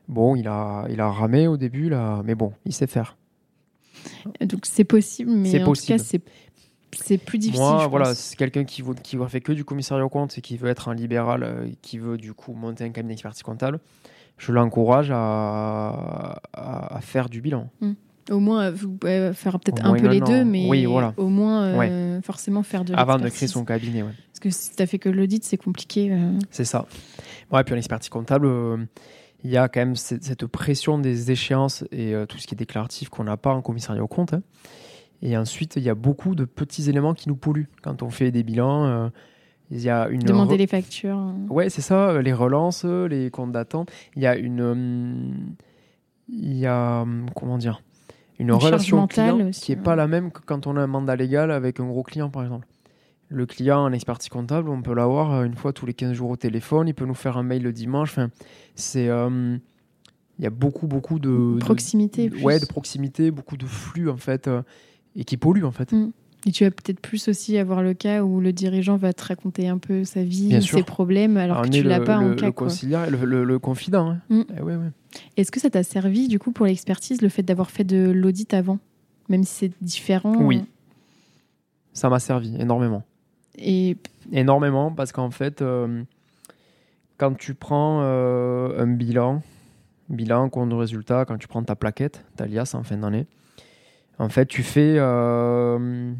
Bon, 0.08 0.34
il 0.34 0.48
a, 0.48 0.86
il 0.90 1.00
a 1.00 1.08
ramé 1.08 1.46
au 1.46 1.56
début, 1.56 1.88
là, 1.88 2.22
mais 2.24 2.34
bon, 2.34 2.52
il 2.66 2.72
sait 2.72 2.88
faire. 2.88 3.16
Donc 4.40 4.60
c'est 4.64 4.84
possible, 4.84 5.30
mais 5.30 5.50
C'est 5.50 5.62
en 5.62 5.66
possible. 5.66 5.98
tout 5.98 6.04
cas, 6.04 6.08
c'est 6.10 6.22
c'est 6.94 7.16
plus 7.18 7.38
difficile. 7.38 7.62
Moi, 7.64 7.80
je 7.84 7.88
voilà, 7.88 8.14
c'est 8.14 8.36
quelqu'un 8.36 8.64
qui 8.64 8.82
veut, 8.82 8.92
qui 8.94 9.16
fait 9.28 9.40
que 9.40 9.52
du 9.52 9.64
commissariat 9.64 10.04
au 10.04 10.10
compte 10.10 10.36
et 10.36 10.42
qui 10.42 10.58
veut 10.58 10.68
être 10.68 10.88
un 10.90 10.94
libéral, 10.94 11.42
euh, 11.42 11.66
qui 11.80 11.96
veut 11.98 12.18
du 12.18 12.34
coup 12.34 12.52
monter 12.52 12.84
un 12.84 12.90
cabinet 12.90 13.14
d'expertise 13.14 13.42
comptable. 13.42 13.80
Je 14.36 14.52
l'encourage 14.52 15.10
à, 15.10 16.38
à, 16.52 16.96
à 16.96 17.00
faire 17.00 17.28
du 17.30 17.40
bilan. 17.40 17.70
Au 18.30 18.38
moins, 18.40 18.64
euh, 18.64 18.72
vous 18.72 18.90
pouvez 18.92 19.32
faire 19.32 19.58
peut-être 19.58 19.84
un 19.86 19.94
peu 19.94 20.06
les 20.08 20.20
an. 20.20 20.24
deux, 20.26 20.44
mais 20.44 20.68
Oui, 20.68 20.84
voilà. 20.84 21.14
au 21.16 21.28
moins 21.28 21.64
euh, 21.64 22.20
forcément 22.22 22.62
faire 22.62 22.84
de 22.84 22.92
Avant 22.94 23.18
de 23.18 23.28
créer 23.30 23.48
son 23.48 23.64
cabinet, 23.64 24.02
ouais. 24.02 24.12
Parce 24.30 24.40
que 24.40 24.50
si 24.50 24.76
tu 24.76 24.86
fait 24.86 24.98
que 24.98 25.08
l'audit, 25.08 25.42
c'est 25.44 25.56
compliqué. 25.56 26.12
euh. 26.12 26.38
C'est 26.50 26.64
ça. 26.66 26.86
Ouais, 27.50 27.64
puis 27.64 27.74
en 27.74 27.78
expertise 27.78 28.10
comptable, 28.10 28.46
il 29.44 29.50
y 29.50 29.56
a 29.56 29.68
quand 29.68 29.80
même 29.80 29.96
cette, 29.96 30.24
cette 30.24 30.46
pression 30.46 30.98
des 30.98 31.30
échéances 31.30 31.84
et 31.90 32.14
euh, 32.14 32.26
tout 32.26 32.38
ce 32.38 32.46
qui 32.46 32.54
est 32.54 32.56
déclaratif 32.58 33.08
qu'on 33.08 33.24
n'a 33.24 33.36
pas 33.36 33.52
en 33.54 33.62
commissariat 33.62 34.02
au 34.02 34.08
compte. 34.08 34.34
hein. 34.34 34.42
Et 35.22 35.36
ensuite, 35.36 35.76
il 35.76 35.82
y 35.82 35.88
a 35.90 35.94
beaucoup 35.94 36.34
de 36.34 36.44
petits 36.44 36.88
éléments 36.88 37.14
qui 37.14 37.28
nous 37.28 37.36
polluent. 37.36 37.68
Quand 37.82 38.02
on 38.02 38.10
fait 38.10 38.30
des 38.32 38.42
bilans, 38.42 38.84
euh, 38.86 39.08
il 39.70 39.80
y 39.80 39.88
a 39.88 40.08
une... 40.08 40.20
Demander 40.20 40.56
re- 40.56 40.58
les 40.58 40.66
factures. 40.66 41.18
euh. 41.18 41.32
Ouais, 41.52 41.70
c'est 41.70 41.80
ça, 41.80 42.10
euh, 42.10 42.22
les 42.22 42.32
relances, 42.32 42.84
les 42.84 43.30
comptes 43.30 43.52
d'attente. 43.52 43.90
Il 44.16 44.22
y 44.22 44.26
a 44.26 44.36
une... 44.36 44.60
hum, 44.60 45.54
il 46.28 46.54
y 46.58 46.66
a... 46.66 47.04
Comment 47.36 47.58
dire 47.58 47.82
Une, 48.38 48.52
relation 48.52 49.06
client 49.06 49.48
aussi, 49.48 49.60
qui 49.60 49.72
n'est 49.72 49.78
ouais. 49.78 49.82
pas 49.84 49.96
la 49.96 50.08
même 50.08 50.32
que 50.32 50.40
quand 50.44 50.66
on 50.66 50.76
a 50.76 50.80
un 50.80 50.86
mandat 50.88 51.14
légal 51.16 51.50
avec 51.52 51.78
un 51.78 51.86
gros 51.86 52.02
client, 52.02 52.30
par 52.30 52.42
exemple. 52.42 52.66
Le 53.34 53.46
client 53.46 53.78
en 53.84 53.92
expertise 53.92 54.28
comptable, 54.28 54.68
on 54.68 54.82
peut 54.82 54.94
l'avoir 54.94 55.32
euh, 55.32 55.44
une 55.44 55.54
fois 55.54 55.72
tous 55.72 55.86
les 55.86 55.94
15 55.94 56.12
jours 56.12 56.30
au 56.30 56.36
téléphone. 56.36 56.86
Il 56.88 56.94
peut 56.94 57.06
nous 57.06 57.14
faire 57.14 57.36
un 57.38 57.42
mail 57.42 57.62
le 57.62 57.72
dimanche. 57.72 58.10
Enfin, 58.10 58.28
c'est... 58.74 59.10
hum, 59.10 59.58
il 60.38 60.44
y 60.44 60.46
a 60.46 60.50
beaucoup, 60.50 60.86
beaucoup 60.86 61.18
de... 61.18 61.56
Proximité, 61.60 62.28
de- 62.28 62.36
ouais, 62.38 62.58
de 62.58 62.64
proximité, 62.66 63.30
beaucoup 63.30 63.56
de 63.56 63.66
flux, 63.66 64.08
en 64.10 64.16
fait, 64.16 64.48
euh, 64.48 64.62
et 65.14 65.24
qui 65.24 65.36
polluent, 65.36 65.64
en 65.64 65.70
fait. 65.70 65.94
Et 66.46 66.50
tu 66.50 66.64
vas 66.64 66.70
peut-être 66.70 67.00
plus 67.00 67.28
aussi 67.28 67.56
avoir 67.58 67.82
le 67.82 67.94
cas 67.94 68.22
où 68.24 68.40
le 68.40 68.52
dirigeant 68.52 68.96
va 68.96 69.12
te 69.12 69.24
raconter 69.24 69.68
un 69.68 69.78
peu 69.78 70.04
sa 70.04 70.24
vie, 70.24 70.48
Bien 70.48 70.60
ses 70.60 70.66
sûr. 70.66 70.84
problèmes, 70.84 71.36
alors 71.36 71.62
que 71.62 71.68
tu 71.68 71.82
l'as 71.84 72.00
pas 72.00 72.18
le, 72.18 72.24
en 72.26 72.28
le 72.30 72.34
cas. 72.34 72.50
conciliaire, 72.52 73.08
le, 73.10 73.24
le- 73.24 73.44
le 73.44 73.58
confident. 73.58 74.10
hein. 74.10 74.20
Mm. 74.30 74.42
Eh 74.58 74.62
ouais, 74.62 74.76
ouais. 74.76 74.90
Est-ce 75.36 75.52
que 75.52 75.60
ça 75.60 75.70
t'a 75.70 75.82
servi 75.84 76.26
du 76.28 76.38
coup 76.38 76.50
pour 76.50 76.66
l'expertise, 76.66 77.22
le 77.22 77.28
fait 77.28 77.42
d'avoir 77.44 77.70
fait 77.70 77.84
de 77.84 78.10
l'audit 78.10 78.52
avant 78.54 78.78
Même 79.28 79.44
si 79.44 79.54
c'est 79.54 79.72
différent? 79.80 80.34
Oui. 80.40 80.62
Ça 81.92 82.08
m'a 82.08 82.18
servi 82.18 82.56
énormément. 82.58 83.04
Et 83.58 83.96
Énormément 84.30 84.92
parce 84.92 85.12
qu'en 85.12 85.30
fait, 85.30 85.62
euh, 85.62 86.04
quand 87.18 87.36
tu 87.36 87.54
prends 87.54 88.00
euh, 88.02 88.80
un 88.82 88.86
bilan, 88.86 89.42
bilan, 90.08 90.48
compte 90.48 90.70
de 90.70 90.74
résultat, 90.74 91.24
quand 91.24 91.38
tu 91.38 91.48
prends 91.48 91.62
ta 91.62 91.74
plaquette, 91.76 92.24
ta 92.36 92.46
liasse 92.46 92.74
en 92.74 92.82
fin 92.82 92.96
d'année, 92.96 93.26
en 94.18 94.28
fait, 94.28 94.46
tu 94.46 94.62
fais. 94.62 94.94
euh, 94.98 96.12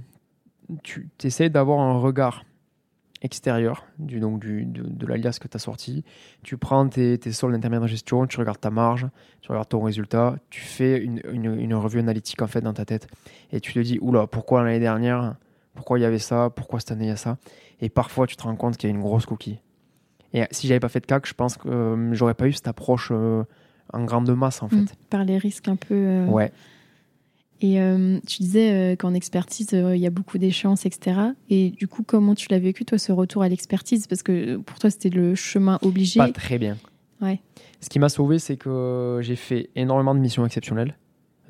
tu 0.83 1.09
essaies 1.23 1.51
d'avoir 1.51 1.81
un 1.81 1.99
regard 1.99 2.45
extérieur 3.21 3.87
du, 3.99 4.19
donc 4.19 4.41
du, 4.41 4.65
de, 4.65 4.83
de 4.83 5.07
la 5.07 5.17
liasse 5.17 5.39
que 5.39 5.47
tu 5.47 5.57
as 5.57 5.61
sortie. 5.61 6.05
Tu 6.43 6.57
prends 6.57 6.89
tes, 6.89 7.19
tes 7.19 7.31
soldes 7.33 7.55
intermédiaires 7.55 7.83
de 7.83 7.89
gestion, 7.89 8.27
tu 8.27 8.39
regardes 8.39 8.61
ta 8.61 8.71
marge, 8.71 9.07
tu 9.43 9.51
regardes 9.51 9.69
ton 9.69 9.81
résultat, 9.81 10.37
tu 10.51 10.61
fais 10.61 10.99
une, 10.99 11.21
une, 11.33 11.59
une 11.61 11.75
revue 11.75 12.01
analytique 12.01 12.43
en 12.43 12.47
fait 12.49 12.61
dans 12.61 12.73
ta 12.73 12.85
tête. 12.85 13.07
Et 13.53 13.61
tu 13.61 13.73
te 13.73 13.79
dis, 13.79 13.99
oula, 14.01 14.27
pourquoi 14.27 14.65
l'année 14.65 14.81
dernière 14.81 15.37
pourquoi 15.75 15.99
il 15.99 16.03
y 16.03 16.05
avait 16.05 16.19
ça, 16.19 16.51
pourquoi 16.55 16.81
cette 16.81 16.93
année 16.93 17.05
il 17.07 17.09
y 17.09 17.13
a 17.13 17.17
ça. 17.17 17.39
Et 17.81 17.89
parfois, 17.89 18.27
tu 18.27 18.37
te 18.37 18.43
rends 18.43 18.57
compte 18.57 18.77
qu'il 18.77 18.89
y 18.89 18.93
a 18.93 18.95
une 18.95 19.03
grosse 19.03 19.27
coquille. 19.27 19.59
Et 20.35 20.43
si 20.51 20.67
j'avais 20.67 20.81
pas 20.81 20.89
fait 20.89 21.01
de 21.01 21.07
CAC, 21.07 21.27
je 21.27 21.35
pense 21.35 21.57
que 21.57 21.69
euh, 21.69 22.15
j'aurais 22.15 22.35
pas 22.35 22.47
eu 22.49 22.53
cette 22.53 22.69
approche 22.69 23.09
euh, 23.13 23.43
en 23.93 24.05
grande 24.05 24.31
masse, 24.37 24.63
en 24.63 24.69
fait. 24.69 24.77
mm, 24.77 24.87
par 25.11 25.25
les 25.25 25.37
risques 25.39 25.69
un 25.69 25.77
peu. 25.77 25.95
euh, 25.95 26.27
Ouais. 26.27 26.53
Et 27.65 27.81
euh, 27.81 28.19
tu 28.27 28.43
disais 28.43 28.73
euh, 28.73 28.97
qu'en 28.97 29.15
expertise, 29.15 29.69
euh, 29.73 29.95
il 29.95 30.03
y 30.03 30.07
a 30.07 30.11
beaucoup 30.11 30.37
d'échéances, 30.39 30.85
etc. 30.85 31.21
Et 31.49 31.71
du 31.71 31.87
coup, 31.87 32.03
comment 32.03 32.35
tu 32.35 32.49
l'as 32.51 32.59
vécu, 32.59 32.85
toi, 32.85 32.99
ce 32.99 33.13
retour 33.13 33.43
à 33.43 33.49
l'expertise? 33.49 34.09
Parce 34.09 34.23
que 34.25 34.57
pour 34.57 34.79
toi, 34.81 34.91
c'était 34.91 35.11
le 35.11 35.35
chemin 35.37 35.79
obligé. 35.83 36.19
Pas 36.19 36.33
très 36.33 36.59
bien. 36.59 36.77
Ouais. 37.21 37.41
Ce 37.81 37.89
qui 37.89 38.01
m'a 38.01 38.09
sauvé, 38.09 38.41
c'est 38.41 38.57
que 38.57 39.21
j'ai 39.23 39.37
fait 39.37 39.71
énormément 39.77 40.15
de 40.15 40.21
missions 40.21 40.45
exceptionnelles. 40.45 40.97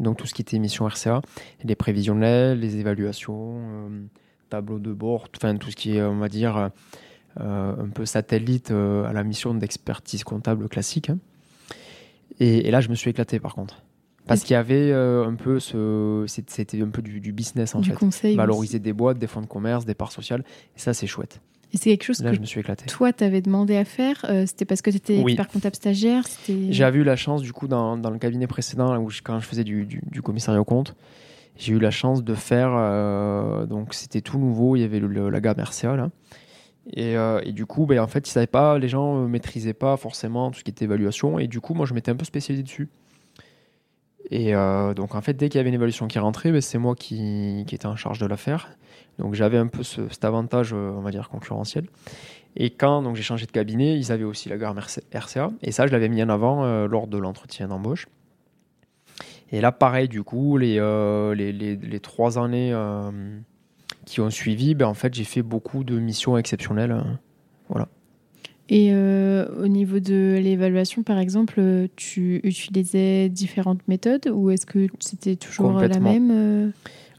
Donc 0.00 0.16
tout 0.16 0.26
ce 0.26 0.34
qui 0.34 0.42
était 0.42 0.58
mission 0.58 0.86
RCA, 0.86 1.20
les 1.64 1.74
prévisionnels, 1.74 2.58
les 2.58 2.76
évaluations, 2.78 3.56
euh, 3.58 3.88
tableau 4.48 4.78
de 4.78 4.92
bord, 4.92 5.28
enfin 5.36 5.56
tout 5.56 5.70
ce 5.70 5.76
qui 5.76 5.96
est, 5.96 6.02
on 6.02 6.18
va 6.18 6.28
dire, 6.28 6.70
euh, 7.40 7.74
un 7.78 7.88
peu 7.88 8.04
satellite 8.04 8.70
euh, 8.70 9.04
à 9.04 9.12
la 9.12 9.22
mission 9.24 9.54
d'expertise 9.54 10.24
comptable 10.24 10.68
classique. 10.68 11.10
hein. 11.10 11.18
Et, 12.40 12.66
et 12.66 12.70
là, 12.70 12.80
je 12.80 12.88
me 12.88 12.94
suis 12.94 13.10
éclaté 13.10 13.38
par 13.38 13.54
contre. 13.54 13.82
Parce 14.26 14.42
qu'il 14.44 14.54
y 14.54 14.56
avait 14.56 14.92
euh, 14.92 15.26
un 15.26 15.34
peu 15.34 15.58
ce. 15.58 16.24
C'était 16.28 16.80
un 16.80 16.90
peu 16.90 17.02
du, 17.02 17.20
du 17.20 17.32
business 17.32 17.74
en 17.74 17.80
du 17.80 17.90
fait. 17.90 17.96
conseil. 17.96 18.36
Valoriser 18.36 18.78
des 18.78 18.92
boîtes, 18.92 19.18
des 19.18 19.26
fonds 19.26 19.40
de 19.40 19.46
commerce, 19.46 19.84
des 19.84 19.94
parts 19.94 20.12
sociales. 20.12 20.44
Et 20.76 20.78
ça, 20.78 20.94
c'est 20.94 21.08
chouette. 21.08 21.40
Et 21.72 21.78
c'est 21.78 21.90
quelque 21.90 22.04
chose 22.04 22.22
Là, 22.22 22.30
que 22.30 22.36
je 22.36 22.40
me 22.40 22.46
suis 22.46 22.60
éclaté. 22.60 22.84
toi, 22.86 23.12
t'avais 23.12 23.40
demandé 23.40 23.76
à 23.76 23.84
faire. 23.84 24.26
euh, 24.28 24.44
c'était 24.46 24.64
parce 24.66 24.82
que 24.82 24.90
tu 24.90 24.96
étais 24.98 25.18
Oui. 25.22 25.32
expert 25.32 25.48
comptable 25.48 25.74
stagiaire. 25.76 26.24
J'avais 26.70 26.98
eu 26.98 27.04
la 27.04 27.16
chance, 27.16 27.40
du 27.42 27.52
coup, 27.52 27.66
dans, 27.68 27.96
dans 27.96 28.10
le 28.10 28.18
cabinet 28.18 28.46
précédent, 28.46 28.96
où 28.98 29.08
je- 29.10 29.22
quand 29.22 29.40
je 29.40 29.46
faisais 29.46 29.64
du, 29.64 29.86
du- 29.86 30.02
du 30.10 30.20
commissariat 30.22 30.60
au 30.60 30.64
compte, 30.64 30.94
j'ai 31.56 31.72
eu 31.72 31.78
la 31.78 31.90
chance 31.90 32.22
de 32.22 32.34
faire. 32.34 32.70
euh, 32.74 33.64
donc, 33.66 33.94
c'était 33.94 34.20
tout 34.20 34.38
nouveau. 34.38 34.76
Il 34.76 34.80
y 34.80 34.84
avait 34.84 35.00
le- 35.00 35.06
le- 35.06 35.30
la 35.30 35.40
gamme 35.40 35.58
RCA, 35.60 35.96
là. 35.96 36.10
Et, 36.94 37.16
euh, 37.16 37.40
et 37.44 37.52
du 37.52 37.64
coup, 37.64 37.86
ben, 37.86 38.00
en 38.00 38.06
fait, 38.08 38.26
ils 38.28 38.30
savaient 38.30 38.46
pas, 38.46 38.78
les 38.78 38.88
gens 38.88 39.22
ne 39.22 39.26
maîtrisaient 39.28 39.72
pas 39.72 39.96
forcément 39.96 40.50
tout 40.50 40.58
ce 40.58 40.64
qui 40.64 40.70
était 40.72 40.84
évaluation. 40.84 41.38
Et 41.38 41.46
du 41.46 41.60
coup, 41.60 41.74
moi, 41.74 41.86
je 41.86 41.94
m'étais 41.94 42.10
un 42.10 42.16
peu 42.16 42.24
spécialisé 42.24 42.62
dessus. 42.64 42.88
Et 44.34 44.54
euh, 44.54 44.94
donc, 44.94 45.14
en 45.14 45.20
fait, 45.20 45.34
dès 45.34 45.50
qu'il 45.50 45.58
y 45.58 45.60
avait 45.60 45.68
une 45.68 45.74
évaluation 45.74 46.08
qui 46.08 46.18
rentrait, 46.18 46.52
ben, 46.52 46.62
c'est 46.62 46.78
moi 46.78 46.94
qui, 46.96 47.64
qui 47.66 47.74
étais 47.74 47.84
en 47.86 47.96
charge 47.96 48.18
de 48.18 48.24
la 48.24 48.38
faire. 48.38 48.70
Donc, 49.18 49.34
j'avais 49.34 49.58
un 49.58 49.66
peu 49.66 49.82
ce- 49.82 50.08
cet 50.08 50.24
avantage, 50.24 50.72
euh, 50.72 50.90
on 50.96 51.02
va 51.02 51.10
dire, 51.10 51.28
concurrentiel. 51.28 51.84
Et 52.56 52.70
quand 52.70 53.14
j'ai 53.14 53.22
changé 53.22 53.44
de 53.44 53.50
cabinet, 53.52 53.98
ils 53.98 54.10
avaient 54.10 54.24
aussi 54.24 54.48
la 54.48 54.56
gamme 54.56 54.78
RCA. 55.12 55.50
Et 55.62 55.70
ça, 55.70 55.86
je 55.86 55.92
l'avais 55.92 56.08
mis 56.08 56.22
en 56.22 56.30
avant 56.30 56.64
euh, 56.64 56.88
lors 56.88 57.08
de 57.08 57.18
l'entretien 57.18 57.68
d'embauche. 57.68 58.06
Et 59.50 59.60
là, 59.60 59.70
pareil, 59.70 60.08
du 60.08 60.22
coup, 60.22 60.56
les, 60.56 60.78
trois 62.02 62.38
années 62.38 62.74
qui 64.06 64.22
ont 64.22 64.30
suivi, 64.30 64.74
ben, 64.74 64.86
en 64.86 64.94
fait, 64.94 65.12
j'ai 65.12 65.24
fait 65.24 65.42
beaucoup 65.42 65.84
de 65.84 65.98
missions 65.98 66.38
exceptionnelles. 66.38 66.92
euh. 66.92 67.02
Et 68.68 68.90
euh, 68.92 69.46
au 69.62 69.66
niveau 69.68 69.98
de 69.98 70.38
l'évaluation, 70.42 71.02
par 71.02 71.18
exemple, 71.18 71.56
euh, 71.58 71.88
tu 71.96 72.36
utilisais 72.44 73.28
différentes 73.28 73.86
méthodes 73.88 74.28
ou 74.32 74.50
est-ce 74.50 74.64
que 74.66 74.86
c'était 75.00 75.36
toujours 75.36 75.72
la 75.72 75.88
Complètement. 75.88 76.12
même 76.12 76.30
euh? 76.30 76.70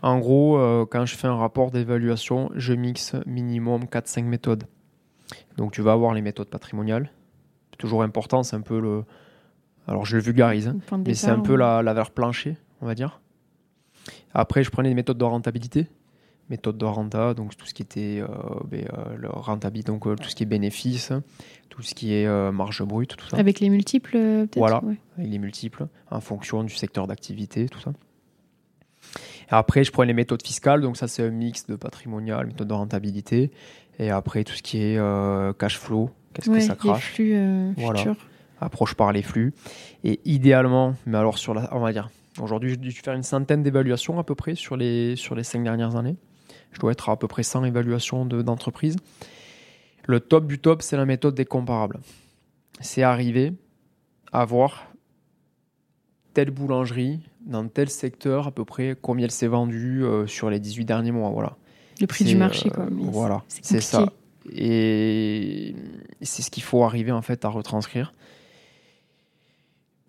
En 0.02 0.20
gros, 0.20 0.58
euh, 0.58 0.86
quand 0.90 1.06
je 1.06 1.16
fais 1.16 1.28
un 1.28 1.36
rapport 1.36 1.70
d'évaluation, 1.72 2.50
je 2.56 2.74
mixe 2.74 3.16
minimum 3.26 3.84
4-5 3.86 4.24
méthodes. 4.24 4.64
Donc, 5.58 5.72
tu 5.74 5.82
vas 5.82 5.92
avoir 5.94 6.14
les 6.14 6.22
méthodes 6.22 6.50
patrimoniales. 6.50 7.12
C'est 7.72 7.78
toujours 7.78 8.04
important, 8.04 8.44
c'est 8.44 8.56
un 8.56 8.62
peu 8.62 8.80
le. 8.80 9.04
Alors, 9.88 10.06
je 10.06 10.16
le 10.18 10.24
vulgarise. 10.24 10.68
hein. 10.70 10.78
Mais 11.06 11.14
c'est 11.14 11.30
un 11.30 11.40
peu 11.40 11.54
ou- 11.54 11.58
la, 11.58 11.82
la 11.84 11.94
valeur 11.94 12.12
plancher, 12.12 12.56
on 12.82 12.86
va 12.86 12.96
dire. 12.96 13.22
Après, 14.34 14.64
je 14.64 14.72
prenais 14.72 14.90
des 14.90 14.96
méthodes 14.96 15.18
de 15.18 15.24
rentabilité. 15.24 15.88
Méthode 16.50 16.78
de 16.78 16.86
renta, 16.86 17.34
donc 17.34 17.56
tout 17.56 17.66
ce 17.66 17.74
qui 17.74 17.82
était 17.82 18.20
euh, 18.22 18.28
ben, 18.70 18.86
euh, 18.94 19.16
le 19.18 19.30
rentabilité, 19.30 19.92
donc 19.92 20.06
euh, 20.06 20.16
tout 20.16 20.28
ce 20.30 20.36
qui 20.36 20.44
est 20.44 20.46
bénéfice, 20.46 21.12
tout 21.70 21.82
ce 21.82 21.96
qui 21.96 22.14
est 22.14 22.28
marge 22.52 22.84
brute, 22.84 23.16
tout 23.16 23.28
ça. 23.30 23.38
Avec 23.38 23.60
les 23.62 23.70
multiples, 23.70 24.12
peut-être 24.12 24.58
Voilà. 24.58 24.84
ouais. 24.84 24.96
avec 25.18 25.32
les 25.32 25.40
multiples, 25.40 25.88
en 26.12 26.20
fonction 26.20 26.64
du 26.64 26.76
secteur 26.76 27.08
d'activité, 27.08 27.68
tout 27.70 27.80
ça. 27.80 27.94
Et 29.50 29.52
après, 29.56 29.84
je 29.84 29.92
prends 29.92 30.04
les 30.04 30.14
méthodes 30.14 30.44
fiscales, 30.46 30.82
donc 30.82 30.98
ça 30.98 31.08
c'est 31.08 31.24
un 31.24 31.30
mix 31.30 31.66
de 31.66 31.76
patrimonial, 31.76 32.48
méthode 32.48 32.68
de 32.68 32.74
rentabilité, 32.74 33.52
et 34.00 34.10
après 34.10 34.44
tout 34.44 34.54
ce 34.54 34.62
qui 34.62 34.78
est 34.80 35.00
cash 35.58 35.78
flow, 35.80 36.10
qu'est-ce 36.34 36.50
Ouais, 36.50 36.60
que 36.60 36.64
ça 36.66 36.76
crache, 36.76 37.14
flux 37.14 37.36
Voilà. 37.78 38.00
futurs. 38.00 38.28
approche 38.60 38.96
par 38.96 39.12
les 39.14 39.22
flux, 39.22 39.54
et 40.04 40.20
idéalement, 40.26 40.96
mais 41.06 41.18
alors 41.18 41.38
sur 41.38 41.54
la, 41.54 41.70
on 41.76 41.80
va 41.80 41.92
dire, 41.94 42.10
aujourd'hui 42.40 42.72
j'ai 42.72 42.78
dû 42.78 42.92
faire 42.92 43.14
une 43.14 43.24
centaine 43.24 43.64
d'évaluations 43.64 44.20
à 44.20 44.24
peu 44.24 44.36
près 44.36 44.56
sur 44.56 44.76
les, 44.78 45.16
sur 45.16 45.36
les 45.36 45.44
cinq 45.44 45.64
dernières 45.64 45.96
années. 45.96 46.16
Je 46.74 46.80
dois 46.80 46.92
être 46.92 47.10
à, 47.10 47.14
à 47.14 47.16
peu 47.16 47.28
près 47.28 47.44
100 47.44 47.64
évaluations 47.66 48.26
de- 48.26 48.42
d'entreprise. 48.42 48.98
Le 50.06 50.20
top 50.20 50.48
du 50.48 50.60
top, 50.60 50.82
c'est 50.82 50.98
la 50.98 51.06
méthode 51.06 51.36
des 51.36 51.46
comparables. 51.46 52.00
C'est 52.82 53.04
arriver 53.04 53.54
à 54.34 54.44
voir 54.46 54.88
telle 56.34 56.50
boulangerie 56.52 57.20
dans 57.46 57.68
tel 57.68 57.90
secteur 57.90 58.48
à 58.48 58.52
peu 58.52 58.66
près 58.66 58.98
combien 59.02 59.26
elle 59.26 59.32
s'est 59.32 59.48
vendue 59.48 60.04
euh, 60.04 60.26
sur 60.28 60.50
les 60.50 60.60
18 60.60 60.86
derniers 60.86 61.12
mois. 61.12 61.30
Voilà. 61.30 61.56
Le 62.02 62.08
prix 62.08 62.26
du 62.26 62.36
marché, 62.36 62.70
euh, 62.70 62.74
quoi. 62.74 62.88
mais 62.92 63.04
voilà, 63.06 63.44
c'est 63.48 63.80
ça. 63.80 64.12
Et 64.52 65.76
c'est 66.22 66.42
ce 66.42 66.50
qu'il 66.52 66.64
faut 66.64 66.84
arriver 66.84 67.12
en 67.12 67.22
fait 67.22 67.46
à 67.46 67.50
retranscrire. 67.50 68.14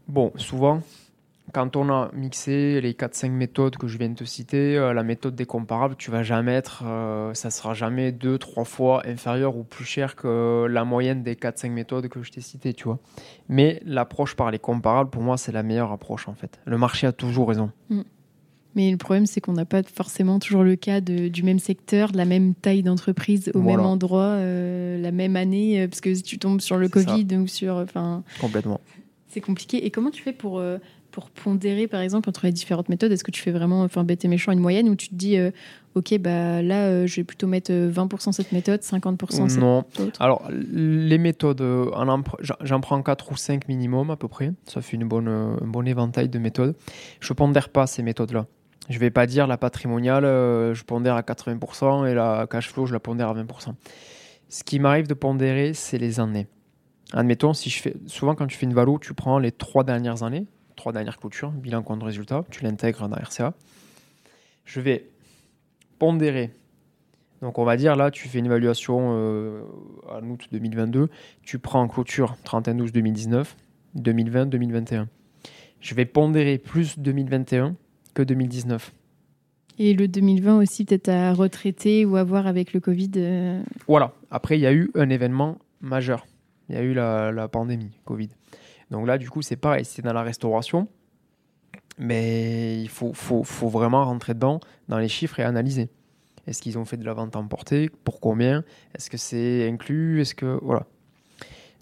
Bon, 0.09 0.33
souvent, 0.37 0.83
quand 1.55 1.77
on 1.77 1.89
a 1.89 2.11
mixé 2.13 2.81
les 2.81 2.93
4-5 2.95 3.31
méthodes 3.31 3.77
que 3.77 3.87
je 3.87 3.97
viens 3.97 4.09
de 4.09 4.17
te 4.17 4.25
citer, 4.25 4.77
euh, 4.77 4.93
la 4.93 5.05
méthode 5.05 5.37
des 5.37 5.47
comparables, 5.47 5.95
tu 5.97 6.11
vas 6.11 6.25
jamais 6.25 6.53
être, 6.53 6.83
euh, 6.85 7.33
ça 7.33 7.51
sera 7.51 7.75
jamais 7.75 8.11
2-3 8.11 8.65
fois 8.65 9.03
inférieur 9.07 9.57
ou 9.57 9.63
plus 9.63 9.85
cher 9.85 10.17
que 10.17 10.67
la 10.69 10.85
moyenne 10.85 11.23
des 11.23 11.37
4-5 11.37 11.71
méthodes 11.71 12.09
que 12.09 12.23
je 12.23 12.33
t'ai 12.33 12.41
citées, 12.41 12.75
tu 12.75 12.85
vois. 12.85 12.99
Mais 13.49 13.81
l'approche 13.87 14.35
par 14.35 14.51
les 14.51 14.59
comparables, 14.59 15.11
pour 15.11 15.23
moi, 15.23 15.37
c'est 15.37 15.53
la 15.53 15.63
meilleure 15.63 15.93
approche 15.93 16.29
en 16.29 16.35
fait. 16.35 16.59
Le 16.65 16.77
marché 16.77 17.07
a 17.07 17.13
toujours 17.13 17.49
raison. 17.49 17.71
Mm. 17.89 18.03
Mais 18.75 18.91
le 18.91 18.97
problème, 18.97 19.27
c'est 19.27 19.41
qu'on 19.41 19.53
n'a 19.53 19.65
pas 19.65 19.85
forcément 19.85 20.41
toujours 20.41 20.65
le 20.65 20.75
cas 20.75 21.01
de, 21.01 21.29
du 21.29 21.45
même 21.45 21.61
secteur, 21.61 22.11
de 22.11 22.17
la 22.17 22.25
même 22.25 22.57
taille 22.57 22.83
d'entreprise 22.83 23.53
au 23.55 23.61
même 23.61 23.79
endroit, 23.79 24.23
euh, 24.23 25.01
la 25.01 25.13
même 25.13 25.37
année, 25.37 25.87
parce 25.87 26.01
que 26.01 26.13
si 26.13 26.25
tu 26.25 26.41
tombes 26.41 26.61
sur 26.61 26.77
le 26.77 26.89
Covid 26.89 27.29
ou 27.37 27.47
sur. 27.47 27.87
Complètement. 28.41 28.81
C'est 29.29 29.41
compliqué. 29.41 29.87
Et 29.87 29.93
comment 29.93 30.11
tu 30.11 30.25
fais 30.25 30.33
pour 30.33 30.61
pour 31.15 31.31
pondérer, 31.31 31.87
par 31.87 32.01
exemple, 32.01 32.29
entre 32.29 32.45
les 32.45 32.51
différentes 32.51 32.89
méthodes 32.89 33.13
Est-ce 33.13 33.23
que 33.23 33.31
tu 33.31 33.41
fais 33.41 33.53
vraiment, 33.53 33.83
enfin, 33.83 34.03
bête 34.03 34.25
et 34.25 34.29
méchant, 34.29 34.51
une 34.51 34.59
moyenne 34.59 34.89
où 34.89 34.97
tu 34.97 35.09
te 35.09 35.15
dis, 35.15 35.39
euh, 35.39 35.53
OK, 35.95 36.19
bah 36.19 36.61
là, 36.61 36.87
euh, 36.87 37.07
je 37.07 37.15
vais 37.15 37.23
plutôt 37.23 37.47
mettre 37.47 37.71
20% 37.71 38.29
euh, 38.29 38.33
cette 38.33 38.51
méthode, 38.51 38.81
50% 38.81 39.49
cette 39.49 39.61
Non. 39.61 39.85
Alors, 40.19 40.43
les 40.51 41.19
méthodes, 41.19 41.63
j'en 42.63 42.81
prends 42.81 43.01
4 43.01 43.31
ou 43.31 43.37
5 43.37 43.69
minimum 43.69 44.11
à 44.11 44.17
peu 44.17 44.27
près. 44.27 44.51
Ça 44.67 44.81
fait 44.81 44.97
une 44.97 45.07
bonne, 45.07 45.29
un 45.29 45.67
bon 45.69 45.87
éventail 45.87 46.29
de 46.29 46.39
méthodes. 46.41 46.75
Je 47.21 47.33
pondère 47.33 47.69
pas 47.69 47.87
ces 47.87 48.03
méthodes-là. 48.03 48.47
Je 48.89 48.99
vais 48.99 49.11
pas 49.11 49.27
dire 49.27 49.47
la 49.47 49.57
patrimoniale, 49.57 50.25
je 50.25 50.83
pondère 50.83 51.15
à 51.15 51.23
80% 51.23 52.09
et 52.09 52.15
la 52.15 52.49
cash 52.51 52.71
flow, 52.71 52.87
je 52.87 52.93
la 52.93 52.99
pondère 52.99 53.29
à 53.29 53.35
20%. 53.35 53.73
Ce 54.49 54.65
qui 54.65 54.81
m'arrive 54.81 55.07
de 55.07 55.15
pondérer, 55.15 55.75
c'est 55.75 55.99
les 55.99 56.19
années. 56.19 56.49
Admettons, 57.13 57.53
si 57.53 57.71
je 57.71 57.81
fais, 57.81 57.95
souvent 58.07 58.35
quand 58.35 58.49
tu 58.49 58.59
fais 58.59 58.67
une 58.67 58.75
valo, 58.75 58.99
tu 58.99 59.15
prends 59.15 59.39
les 59.39 59.53
trois 59.53 59.85
dernières 59.85 60.25
années 60.25 60.47
trois 60.77 60.93
dernières 60.93 61.19
clôtures, 61.19 61.51
bilan 61.51 61.83
compte 61.83 62.03
résultat, 62.03 62.45
tu 62.51 62.65
l'intègres 62.65 63.09
dans 63.09 63.17
RCA. 63.17 63.55
Je 64.65 64.81
vais 64.81 65.11
pondérer. 65.99 66.51
Donc 67.43 67.59
on 67.59 67.65
va 67.65 67.77
dire 67.77 67.97
là, 67.97 68.11
tu 68.11 68.29
fais 68.29 68.39
une 68.39 68.47
évaluation 68.47 69.11
euh, 69.13 69.63
en 70.09 70.23
août 70.29 70.49
2022, 70.53 71.09
tu 71.43 71.59
prends 71.59 71.83
en 71.83 71.89
clôture 71.89 72.37
31 72.45 72.75
12 72.77 72.93
2019, 72.93 73.57
2020, 73.95 74.47
2021. 74.47 75.09
Je 75.81 75.95
vais 75.95 76.07
pondérer 76.07 76.59
plus 76.59 76.99
2021 76.99 77.77
que 78.15 78.23
2019. 78.23 78.93
Et 79.79 79.93
le 79.93 80.09
2020 80.09 80.59
aussi 80.59 80.85
peut-être 80.85 81.09
à 81.09 81.33
retraiter 81.33 82.05
ou 82.05 82.17
à 82.17 82.25
voir 82.25 82.47
avec 82.47 82.73
le 82.73 82.81
Covid 82.81 83.11
euh, 83.17 83.63
Voilà. 83.89 84.15
Après, 84.31 84.57
il 84.57 84.63
y 84.63 84.67
a 84.67 84.73
eu 84.73 84.91
un 84.95 85.11
événement 85.11 85.59
majeur. 85.81 86.27
Il 86.69 86.77
y 86.77 86.79
a 86.79 86.83
eu 86.83 86.95
la, 86.95 87.33
la 87.33 87.49
pandémie 87.49 87.91
Covid. 88.05 88.31
Donc 88.95 89.09
là, 89.09 89.19
du 89.19 89.29
coup, 89.29 89.43
c'est 89.43 89.57
pareil, 89.57 89.85
c'est 89.85 90.03
dans 90.03 90.13
la 90.13 90.23
restauration. 90.23 90.87
Mais 91.99 92.81
il 92.81 92.89
faut, 92.89 93.13
vraiment 93.69 94.05
rentrer 94.05 94.35
dedans, 94.35 94.61
dans 94.89 94.99
les 94.99 95.09
chiffres 95.09 95.41
et 95.41 95.43
analyser. 95.43 95.91
Est-ce 96.47 96.63
qu'ils 96.63 96.79
ont 96.79 96.85
fait 96.85 96.97
de 96.97 97.05
la 97.05 97.13
vente 97.13 97.35
emportée? 97.35 97.91
Pour 98.05 98.21
combien? 98.21 98.63
Est-ce 98.95 99.11
que 99.11 99.17
c'est 99.17 99.69
inclus? 99.69 100.21
Est-ce 100.21 100.37
que. 100.37 100.61
Voilà. 100.63 100.87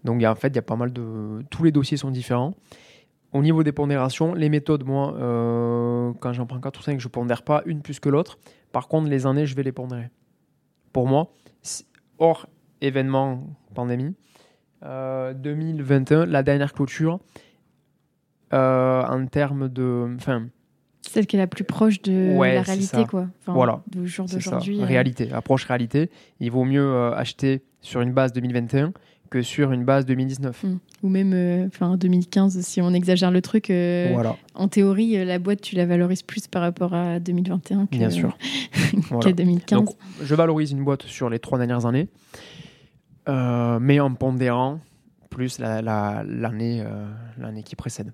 Donc, 0.05 0.25
en 0.25 0.35
fait, 0.35 0.49
il 0.49 0.57
y 0.57 0.59
a 0.59 0.63
pas 0.63 0.77
mal 0.77 0.91
de. 0.91 1.43
Tous 1.51 1.65
les 1.65 1.71
dossiers 1.71 1.99
sont 1.99 2.11
différents. 2.11 2.55
Au 3.35 3.43
niveau 3.43 3.63
des 3.63 3.73
pondérations, 3.73 4.33
les 4.33 4.49
méthodes, 4.49 4.85
moi, 4.85 5.15
euh, 5.19 6.13
quand 6.21 6.33
j'en 6.33 6.47
prends 6.47 6.61
4 6.61 6.81
ou 6.81 6.83
5, 6.83 6.99
je 6.99 7.09
ne 7.09 7.11
pondère 7.11 7.43
pas 7.43 7.63
une 7.67 7.83
plus 7.83 8.01
que 8.01 8.09
l'autre. 8.09 8.39
Par 8.73 8.89
contre, 8.89 9.11
les 9.11 9.27
années, 9.27 9.45
je 9.45 9.55
vais 9.55 9.63
les 9.63 9.73
pondérer. 9.73 10.09
Pour 10.95 11.07
moi, 11.07 11.31
hors 12.19 12.47
événement 12.81 13.47
pandémie, 13.75 14.15
2021, 14.83 16.21
euh, 16.21 16.27
la 16.27 16.43
dernière 16.43 16.73
clôture, 16.73 17.21
euh, 18.53 19.03
en 19.03 19.27
termes 19.27 19.69
de. 19.69 20.15
Enfin, 20.17 20.47
celle 21.03 21.27
qui 21.27 21.37
est 21.37 21.39
la 21.39 21.47
plus 21.47 21.65
proche 21.65 22.01
de 22.03 22.37
la 22.39 22.63
réalité, 22.63 23.05
quoi. 23.09 23.27
voilà. 23.47 23.83
Du 23.89 24.07
jour 24.07 24.27
d'aujourd'hui. 24.27 24.81
Euh. 24.81 24.85
Réalité, 24.85 25.33
approche 25.33 25.65
réalité. 25.65 26.11
Il 26.41 26.51
vaut 26.51 26.65
mieux 26.65 27.13
acheter 27.15 27.63
sur 27.81 28.01
une 28.01 28.13
base 28.13 28.33
2021 28.33 28.93
que 29.29 29.43
sur 29.43 29.73
une 29.73 29.85
base 29.85 30.05
2019. 30.05 30.65
Hum. 30.65 30.79
Ou 31.03 31.09
même 31.09 31.67
enfin 31.67 31.97
2015, 31.97 32.61
si 32.61 32.81
on 32.81 32.93
exagère 32.93 33.31
le 33.31 33.43
truc. 33.43 33.67
voilà. 33.69 34.37
En 34.55 34.69
théorie, 34.69 35.25
la 35.25 35.39
boîte, 35.39 35.61
tu 35.61 35.75
la 35.75 35.87
valorises 35.87 36.23
plus 36.23 36.47
par 36.47 36.63
rapport 36.63 36.95
à 36.95 37.19
2021 37.19 37.89
Bien 37.91 38.11
sûr. 38.11 38.37
qu'à 39.21 39.33
2015. 39.33 39.85
je 40.23 40.35
valorise 40.35 40.71
une 40.71 40.85
boîte 40.85 41.03
sur 41.03 41.29
les 41.31 41.41
trois 41.41 41.59
dernières 41.59 41.87
années. 41.87 42.09
Euh, 43.29 43.79
mais 43.81 44.01
en 44.01 44.13
pondérant 44.15 44.81
plus 45.31 45.59
l'année 45.59 46.83
euh, 46.85 47.07
l'année 47.39 47.63
qui 47.63 47.77
précède. 47.77 48.13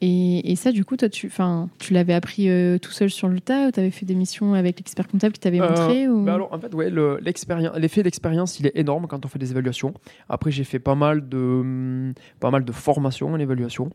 Et, 0.00 0.52
et, 0.52 0.56
ça, 0.56 0.70
du 0.70 0.84
coup, 0.84 0.96
toi, 0.98 1.08
tu, 1.08 1.32
tu 1.78 1.94
l'avais 1.94 2.12
appris 2.12 2.50
euh, 2.50 2.78
tout 2.78 2.90
seul 2.90 3.08
sur 3.08 3.28
le 3.28 3.40
tas 3.40 3.68
ou 3.68 3.70
tu 3.70 3.80
avais 3.80 3.90
fait 3.90 4.04
des 4.04 4.14
missions 4.14 4.52
avec 4.52 4.78
l'expert 4.78 5.08
comptable 5.08 5.32
qui 5.32 5.40
t'avait 5.40 5.60
montré 5.60 6.08
ou... 6.08 6.24
Bah 6.24 6.34
alors, 6.34 6.52
En 6.52 6.58
fait, 6.58 6.74
ouais, 6.74 6.90
l'effet 6.90 8.02
d'expérience, 8.02 8.60
il 8.60 8.66
est 8.66 8.76
énorme 8.76 9.06
quand 9.06 9.24
on 9.24 9.28
fait 9.28 9.38
des 9.38 9.52
évaluations. 9.52 9.94
Après, 10.28 10.50
j'ai 10.50 10.64
fait 10.64 10.80
pas 10.80 10.94
mal 10.94 11.26
de, 11.26 12.12
pas 12.38 12.50
mal 12.50 12.64
de 12.64 12.72
formations 12.72 13.32
en 13.32 13.38
évaluation 13.38 13.88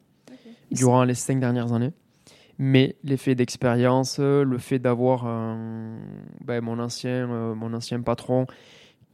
durant 0.72 1.04
les 1.04 1.14
cinq 1.14 1.40
dernières 1.40 1.74
années. 1.74 1.92
Mais 2.58 2.96
l'effet 3.04 3.36
d'expérience, 3.36 4.20
le 4.20 4.58
fait 4.58 4.80
d'avoir 4.80 5.26
ben, 6.44 6.62
mon, 6.62 6.80
ancien, 6.80 7.28
mon 7.54 7.72
ancien 7.74 8.02
patron 8.02 8.48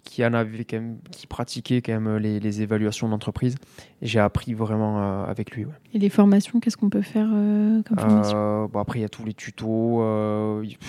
qui 0.05 0.23
en 0.25 0.33
avait 0.33 0.63
quand 0.63 0.77
même, 0.77 0.97
qui 1.11 1.27
pratiquait 1.27 1.81
quand 1.81 1.91
même 1.99 2.17
les, 2.17 2.39
les 2.39 2.61
évaluations 2.61 3.09
d'entreprise. 3.09 3.55
J'ai 4.01 4.19
appris 4.19 4.53
vraiment 4.53 5.01
euh, 5.01 5.25
avec 5.25 5.51
lui. 5.51 5.65
Et 5.93 5.99
les 5.99 6.09
formations, 6.09 6.59
qu'est-ce 6.59 6.77
qu'on 6.77 6.89
peut 6.89 7.01
faire 7.01 7.27
euh, 7.33 7.81
comme 7.83 7.99
formation? 7.99 8.37
euh, 8.37 8.67
bon, 8.67 8.79
Après, 8.79 8.99
il 8.99 9.01
y 9.01 9.05
a 9.05 9.09
tous 9.09 9.25
les 9.25 9.33
tutos. 9.33 10.01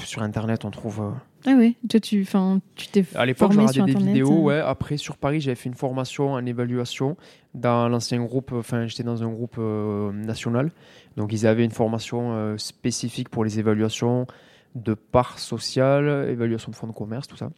sur 0.05 0.23
Internet, 0.23 0.65
on 0.65 0.71
trouve. 0.71 1.13
Ah 1.47 1.55
oui, 1.57 1.77
toi, 1.89 1.99
tu 1.99 2.25
t'es 2.93 3.05
À 3.15 3.25
l'époque, 3.25 3.53
j'ai 3.53 3.61
regardé 3.61 3.95
des 3.95 4.05
vidéos. 4.05 4.43
Ouais. 4.43 4.59
Après, 4.61 4.97
sur 4.99 5.17
Paris, 5.17 5.41
j'avais 5.41 5.57
fait 5.57 5.71
une 5.71 5.75
formation 5.75 6.33
en 6.33 6.45
évaluation 6.45 7.17
dans 7.55 7.89
l'ancien 7.89 8.23
groupe. 8.23 8.53
Enfin, 8.53 8.87
j'étais 8.87 9.03
dans 9.03 9.23
un 9.23 9.29
groupe 9.29 9.59
national. 9.59 10.71
Donc, 11.17 11.33
ils 11.33 11.47
avaient 11.47 11.65
une 11.65 11.71
formation 11.71 12.57
spécifique 12.59 13.31
pour 13.31 13.45
les 13.45 13.59
évaluations 13.59 14.27
de 14.75 14.93
parts 14.93 15.39
sociales, 15.39 16.29
évaluation 16.29 16.71
de 16.71 16.77
fonds 16.77 16.87
de 16.87 16.93
commerce, 16.93 17.27
tout 17.27 17.37
ça. 17.37 17.51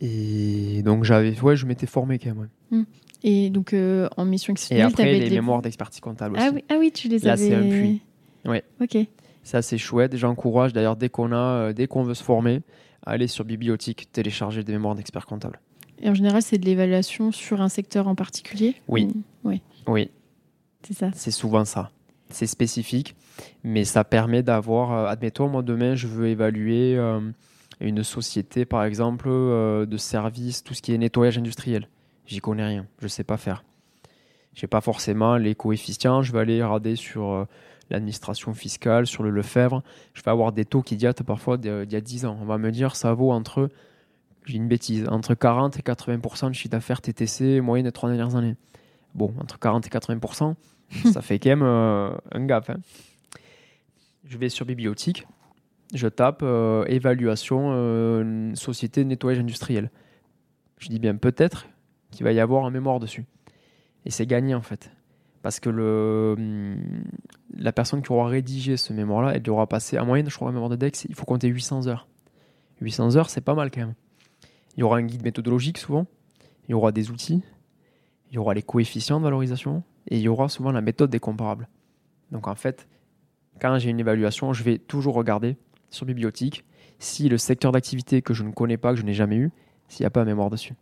Et 0.00 0.82
donc 0.82 1.04
j'avais, 1.04 1.38
ouais, 1.40 1.56
je 1.56 1.66
m'étais 1.66 1.86
formé 1.86 2.18
quand 2.18 2.34
même. 2.34 2.48
Hmm. 2.70 2.84
Et 3.24 3.50
donc 3.50 3.72
euh, 3.72 4.08
en 4.16 4.24
mission 4.24 4.52
exceptionnelle, 4.52 4.92
tu 4.94 5.02
avais 5.02 5.18
les 5.18 5.30
mémoires 5.30 5.62
d'expertise 5.62 6.00
comptable 6.00 6.36
ah 6.38 6.40
aussi. 6.40 6.48
Ah 6.48 6.54
oui, 6.54 6.64
ah 6.68 6.76
oui, 6.78 6.92
tu 6.92 7.08
les 7.08 7.18
Là, 7.18 7.32
avais. 7.32 7.50
Là, 7.50 7.56
c'est 7.60 7.66
un 7.66 7.68
puits. 7.68 8.02
Ouais. 8.44 8.62
Ok. 8.80 8.96
Ça, 9.42 9.62
c'est 9.62 9.78
chouette. 9.78 10.16
J'encourage 10.16 10.72
d'ailleurs 10.72 10.96
dès 10.96 11.08
qu'on 11.08 11.32
a, 11.32 11.36
euh, 11.36 11.72
dès 11.72 11.86
qu'on 11.86 12.02
veut 12.02 12.14
se 12.14 12.22
former, 12.22 12.60
à 13.04 13.12
aller 13.12 13.26
sur 13.26 13.44
bibliothèque, 13.44 14.08
télécharger 14.12 14.62
des 14.62 14.72
mémoires 14.72 14.94
d'experts 14.94 15.26
comptables. 15.26 15.60
Et 16.00 16.08
en 16.08 16.14
général, 16.14 16.42
c'est 16.42 16.58
de 16.58 16.66
l'évaluation 16.66 17.32
sur 17.32 17.60
un 17.60 17.68
secteur 17.68 18.06
en 18.06 18.14
particulier. 18.14 18.76
Oui. 18.86 19.08
Oui. 19.42 19.62
Oui. 19.86 20.10
C'est 20.86 20.94
ça. 20.94 21.10
C'est 21.14 21.30
souvent 21.30 21.64
ça. 21.64 21.90
C'est 22.30 22.46
spécifique, 22.46 23.16
mais 23.64 23.84
ça 23.84 24.04
permet 24.04 24.42
d'avoir. 24.42 24.92
Euh, 24.92 25.06
admettons, 25.06 25.48
moi 25.48 25.62
demain, 25.62 25.94
je 25.94 26.06
veux 26.06 26.28
évaluer 26.28 26.96
une 27.80 28.02
société, 28.02 28.64
par 28.64 28.84
exemple, 28.84 29.28
euh, 29.28 29.86
de 29.86 29.96
services, 29.96 30.64
tout 30.64 30.74
ce 30.74 30.82
qui 30.82 30.92
est 30.92 30.98
nettoyage 30.98 31.38
industriel. 31.38 31.88
J'y 32.26 32.40
connais 32.40 32.66
rien, 32.66 32.86
je 32.98 33.04
ne 33.04 33.08
sais 33.08 33.24
pas 33.24 33.36
faire. 33.36 33.64
Je 34.54 34.64
n'ai 34.64 34.68
pas 34.68 34.80
forcément 34.80 35.36
les 35.36 35.54
coefficients, 35.54 36.22
je 36.22 36.32
vais 36.32 36.40
aller 36.40 36.62
regarder 36.62 36.96
sur 36.96 37.30
euh, 37.30 37.44
l'administration 37.90 38.54
fiscale, 38.54 39.06
sur 39.06 39.22
le 39.22 39.30
Lefebvre. 39.30 39.82
Je 40.14 40.22
vais 40.22 40.30
avoir 40.30 40.52
des 40.52 40.64
taux 40.64 40.82
qui 40.82 40.96
datent 40.96 41.22
parfois 41.22 41.56
d'il 41.56 41.92
y 41.92 41.96
a 41.96 42.00
10 42.00 42.26
ans. 42.26 42.38
On 42.40 42.44
va 42.44 42.58
me 42.58 42.70
dire 42.72 42.96
ça 42.96 43.14
vaut 43.14 43.30
entre, 43.30 43.70
j'ai 44.44 44.56
une 44.56 44.68
bêtise, 44.68 45.06
entre 45.08 45.34
40 45.34 45.78
et 45.78 45.82
80% 45.82 46.48
de 46.48 46.54
chiffre 46.54 46.70
d'affaires 46.70 47.00
TTC 47.00 47.60
moyenne 47.60 47.86
des 47.86 47.92
trois 47.92 48.08
dernières 48.08 48.34
années. 48.34 48.56
Bon, 49.14 49.32
entre 49.40 49.58
40 49.58 49.86
et 49.86 49.90
80%, 49.90 50.54
ça 51.12 51.22
fait 51.22 51.38
quand 51.38 51.50
même 51.50 51.62
euh, 51.62 52.10
un 52.32 52.44
gap. 52.44 52.68
Hein. 52.68 52.80
Je 54.24 54.36
vais 54.36 54.48
sur 54.48 54.66
bibliothèque 54.66 55.26
je 55.94 56.08
tape 56.08 56.40
euh, 56.42 56.84
évaluation 56.86 57.70
euh, 57.72 58.54
société 58.54 59.04
nettoyage 59.04 59.40
industriel. 59.40 59.90
Je 60.78 60.88
dis 60.88 60.98
bien 60.98 61.16
peut-être 61.16 61.66
qu'il 62.10 62.24
va 62.24 62.32
y 62.32 62.40
avoir 62.40 62.64
un 62.64 62.70
mémoire 62.70 63.00
dessus. 63.00 63.24
Et 64.04 64.10
c'est 64.10 64.26
gagné 64.26 64.54
en 64.54 64.62
fait. 64.62 64.90
Parce 65.42 65.60
que 65.60 65.70
hum, 66.36 67.04
la 67.56 67.72
personne 67.72 68.02
qui 68.02 68.12
aura 68.12 68.28
rédigé 68.28 68.76
ce 68.76 68.92
mémoire-là, 68.92 69.34
elle 69.34 69.42
devra 69.42 69.66
passer, 69.66 69.98
en 69.98 70.06
moyenne, 70.06 70.28
je 70.28 70.34
crois, 70.34 70.48
un 70.48 70.52
mémoire 70.52 70.70
de 70.70 70.76
DEX, 70.76 71.04
il 71.08 71.14
faut 71.14 71.24
compter 71.24 71.48
800 71.48 71.86
heures. 71.86 72.08
800 72.80 73.16
heures, 73.16 73.30
c'est 73.30 73.40
pas 73.40 73.54
mal 73.54 73.70
quand 73.70 73.80
même. 73.80 73.94
Il 74.76 74.80
y 74.80 74.82
aura 74.82 74.98
un 74.98 75.02
guide 75.02 75.24
méthodologique 75.24 75.78
souvent, 75.78 76.06
il 76.68 76.72
y 76.72 76.74
aura 76.74 76.92
des 76.92 77.10
outils, 77.10 77.42
il 78.30 78.34
y 78.34 78.38
aura 78.38 78.54
les 78.54 78.62
coefficients 78.62 79.18
de 79.18 79.24
valorisation, 79.24 79.82
et 80.08 80.16
il 80.16 80.22
y 80.22 80.28
aura 80.28 80.48
souvent 80.48 80.70
la 80.70 80.80
méthode 80.80 81.10
des 81.10 81.18
comparables. 81.18 81.68
Donc 82.30 82.46
en 82.46 82.54
fait, 82.54 82.88
quand 83.60 83.78
j'ai 83.78 83.90
une 83.90 84.00
évaluation, 84.00 84.52
je 84.52 84.62
vais 84.62 84.78
toujours 84.78 85.14
regarder 85.14 85.56
sur 85.90 86.06
bibliothèque 86.06 86.64
si 86.98 87.28
le 87.28 87.38
secteur 87.38 87.70
d'activité 87.72 88.22
que 88.22 88.34
je 88.34 88.42
ne 88.42 88.50
connais 88.50 88.76
pas, 88.76 88.92
que 88.92 88.98
je 89.00 89.04
n'ai 89.04 89.14
jamais 89.14 89.36
eu, 89.36 89.50
s'il 89.88 90.02
n'y 90.02 90.06
a 90.06 90.10
pas 90.10 90.24
mémoire 90.24 90.50
dessus. 90.50 90.74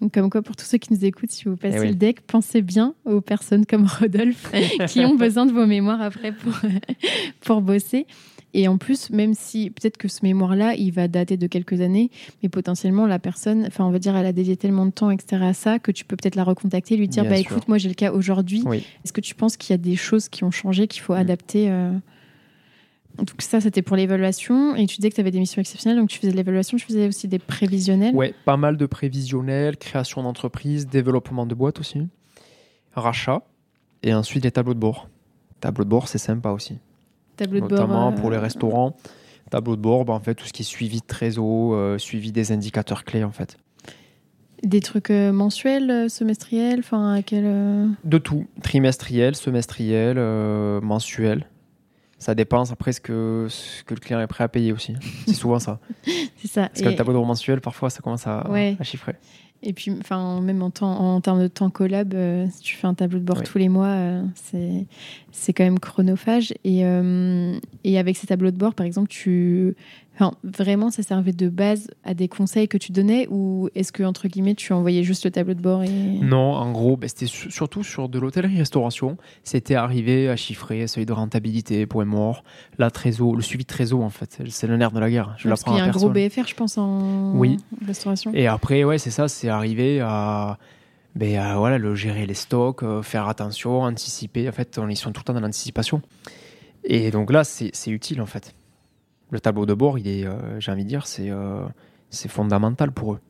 Donc, 0.00 0.12
comme 0.12 0.28
quoi, 0.30 0.42
pour 0.42 0.54
tous 0.56 0.64
ceux 0.66 0.78
qui 0.78 0.92
nous 0.92 1.04
écoutent, 1.04 1.30
si 1.30 1.44
vous 1.46 1.56
passez 1.56 1.76
Eh 1.78 1.80
oui. 1.80 1.88
le 1.88 1.94
deck, 1.94 2.20
pensez 2.20 2.60
bien 2.62 2.94
aux 3.06 3.20
personnes 3.22 3.64
comme 3.66 3.86
Rodolphe 4.00 4.52
qui 4.88 5.00
ont 5.00 5.14
besoin 5.16 5.46
de 5.46 5.52
vos 5.52 5.66
mémoires 5.66 6.02
après 6.02 6.32
pour, 6.32 6.52
pour 7.40 7.62
bosser. 7.62 8.06
Et 8.54 8.68
en 8.68 8.78
plus, 8.78 9.10
même 9.10 9.34
si 9.34 9.70
peut-être 9.70 9.96
que 9.98 10.08
ce 10.08 10.20
mémoire-là, 10.22 10.74
il 10.76 10.90
va 10.92 11.08
dater 11.08 11.36
de 11.36 11.46
quelques 11.46 11.80
années, 11.80 12.10
mais 12.42 12.48
potentiellement 12.48 13.06
la 13.06 13.18
personne, 13.18 13.64
enfin 13.66 13.84
on 13.84 13.90
va 13.90 13.98
dire, 13.98 14.16
elle 14.16 14.24
a 14.26 14.32
dédié 14.32 14.56
tellement 14.56 14.86
de 14.86 14.92
temps, 14.92 15.10
etc. 15.10 15.42
à 15.42 15.52
ça, 15.52 15.78
que 15.78 15.90
tu 15.90 16.04
peux 16.04 16.16
peut-être 16.16 16.36
la 16.36 16.44
recontacter, 16.44 16.96
lui 16.96 17.08
dire, 17.08 17.24
Bien 17.24 17.32
bah 17.32 17.36
sûr. 17.38 17.52
écoute, 17.52 17.68
moi 17.68 17.76
j'ai 17.78 17.88
le 17.88 17.94
cas 17.94 18.12
aujourd'hui. 18.12 18.62
Oui. 18.64 18.78
Est-ce 19.04 19.12
que 19.12 19.20
tu 19.20 19.34
penses 19.34 19.56
qu'il 19.56 19.72
y 19.72 19.74
a 19.74 19.78
des 19.78 19.96
choses 19.96 20.28
qui 20.28 20.44
ont 20.44 20.50
changé, 20.50 20.86
qu'il 20.86 21.02
faut 21.02 21.12
Mm. 21.14 21.18
adapter 21.18 21.70
euh, 21.70 21.92
Donc 23.18 23.30
ça, 23.38 23.60
c'était 23.60 23.82
pour 23.82 23.96
l'évaluation. 23.96 24.74
Et 24.76 24.86
tu 24.86 24.96
disais 24.96 25.10
que 25.10 25.14
tu 25.14 25.20
avais 25.20 25.30
des 25.30 25.38
missions 25.38 25.60
exceptionnelles, 25.60 25.98
donc 25.98 26.08
tu 26.10 26.18
faisais 26.18 26.32
de 26.32 26.36
l'évaluation, 26.36 26.76
tu 26.76 26.84
faisais 26.86 27.08
aussi 27.08 27.28
des 27.28 27.38
prévisionnels. 27.38 28.14
Ouais, 28.14 28.34
pas 28.44 28.56
mal 28.56 28.76
de 28.76 28.86
prévisionnels, 28.86 29.76
création 29.76 30.22
d'entreprise, 30.22 30.86
développement 30.86 31.46
de 31.46 31.54
boîte 31.54 31.80
aussi, 31.80 32.02
rachat, 32.94 33.42
et 34.02 34.12
ensuite 34.14 34.44
les 34.44 34.50
tableaux 34.50 34.74
de 34.74 34.78
bord. 34.78 35.08
Tableau 35.60 35.84
de 35.84 35.88
bord, 35.88 36.08
c'est 36.08 36.18
sympa 36.18 36.50
aussi. 36.50 36.78
Tableau 37.36 37.60
de 37.60 37.64
Notamment 37.68 38.10
bord. 38.10 38.18
euh, 38.18 38.20
pour 38.20 38.30
les 38.30 38.38
restaurants. 38.38 38.96
Tableau 39.50 39.76
de 39.76 39.80
bord, 39.80 40.04
bah, 40.04 40.12
en 40.12 40.20
fait, 40.20 40.34
tout 40.34 40.44
ce 40.46 40.52
qui 40.52 40.62
est 40.62 40.66
suivi 40.66 41.00
de 41.00 41.06
trésor, 41.06 41.74
euh, 41.74 41.98
suivi 41.98 42.32
des 42.32 42.52
indicateurs 42.52 43.04
clés, 43.04 43.24
en 43.24 43.30
fait. 43.32 43.56
Des 44.62 44.80
trucs 44.80 45.10
euh, 45.10 45.32
mensuels, 45.32 45.90
euh, 45.90 46.08
semestriels, 46.08 46.80
enfin 46.80 47.12
à 47.14 47.22
quel. 47.22 47.44
euh, 47.46 47.86
De 48.04 48.18
tout, 48.18 48.46
trimestriel, 48.62 49.36
semestriel, 49.36 50.16
euh, 50.18 50.80
mensuel. 50.80 51.46
Ça 52.26 52.34
dépend 52.34 52.64
après 52.72 52.92
ce 52.92 53.00
que, 53.00 53.46
ce 53.48 53.84
que 53.84 53.94
le 53.94 54.00
client 54.00 54.18
est 54.20 54.26
prêt 54.26 54.42
à 54.42 54.48
payer 54.48 54.72
aussi. 54.72 54.94
C'est 55.28 55.34
souvent 55.34 55.60
ça. 55.60 55.78
C'est 56.38 56.48
ça. 56.48 56.62
Parce 56.62 56.80
que 56.80 56.86
le 56.86 56.92
Et- 56.92 56.96
tableau 56.96 57.12
de 57.12 57.18
bord 57.18 57.26
mensuel, 57.26 57.60
parfois, 57.60 57.88
ça 57.88 58.00
commence 58.00 58.26
à, 58.26 58.50
Ouais. 58.50 58.76
à 58.80 58.82
chiffrer. 58.82 59.14
Et 59.62 59.72
puis, 59.72 59.92
enfin, 60.00 60.40
même 60.40 60.60
en, 60.60 60.70
temps, 60.70 60.90
en 60.90 61.20
termes 61.20 61.40
de 61.40 61.46
temps 61.46 61.70
collab, 61.70 62.14
euh, 62.14 62.46
si 62.52 62.62
tu 62.62 62.74
fais 62.74 62.88
un 62.88 62.94
tableau 62.94 63.20
de 63.20 63.24
bord 63.24 63.38
Oui. 63.38 63.44
tous 63.44 63.58
les 63.58 63.68
mois, 63.68 63.86
euh, 63.86 64.22
c'est 64.34 64.86
c'est 65.30 65.52
quand 65.52 65.62
même 65.62 65.78
chronophage. 65.78 66.52
Et, 66.64 66.84
euh, 66.84 67.56
et 67.84 67.96
avec 67.96 68.16
ces 68.16 68.26
tableaux 68.26 68.50
de 68.50 68.56
bord, 68.58 68.74
par 68.74 68.86
exemple, 68.86 69.06
tu, 69.08 69.76
enfin, 70.16 70.32
vraiment, 70.42 70.90
ça 70.90 71.02
servait 71.04 71.32
de 71.32 71.48
base 71.48 71.88
à 72.02 72.14
des 72.14 72.26
conseils 72.26 72.66
que 72.66 72.76
tu 72.78 72.90
donnais 72.90 73.28
ou 73.30 73.68
est-ce 73.76 73.92
que 73.92 74.02
entre 74.02 74.26
guillemets, 74.28 74.54
tu 74.56 74.72
envoyais 74.72 75.04
juste 75.04 75.24
le 75.24 75.30
tableau 75.30 75.54
de 75.54 75.60
bord 75.60 75.84
et 75.84 75.88
Non, 75.88 76.54
en 76.54 76.72
gros, 76.72 76.96
ben, 76.96 77.08
c'était 77.08 77.26
su- 77.26 77.50
surtout 77.50 77.84
sur 77.84 78.08
de 78.08 78.18
l'hôtellerie-restauration. 78.18 79.16
C'était 79.44 79.74
arrivé 79.76 80.28
à 80.28 80.36
chiffrer 80.36 80.86
seuil 80.86 81.06
de 81.06 81.12
rentabilité, 81.12 81.86
point 81.86 82.04
mort, 82.04 82.42
la 82.78 82.90
trésor, 82.90 83.36
le 83.36 83.42
suivi 83.42 83.64
de 83.64 83.68
trésor, 83.68 84.02
en 84.02 84.10
fait. 84.10 84.40
C'est 84.48 84.66
le 84.66 84.76
nerf 84.76 84.90
de 84.92 84.98
la 85.00 85.10
guerre. 85.10 85.34
Je 85.38 85.48
parce 85.48 85.60
l'apprends 85.60 85.72
qu'il 85.72 85.78
y 85.78 85.80
a 85.80 85.84
à 85.84 85.88
un 85.88 85.90
gros. 85.90 86.10
BFR, 86.10 86.46
je 86.48 86.54
pense, 86.54 86.78
en 86.78 87.32
Oui. 87.36 87.58
restauration. 87.86 88.32
Et 88.34 88.46
après, 88.46 88.84
ouais, 88.84 88.98
c'est 88.98 89.10
ça, 89.10 89.28
c'est 89.28 89.48
arrivé 89.48 90.00
à, 90.00 90.58
ben, 91.14 91.36
à, 91.38 91.56
voilà, 91.56 91.78
le 91.78 91.94
gérer 91.94 92.26
les 92.26 92.34
stocks, 92.34 92.82
euh, 92.82 93.02
faire 93.02 93.28
attention, 93.28 93.82
anticiper. 93.82 94.48
En 94.48 94.52
fait, 94.52 94.78
on, 94.78 94.88
ils 94.88 94.96
sont 94.96 95.12
tout 95.12 95.20
le 95.20 95.24
temps 95.24 95.34
dans 95.34 95.40
l'anticipation. 95.40 96.02
Et 96.84 97.10
donc 97.10 97.32
là, 97.32 97.42
c'est 97.44 97.72
utile, 97.90 98.20
en 98.22 98.26
fait. 98.26 98.54
Le 99.30 99.40
tableau 99.40 99.66
de 99.66 99.74
bord, 99.74 99.98
il 99.98 100.06
est, 100.06 100.24
euh, 100.26 100.60
j'ai 100.60 100.70
envie 100.70 100.84
de 100.84 100.88
dire, 100.88 101.06
c'est 101.06 101.30
euh, 101.30 101.64
c'est 102.10 102.28
fondamental 102.30 102.92
pour 102.92 103.14
eux. 103.14 103.20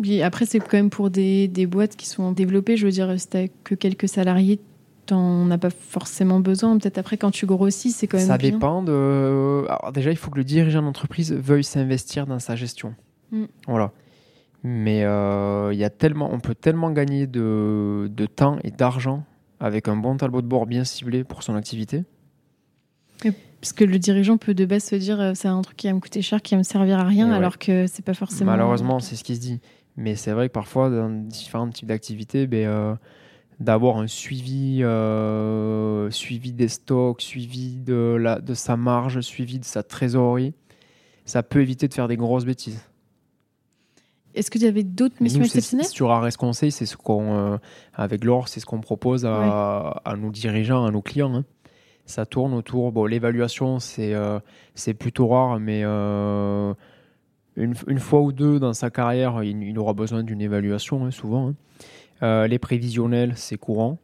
Puis 0.00 0.22
après, 0.22 0.46
c'est 0.46 0.60
quand 0.60 0.74
même 0.74 0.90
pour 0.90 1.10
des, 1.10 1.48
des 1.48 1.66
boîtes 1.66 1.96
qui 1.96 2.06
sont 2.06 2.30
développées. 2.30 2.76
Je 2.76 2.86
veux 2.86 2.92
dire, 2.92 3.12
si 3.18 3.26
t'as 3.28 3.48
que 3.64 3.74
quelques 3.74 4.08
salariés, 4.08 4.60
t'en 5.06 5.50
as 5.50 5.58
pas 5.58 5.70
forcément 5.70 6.38
besoin. 6.38 6.78
Peut-être 6.78 6.98
après, 6.98 7.16
quand 7.16 7.32
tu 7.32 7.46
grossis, 7.46 7.90
c'est 7.90 8.06
quand 8.06 8.18
même 8.18 8.26
Ça 8.26 8.38
bien. 8.38 8.52
dépend 8.52 8.82
de. 8.82 9.64
Alors 9.68 9.90
déjà, 9.92 10.10
il 10.12 10.16
faut 10.16 10.30
que 10.30 10.36
le 10.38 10.44
dirigeant 10.44 10.82
d'entreprise 10.82 11.32
veuille 11.32 11.64
s'investir 11.64 12.26
dans 12.26 12.38
sa 12.38 12.54
gestion. 12.54 12.94
Mm. 13.32 13.44
Voilà. 13.66 13.92
Mais 14.62 15.04
euh, 15.04 15.72
il 15.72 15.78
y 15.78 15.84
a 15.84 15.90
tellement, 15.90 16.30
on 16.32 16.40
peut 16.40 16.54
tellement 16.54 16.90
gagner 16.90 17.26
de, 17.26 18.08
de 18.12 18.26
temps 18.26 18.58
et 18.64 18.70
d'argent 18.70 19.24
avec 19.60 19.88
un 19.88 19.96
bon 19.96 20.16
tableau 20.16 20.42
de 20.42 20.46
bord 20.46 20.66
bien 20.66 20.84
ciblé 20.84 21.24
pour 21.24 21.42
son 21.42 21.54
activité. 21.56 22.04
Parce 23.60 23.72
que 23.72 23.84
le 23.84 23.98
dirigeant 23.98 24.36
peut 24.36 24.54
de 24.54 24.64
base 24.64 24.84
se 24.84 24.94
dire 24.96 25.20
euh, 25.20 25.32
c'est 25.34 25.48
un 25.48 25.60
truc 25.62 25.76
qui 25.76 25.88
va 25.88 25.92
me 25.94 26.00
coûter 26.00 26.22
cher, 26.22 26.42
qui 26.42 26.54
va 26.54 26.58
me 26.58 26.62
servir 26.62 26.98
à 27.00 27.04
rien, 27.04 27.28
ouais. 27.30 27.36
alors 27.36 27.58
que 27.58 27.86
c'est 27.86 28.04
pas 28.04 28.14
forcément. 28.14 28.52
Malheureusement, 28.52 29.00
c'est 29.00 29.16
ce 29.16 29.24
qui 29.24 29.34
se 29.34 29.40
dit. 29.40 29.60
Mais 29.96 30.14
c'est 30.14 30.30
vrai 30.30 30.48
que 30.48 30.52
parfois, 30.52 30.90
dans 30.90 31.10
différents 31.10 31.68
types 31.68 31.88
d'activités, 31.88 32.46
ben, 32.46 32.66
euh, 32.68 32.94
d'avoir 33.58 33.96
un 33.98 34.06
suivi, 34.06 34.84
euh, 34.84 36.08
suivi 36.10 36.52
des 36.52 36.68
stocks, 36.68 37.20
suivi 37.20 37.80
de, 37.80 38.16
la, 38.20 38.38
de 38.38 38.54
sa 38.54 38.76
marge, 38.76 39.20
suivi 39.22 39.58
de 39.58 39.64
sa 39.64 39.82
trésorerie, 39.82 40.54
ça 41.24 41.42
peut 41.42 41.60
éviter 41.60 41.88
de 41.88 41.94
faire 41.94 42.06
des 42.06 42.16
grosses 42.16 42.44
bêtises. 42.44 42.80
Est-ce 44.34 44.52
que 44.52 44.58
tu 44.58 44.66
avais 44.66 44.84
d'autres 44.84 45.16
missions 45.20 45.40
Nous, 45.40 45.46
exceptionnelles 45.46 45.86
Sur 45.86 46.12
Ares 46.12 46.36
Conseil, 46.36 46.70
c'est 46.70 46.86
ce 46.86 46.96
qu'on, 46.96 47.34
euh, 47.54 47.56
avec 47.92 48.24
l'or, 48.24 48.46
c'est 48.46 48.60
ce 48.60 48.66
qu'on 48.66 48.80
propose 48.80 49.26
à, 49.26 50.00
à 50.04 50.16
nos 50.16 50.30
dirigeants, 50.30 50.84
à 50.84 50.92
nos 50.92 51.02
clients. 51.02 51.34
hein. 51.34 51.44
Ça 52.08 52.24
tourne 52.24 52.54
autour. 52.54 52.90
Bon, 52.90 53.04
l'évaluation, 53.04 53.78
c'est 53.80 54.14
euh, 54.14 54.40
c'est 54.74 54.94
plutôt 54.94 55.28
rare, 55.28 55.60
mais 55.60 55.82
euh, 55.84 56.72
une, 57.54 57.74
une 57.86 57.98
fois 57.98 58.22
ou 58.22 58.32
deux 58.32 58.58
dans 58.58 58.72
sa 58.72 58.88
carrière, 58.88 59.42
il, 59.44 59.62
il 59.62 59.78
aura 59.78 59.92
besoin 59.92 60.22
d'une 60.22 60.40
évaluation, 60.40 61.04
hein, 61.04 61.10
souvent. 61.10 61.48
hein. 61.50 61.54
Euh, 62.22 62.46
les 62.46 62.58
prévisionnels, 62.58 63.34
c'est 63.36 63.58
courant. 63.58 63.98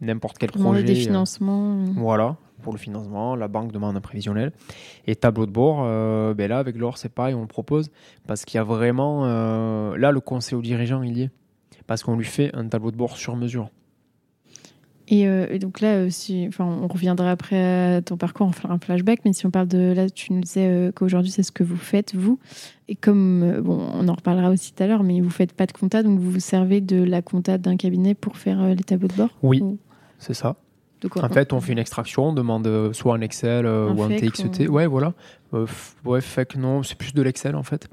N'importe 0.00 0.38
quel 0.38 0.52
projet. 0.52 0.84
des 0.84 0.94
financements 0.94 1.78
voilà, 1.96 2.36
pour 2.62 2.72
le 2.72 2.78
financement, 2.78 3.34
la 3.34 3.48
banque 3.48 3.72
demande 3.72 3.96
un 3.96 4.00
prévisionnel. 4.00 4.52
Et 5.08 5.16
tableau 5.16 5.46
de 5.46 5.50
bord, 5.50 5.82
ben 6.34 6.48
là, 6.48 6.58
avec 6.58 6.76
l'or, 6.76 6.96
c'est 6.96 7.08
pareil, 7.08 7.34
on 7.34 7.40
le 7.42 7.46
propose 7.48 7.90
parce 8.26 8.44
qu'il 8.44 8.58
y 8.58 8.60
a 8.60 8.64
vraiment. 8.64 9.24
là, 9.26 10.12
le 10.12 10.20
conseil 10.20 10.56
au 10.56 10.62
dirigeant, 10.62 11.02
il 11.02 11.18
y 11.18 11.22
est. 11.22 11.30
Parce 11.86 12.02
qu'on 12.04 12.16
lui 12.16 12.24
fait 12.24 12.54
un 12.54 12.68
tableau 12.68 12.90
de 12.92 12.96
bord 12.96 13.16
sur 13.16 13.34
mesure. 13.36 13.68
Et, 15.08 15.28
euh, 15.28 15.46
et 15.50 15.58
donc 15.58 15.80
là, 15.80 15.88
euh, 15.96 16.08
si, 16.10 16.46
enfin, 16.48 16.64
on 16.64 16.86
reviendra 16.88 17.30
après 17.30 17.96
à 17.96 18.00
ton 18.02 18.16
parcours, 18.16 18.46
on 18.46 18.52
fera 18.52 18.72
un 18.72 18.78
flashback, 18.78 19.20
mais 19.24 19.32
si 19.34 19.44
on 19.44 19.50
parle 19.50 19.68
de 19.68 19.92
là, 19.92 20.08
tu 20.08 20.32
nous 20.32 20.40
disais 20.40 20.66
euh, 20.66 20.92
qu'aujourd'hui 20.92 21.30
c'est 21.30 21.42
ce 21.42 21.52
que 21.52 21.62
vous 21.62 21.76
faites, 21.76 22.14
vous. 22.14 22.38
Et 22.88 22.94
comme, 22.94 23.60
bon, 23.62 23.86
on 23.94 24.08
en 24.08 24.14
reparlera 24.14 24.50
aussi 24.50 24.72
tout 24.72 24.82
à 24.82 24.86
l'heure, 24.86 25.02
mais 25.02 25.20
vous 25.20 25.30
faites 25.30 25.52
pas 25.52 25.66
de 25.66 25.72
compta, 25.72 26.02
donc 26.02 26.18
vous 26.18 26.30
vous 26.30 26.40
servez 26.40 26.80
de 26.80 27.02
la 27.02 27.20
compta 27.22 27.58
d'un 27.58 27.76
cabinet 27.76 28.14
pour 28.14 28.38
faire 28.38 28.64
les 28.66 28.76
tableaux 28.76 29.08
de 29.08 29.14
bord 29.14 29.30
Oui, 29.42 29.60
Ou- 29.60 29.78
c'est 30.18 30.34
ça. 30.34 30.56
En 31.20 31.28
fait, 31.28 31.52
on 31.52 31.60
fait 31.60 31.72
une 31.72 31.78
extraction, 31.78 32.26
on 32.28 32.32
demande 32.32 32.66
euh, 32.66 32.92
soit 32.92 33.14
un 33.14 33.20
Excel 33.20 33.66
euh, 33.66 33.88
Un 33.90 33.94
ou 33.96 34.02
un 34.02 34.08
TXT. 34.08 34.68
ou- 34.68 34.72
Ouais, 34.72 34.86
voilà. 34.86 35.12
Euh, 35.52 35.66
ouais, 36.04 36.20
FEC, 36.20 36.56
non, 36.56 36.82
c'est 36.82 36.96
plus 36.98 37.14
de 37.14 37.22
l'Excel 37.22 37.54
en 37.56 37.62
fait. 37.62 37.88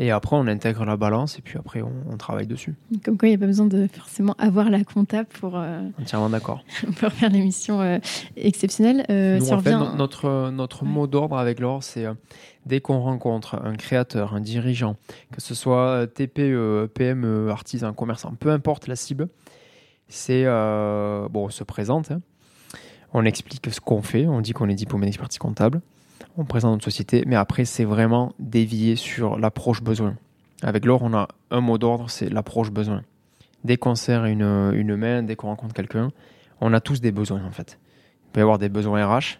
Et 0.00 0.10
après, 0.12 0.36
on 0.36 0.46
intègre 0.46 0.84
la 0.84 0.96
balance 0.96 1.38
et 1.38 1.42
puis 1.42 1.58
après, 1.58 1.82
on, 1.82 1.90
on 2.08 2.16
travaille 2.16 2.46
dessus. 2.46 2.74
Comme 3.04 3.16
quoi, 3.18 3.28
il 3.28 3.32
n'y 3.32 3.36
a 3.36 3.38
pas 3.38 3.46
besoin 3.46 3.66
de 3.66 3.88
forcément 3.92 4.34
avoir 4.38 4.70
la 4.70 4.84
compta 4.84 5.24
pour, 5.24 5.56
euh, 5.56 5.80
Entièrement 6.00 6.30
d'accord. 6.30 6.62
pour 7.00 7.10
faire 7.12 7.30
l'émission 7.30 7.80
euh, 7.80 7.98
exceptionnelle. 8.36 9.04
Euh, 9.10 9.38
Nous, 9.38 9.46
si 9.46 9.54
en 9.54 9.60
fait, 9.60 9.72
no- 9.72 9.94
notre, 9.96 10.50
notre 10.50 10.82
Ouais. 10.84 10.88
mot 10.88 11.06
d'ordre 11.06 11.36
avec 11.38 11.58
l'or, 11.60 11.82
c'est 11.82 12.06
dès 12.66 12.80
qu'on 12.80 13.00
rencontre 13.00 13.56
un 13.64 13.74
créateur, 13.74 14.34
un 14.34 14.40
dirigeant, 14.40 14.96
que 15.32 15.40
ce 15.40 15.54
soit 15.54 16.06
TPE, 16.06 16.88
PME, 16.94 17.48
artisan, 17.50 17.92
commerçant, 17.92 18.34
peu 18.38 18.50
importe 18.50 18.86
la 18.86 18.94
cible, 18.96 19.28
c'est 20.08 20.44
bon, 20.44 21.46
on 21.46 21.50
se 21.50 21.64
présente, 21.64 22.10
hein. 22.10 22.20
On 23.12 23.24
explique 23.24 23.68
ce 23.70 23.80
qu'on 23.80 24.02
fait, 24.02 24.26
on 24.26 24.40
dit 24.40 24.52
qu'on 24.52 24.68
est 24.68 24.74
diplômé 24.74 25.06
d'expertise 25.06 25.38
comptable, 25.38 25.80
on 26.36 26.44
présente 26.44 26.72
notre 26.72 26.84
société, 26.84 27.24
mais 27.26 27.36
après, 27.36 27.64
c'est 27.64 27.84
vraiment 27.84 28.32
dévié 28.38 28.96
sur 28.96 29.38
l'approche 29.38 29.82
besoin. 29.82 30.16
Avec 30.62 30.84
l'or, 30.84 31.02
on 31.02 31.14
a 31.14 31.28
un 31.50 31.60
mot 31.60 31.78
d'ordre, 31.78 32.10
c'est 32.10 32.28
l'approche 32.28 32.70
besoin. 32.70 33.02
Dès 33.64 33.76
qu'on 33.76 33.94
serre 33.94 34.24
une, 34.24 34.42
une 34.74 34.96
main, 34.96 35.22
dès 35.22 35.36
qu'on 35.36 35.48
rencontre 35.48 35.74
quelqu'un, 35.74 36.10
on 36.60 36.72
a 36.72 36.80
tous 36.80 37.00
des 37.00 37.12
besoins 37.12 37.44
en 37.44 37.50
fait. 37.50 37.78
Il 38.26 38.32
peut 38.32 38.40
y 38.40 38.42
avoir 38.42 38.58
des 38.58 38.68
besoins 38.68 39.04
RH, 39.04 39.38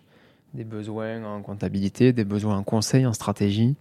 des 0.54 0.64
besoins 0.64 1.24
en 1.24 1.42
comptabilité, 1.42 2.12
des 2.12 2.24
besoins 2.24 2.56
en 2.56 2.62
conseil, 2.62 3.06
en 3.06 3.12
stratégie. 3.12 3.76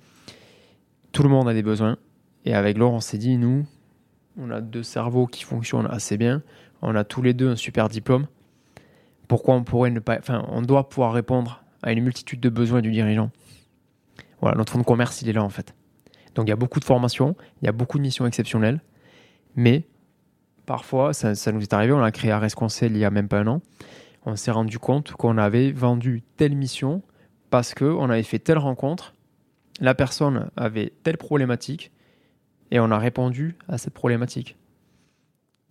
Tout 1.12 1.24
le 1.24 1.30
monde 1.30 1.48
a 1.48 1.54
des 1.54 1.64
besoins. 1.64 1.98
Et 2.46 2.54
avec 2.54 2.78
Laure, 2.78 2.94
on 2.94 3.00
s'est 3.00 3.18
dit, 3.18 3.38
nous, 3.38 3.66
on 4.40 4.52
a 4.52 4.62
deux 4.62 4.84
cerveaux 4.84 5.28
qui 5.28 5.44
fonctionnent 5.44 5.88
assez 5.90 6.18
bien. 6.18 6.44
On 6.82 6.96
a 6.96 7.04
tous 7.04 7.22
les 7.22 7.34
deux 7.34 7.50
un 7.50 7.56
super 7.56 7.90
diplôme. 7.90 8.28
Pourquoi 9.28 9.56
on 9.56 9.64
pourrait 9.64 9.92
ne 9.92 10.00
pas. 10.00 10.18
Enfin, 10.18 10.46
on 10.50 10.62
doit 10.62 10.90
pouvoir 10.90 11.14
répondre 11.14 11.64
à 11.84 11.92
une 11.92 12.04
multitude 12.04 12.40
de 12.40 12.50
besoins 12.50 12.82
du 12.82 12.92
dirigeant. 12.92 13.30
Voilà, 14.42 14.58
notre 14.58 14.72
fonds 14.72 14.80
de 14.80 14.86
commerce, 14.86 15.22
il 15.22 15.30
est 15.30 15.34
là 15.34 15.44
en 15.44 15.50
fait. 15.50 15.76
Donc 16.36 16.48
il 16.48 16.50
y 16.50 16.54
a 16.54 16.58
beaucoup 16.58 16.80
de 16.80 16.86
formations, 16.86 17.36
il 17.62 17.66
y 17.66 17.68
a 17.68 17.72
beaucoup 17.72 17.98
de 17.98 18.04
missions 18.04 18.26
exceptionnelles. 18.26 18.82
Mais 19.56 19.84
parfois, 20.66 21.14
ça, 21.14 21.34
nous 21.52 21.62
est 21.62 21.74
arrivé, 21.74 21.94
on 21.94 22.04
a 22.04 22.12
créé 22.12 22.32
Ares 22.32 22.54
Conseil 22.56 22.92
il 22.92 22.98
y 22.98 23.06
a 23.06 23.10
même 23.10 23.28
pas 23.28 23.40
un 23.40 23.48
an 23.48 23.62
on 24.28 24.36
s'est 24.36 24.52
rendu 24.52 24.78
compte 24.78 25.14
qu'on 25.14 25.38
avait 25.38 25.72
vendu 25.72 26.22
telle 26.36 26.54
mission 26.54 27.02
parce 27.50 27.74
qu'on 27.74 28.10
avait 28.10 28.24
fait 28.24 28.40
telle 28.40 28.58
rencontre, 28.58 29.16
la 29.80 29.96
personne 29.96 30.50
avait 30.58 30.92
telle 31.04 31.18
problématique 31.18 31.94
et 32.72 32.82
on 32.82 32.92
a 32.92 32.98
répondu 32.98 33.56
à 33.70 33.78
cette 33.78 33.94
problématique. 33.94 34.58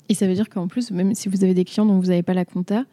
Et 0.09 0.15
ça 0.15 0.27
veut 0.27 0.33
dire 0.33 0.49
qu'en 0.49 0.69
plus, 0.69 0.91
même 0.91 1.15
si 1.15 1.29
vous 1.29 1.45
avez 1.45 1.53
des 1.53 1.67
clients 1.67 1.85
dont 1.85 1.99
vous 1.99 2.07
n'avez 2.07 2.23
pas 2.23 2.33
la 2.33 2.47
compta, 2.47 2.85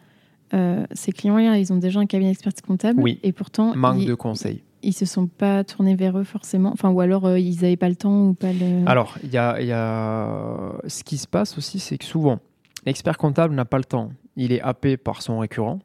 euh, 0.53 0.85
ces 0.91 1.11
clients-là, 1.11 1.57
ils 1.57 1.73
ont 1.73 1.77
déjà 1.77 1.99
un 1.99 2.05
cabinet 2.05 2.31
d'expertise 2.31 2.61
comptable. 2.61 3.01
Oui. 3.01 3.19
Et 3.23 3.31
pourtant, 3.31 3.75
Manque 3.75 4.01
ils, 4.01 4.07
de 4.07 4.13
conseils. 4.15 4.63
ils 4.81 4.93
se 4.93 5.05
sont 5.05 5.27
pas 5.27 5.63
tournés 5.63 5.95
vers 5.95 6.17
eux 6.17 6.23
forcément 6.23 6.71
Enfin, 6.73 6.89
ou 6.89 6.99
alors 7.01 7.25
euh, 7.25 7.39
ils 7.39 7.55
n'avaient 7.55 7.77
pas 7.77 7.89
le 7.89 7.95
temps 7.95 8.27
ou 8.27 8.33
pas 8.33 8.51
le. 8.53 8.87
Alors, 8.87 9.17
il 9.23 9.31
y 9.31 9.37
a, 9.37 9.61
y 9.61 9.71
a... 9.71 10.73
ce 10.87 11.03
qui 11.03 11.17
se 11.17 11.27
passe 11.27 11.57
aussi, 11.57 11.79
c'est 11.79 11.97
que 11.97 12.05
souvent, 12.05 12.39
l'expert 12.85 13.17
comptable 13.17 13.55
n'a 13.55 13.65
pas 13.65 13.77
le 13.77 13.83
temps. 13.85 14.11
Il 14.35 14.51
est 14.51 14.61
happé 14.61 14.97
par 14.97 15.21
son 15.21 15.39
récurrent. 15.39 15.79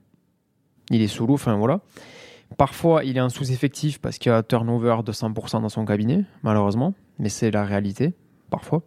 Il 0.91 1.03
est 1.03 1.09
sous 1.09 1.27
l'eau, 1.27 1.35
enfin 1.35 1.57
voilà. 1.57 1.81
Parfois, 2.57 3.05
il 3.05 3.17
est 3.19 3.21
en 3.21 3.29
sous-effectif 3.29 4.01
parce 4.01 4.17
qu'il 4.17 4.31
y 4.31 4.33
a 4.33 4.39
un 4.39 4.43
turnover 4.43 4.99
de 5.05 5.13
100% 5.13 5.61
dans 5.61 5.69
son 5.69 5.85
cabinet, 5.85 6.25
malheureusement. 6.43 6.95
Mais 7.19 7.29
c'est 7.29 7.51
la 7.51 7.65
réalité, 7.65 8.15
parfois. 8.49 8.83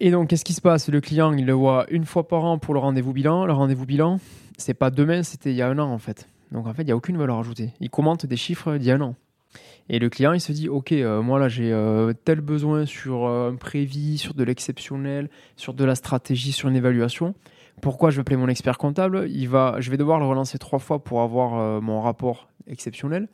Et 0.00 0.12
donc, 0.12 0.28
qu'est-ce 0.28 0.44
qui 0.44 0.52
se 0.52 0.60
passe? 0.60 0.88
Le 0.88 1.00
client, 1.00 1.32
il 1.32 1.44
le 1.44 1.52
voit 1.52 1.86
une 1.90 2.04
fois 2.04 2.28
par 2.28 2.44
an 2.44 2.58
pour 2.58 2.72
le 2.72 2.78
rendez-vous 2.78 3.12
bilan. 3.12 3.46
Le 3.46 3.52
rendez-vous 3.52 3.84
bilan, 3.84 4.20
c'est 4.56 4.74
pas 4.74 4.90
demain, 4.90 5.24
c'était 5.24 5.50
il 5.50 5.56
y 5.56 5.62
a 5.62 5.68
un 5.68 5.78
an 5.78 5.90
en 5.90 5.98
fait. 5.98 6.28
Donc 6.52 6.66
en 6.66 6.72
fait, 6.72 6.82
il 6.82 6.86
n'y 6.86 6.92
a 6.92 6.96
aucune 6.96 7.16
valeur 7.16 7.38
ajoutée. 7.38 7.72
Il 7.80 7.90
commente 7.90 8.24
des 8.24 8.36
chiffres 8.36 8.76
d'il 8.76 8.86
y 8.86 8.90
a 8.92 8.94
un 8.94 9.00
an. 9.00 9.14
Et 9.88 9.98
le 9.98 10.08
client, 10.08 10.32
il 10.34 10.40
se 10.40 10.52
dit, 10.52 10.68
OK, 10.68 10.92
euh, 10.92 11.22
moi 11.22 11.38
là, 11.38 11.48
j'ai 11.48 11.72
euh, 11.72 12.12
tel 12.24 12.40
besoin 12.40 12.84
sur 12.84 13.26
euh, 13.26 13.50
un 13.50 13.56
prévis, 13.56 14.18
sur 14.18 14.34
de 14.34 14.44
l'exceptionnel, 14.44 15.30
sur 15.56 15.74
de 15.74 15.84
la 15.84 15.94
stratégie, 15.94 16.52
sur 16.52 16.68
une 16.68 16.76
évaluation. 16.76 17.34
Pourquoi 17.80 18.10
je 18.10 18.16
vais 18.16 18.20
appeler 18.20 18.36
mon 18.36 18.48
expert 18.48 18.76
comptable? 18.78 19.26
Il 19.30 19.48
va, 19.48 19.76
Je 19.80 19.90
vais 19.90 19.96
devoir 19.96 20.18
le 20.20 20.26
relancer 20.26 20.58
trois 20.58 20.78
fois 20.78 21.02
pour 21.02 21.22
avoir 21.22 21.80
mon 21.80 22.00
rapport 22.00 22.48
exceptionnel. 22.66 23.28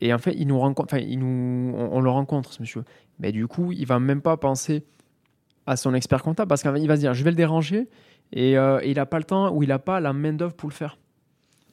Et 0.00 0.12
en 0.12 0.18
fait, 0.18 0.34
il 0.36 0.48
nous 0.48 0.58
rencontre, 0.58 0.96
il 0.96 1.20
nous, 1.20 1.72
on, 1.76 2.00
le 2.00 2.10
rencontre, 2.10 2.52
ce 2.52 2.60
monsieur. 2.60 2.82
Mais 3.20 3.30
du 3.30 3.46
coup, 3.46 3.70
il 3.70 3.86
va 3.86 4.00
même 4.00 4.20
pas 4.22 4.36
penser 4.36 4.84
à 5.66 5.76
son 5.76 5.94
expert 5.94 6.22
comptable 6.22 6.48
parce 6.48 6.62
qu'il 6.62 6.86
va 6.86 6.96
se 6.96 7.00
dire, 7.00 7.14
je 7.14 7.24
vais 7.24 7.30
le 7.30 7.36
déranger 7.36 7.88
et, 8.32 8.52
il 8.52 8.94
n'a 8.94 9.06
pas 9.06 9.18
le 9.18 9.24
temps 9.24 9.54
ou 9.54 9.62
il 9.62 9.68
n'a 9.68 9.78
pas 9.78 10.00
la 10.00 10.12
main-d'œuvre 10.12 10.54
pour 10.54 10.68
le 10.68 10.74
faire. 10.74 10.96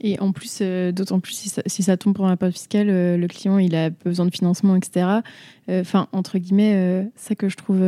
Et 0.04 0.20
en 0.20 0.32
plus, 0.32 0.60
euh, 0.62 0.92
d'autant 0.92 1.20
plus 1.20 1.34
si 1.34 1.50
ça, 1.50 1.62
si 1.68 1.84
ça, 1.84 1.96
tombe 1.96 2.16
pour 2.16 2.26
un 2.26 2.36
période 2.36 2.54
fiscale, 2.54 2.90
euh, 2.90 3.18
le 3.18 3.28
client 3.28 3.60
il 3.60 3.76
a 3.76 3.92
besoin 3.92 4.26
de 4.26 4.32
financement, 4.32 4.76
etc. 4.76 5.06
Euh, 5.70 5.82
enfin, 5.82 6.08
entre 6.12 6.40
guillemets, 6.40 7.08
ça 7.16 7.36
que 7.36 7.50
je 7.50 7.56
trouve 7.56 7.82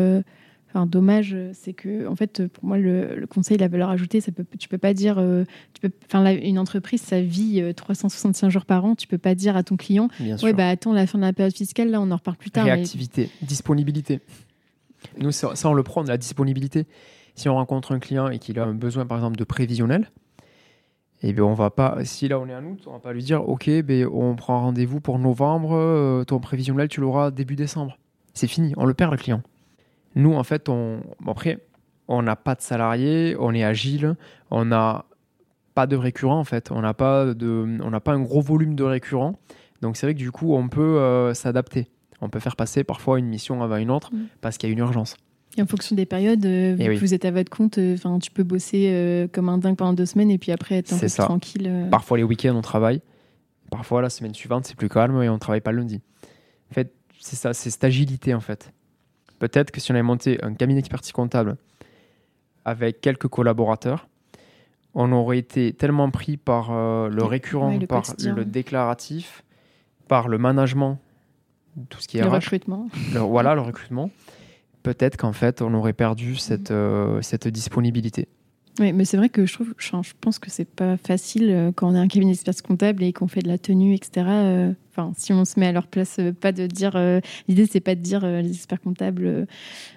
enfin, 0.69 0.85
dommage, 0.85 1.35
c'est 1.53 1.73
que, 1.73 2.07
en 2.07 2.15
fait, 2.15 2.47
pour 2.47 2.65
moi, 2.65 2.77
le, 2.77 3.25
conseil, 3.27 3.57
la 3.57 3.67
valeur 3.67 3.89
ajoutée, 3.89 4.21
ça 4.21 4.31
peut, 4.31 4.45
tu 4.59 4.67
peux 4.67 4.77
pas 4.77 4.93
dire, 4.93 5.15
tu 5.73 5.81
peux, 5.81 5.91
enfin, 6.05 6.35
une 6.35 6.59
entreprise, 6.59 7.01
ça 7.01 7.19
vit 7.21 7.63
365 7.75 8.49
jours 8.49 8.65
par 8.65 8.85
an, 8.85 8.95
tu 8.95 9.07
peux 9.07 9.17
pas 9.17 9.35
dire 9.35 9.55
à 9.55 9.63
ton 9.63 9.75
client, 9.75 10.07
ouais, 10.43 10.53
bah 10.53 10.69
attends, 10.69 10.93
la 10.93 11.07
fin 11.07 11.17
de 11.17 11.23
la 11.23 11.33
période 11.33 11.55
fiscale, 11.55 11.89
là, 11.89 11.99
on 11.99 12.11
en 12.11 12.15
reparle 12.15 12.37
plus 12.37 12.51
tard. 12.51 12.65
Réactivité, 12.65 13.29
disponibilité. 13.41 14.19
Nous, 15.17 15.31
ça, 15.31 15.53
on 15.65 15.73
le 15.73 15.83
prend, 15.83 16.03
la 16.03 16.17
disponibilité. 16.17 16.87
Si 17.35 17.49
on 17.49 17.55
rencontre 17.55 17.93
un 17.93 17.99
client 17.99 18.29
et 18.29 18.39
qu'il 18.39 18.59
a 18.59 18.63
un 18.63 18.73
besoin, 18.73 19.05
par 19.05 19.17
exemple, 19.17 19.37
de 19.37 19.43
prévisionnel, 19.43 20.11
et 21.23 21.31
bien 21.31 21.45
on 21.45 21.53
va 21.53 21.69
pas, 21.69 22.03
si 22.03 22.27
là 22.27 22.37
on 22.37 22.47
est 22.49 22.55
en 22.55 22.65
août, 22.65 22.81
on 22.85 22.91
va 22.91 22.99
pas 22.99 23.13
lui 23.13 23.23
dire 23.23 23.47
ok, 23.47 23.69
ben 23.81 24.07
on 24.11 24.35
prend 24.35 24.59
rendez-vous 24.59 24.99
pour 24.99 25.19
novembre, 25.19 25.73
euh, 25.73 26.25
ton 26.25 26.39
prévisionnel 26.39 26.89
tu 26.89 26.99
l'auras 26.99 27.31
début 27.31 27.55
décembre. 27.55 27.97
C'est 28.33 28.47
fini, 28.47 28.73
on 28.75 28.85
le 28.85 28.93
perd 28.93 29.11
le 29.11 29.17
client. 29.17 29.41
Nous 30.15 30.33
en 30.33 30.43
fait, 30.43 30.67
on, 30.67 30.99
après, 31.25 31.59
on 32.09 32.21
n'a 32.21 32.35
pas 32.35 32.55
de 32.55 32.61
salariés, 32.61 33.37
on 33.39 33.53
est 33.53 33.63
agile, 33.63 34.15
on 34.51 34.65
n'a 34.65 35.05
pas 35.75 35.87
de 35.87 35.95
récurrent 35.95 36.39
en 36.39 36.43
fait, 36.43 36.71
on 36.71 36.81
n'a 36.81 36.93
pas 36.93 37.33
de, 37.33 37.99
pas 37.99 38.11
un 38.11 38.21
gros 38.21 38.41
volume 38.41 38.75
de 38.75 38.83
récurrent. 38.83 39.39
Donc 39.81 39.95
c'est 39.95 40.05
vrai 40.05 40.13
que 40.13 40.19
du 40.19 40.31
coup 40.31 40.53
on 40.53 40.67
peut 40.67 40.81
euh, 40.99 41.33
s'adapter. 41.33 41.87
On 42.21 42.29
peut 42.29 42.39
faire 42.39 42.55
passer 42.55 42.83
parfois 42.83 43.19
une 43.19 43.27
mission 43.27 43.61
avant 43.61 43.77
une 43.77 43.91
autre 43.91 44.13
mmh. 44.13 44.27
parce 44.41 44.57
qu'il 44.57 44.69
y 44.69 44.71
a 44.71 44.73
une 44.73 44.79
urgence. 44.79 45.15
Et 45.57 45.61
en 45.61 45.67
fonction 45.67 45.95
des 45.95 46.05
périodes, 46.05 46.45
euh, 46.45 46.75
eh 46.79 46.95
vous 46.95 47.13
êtes 47.13 47.25
à 47.25 47.31
votre 47.31 47.55
compte, 47.55 47.77
euh, 47.77 47.95
tu 48.21 48.31
peux 48.31 48.43
bosser 48.43 48.87
euh, 48.89 49.27
comme 49.31 49.49
un 49.49 49.59
dingue 49.59 49.75
pendant 49.75 49.93
deux 49.93 50.07
semaines 50.07 50.31
et 50.31 50.39
puis 50.39 50.51
après 50.51 50.75
être 50.75 50.93
un 50.93 50.97
peu 50.97 51.07
tranquille. 51.07 51.87
Parfois 51.91 52.17
les 52.17 52.23
week-ends 52.23 52.55
on 52.55 52.61
travaille, 52.61 53.01
parfois 53.69 54.01
la 54.01 54.09
semaine 54.09 54.33
suivante 54.33 54.65
c'est 54.65 54.75
plus 54.75 54.89
calme 54.89 55.21
et 55.21 55.29
on 55.29 55.37
travaille 55.37 55.61
pas 55.61 55.71
le 55.71 55.79
lundi. 55.79 56.01
En 56.71 56.73
fait, 56.73 56.93
c'est 57.19 57.35
ça, 57.35 57.53
c'est 57.53 57.69
cette 57.69 57.83
agilité 57.83 58.33
en 58.33 58.39
fait. 58.39 58.73
Peut-être 59.37 59.69
que 59.69 59.79
si 59.79 59.91
on 59.91 59.95
avait 59.95 60.01
monté 60.01 60.43
un 60.43 60.53
cabinet 60.53 60.79
d'expertise 60.79 61.11
comptable 61.11 61.57
avec 62.65 63.01
quelques 63.01 63.27
collaborateurs, 63.27 64.07
on 64.95 65.11
aurait 65.11 65.37
été 65.37 65.73
tellement 65.73 66.09
pris 66.09 66.37
par 66.37 66.71
le 66.71 67.23
récurrent, 67.23 67.77
par 67.79 68.03
le 68.23 68.45
déclaratif, 68.45 69.43
par 70.07 70.27
le 70.27 70.37
management, 70.37 70.99
tout 71.89 71.99
ce 71.99 72.07
qui 72.07 72.17
est 72.17 72.21
le 72.21 72.29
recrutement. 72.29 72.87
voilà, 73.13 73.55
le 73.55 73.61
recrutement 73.61 74.09
peut-être 74.83 75.17
qu'en 75.17 75.33
fait, 75.33 75.61
on 75.61 75.73
aurait 75.73 75.93
perdu 75.93 76.35
cette, 76.35 76.71
euh, 76.71 77.21
cette 77.21 77.47
disponibilité. 77.47 78.27
Oui, 78.79 78.91
mais 78.91 79.05
c'est 79.05 79.17
vrai 79.17 79.29
que 79.29 79.45
je, 79.45 79.53
trouve, 79.53 79.73
je 79.77 80.13
pense 80.19 80.39
que 80.39 80.49
c'est 80.49 80.65
pas 80.65 80.97
facile 80.97 81.49
euh, 81.51 81.71
quand 81.73 81.89
on 81.89 81.95
est 81.95 81.99
un 81.99 82.07
cabinet 82.07 82.31
d'experts 82.31 82.63
comptable 82.63 83.03
et 83.03 83.13
qu'on 83.13 83.27
fait 83.27 83.41
de 83.41 83.47
la 83.47 83.57
tenue, 83.57 83.93
etc. 83.93 84.27
Euh, 84.27 84.73
enfin, 84.91 85.13
si 85.15 85.31
on 85.31 85.45
se 85.45 85.59
met 85.59 85.67
à 85.67 85.71
leur 85.71 85.87
place, 85.87 86.19
pas 86.41 86.51
de 86.51 86.67
dire. 86.67 86.97
L'idée, 87.47 87.67
c'est 87.67 87.79
pas 87.79 87.95
de 87.95 88.01
dire 88.01 88.25
les 88.25 88.51
experts 88.51 88.81
comptables 88.81 89.47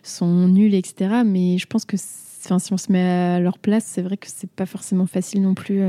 sont 0.02 0.48
nuls, 0.48 0.74
etc. 0.74 1.22
Mais 1.24 1.58
je 1.58 1.66
pense 1.66 1.84
que 1.84 1.96
enfin, 2.44 2.58
si 2.58 2.72
on 2.72 2.76
se 2.76 2.92
met 2.92 3.02
à 3.02 3.40
leur 3.40 3.58
place, 3.58 3.84
c'est 3.84 4.02
vrai 4.02 4.18
que 4.18 4.26
c'est 4.28 4.50
pas 4.50 4.66
forcément 4.66 5.06
facile 5.06 5.42
non 5.42 5.54
plus. 5.54 5.82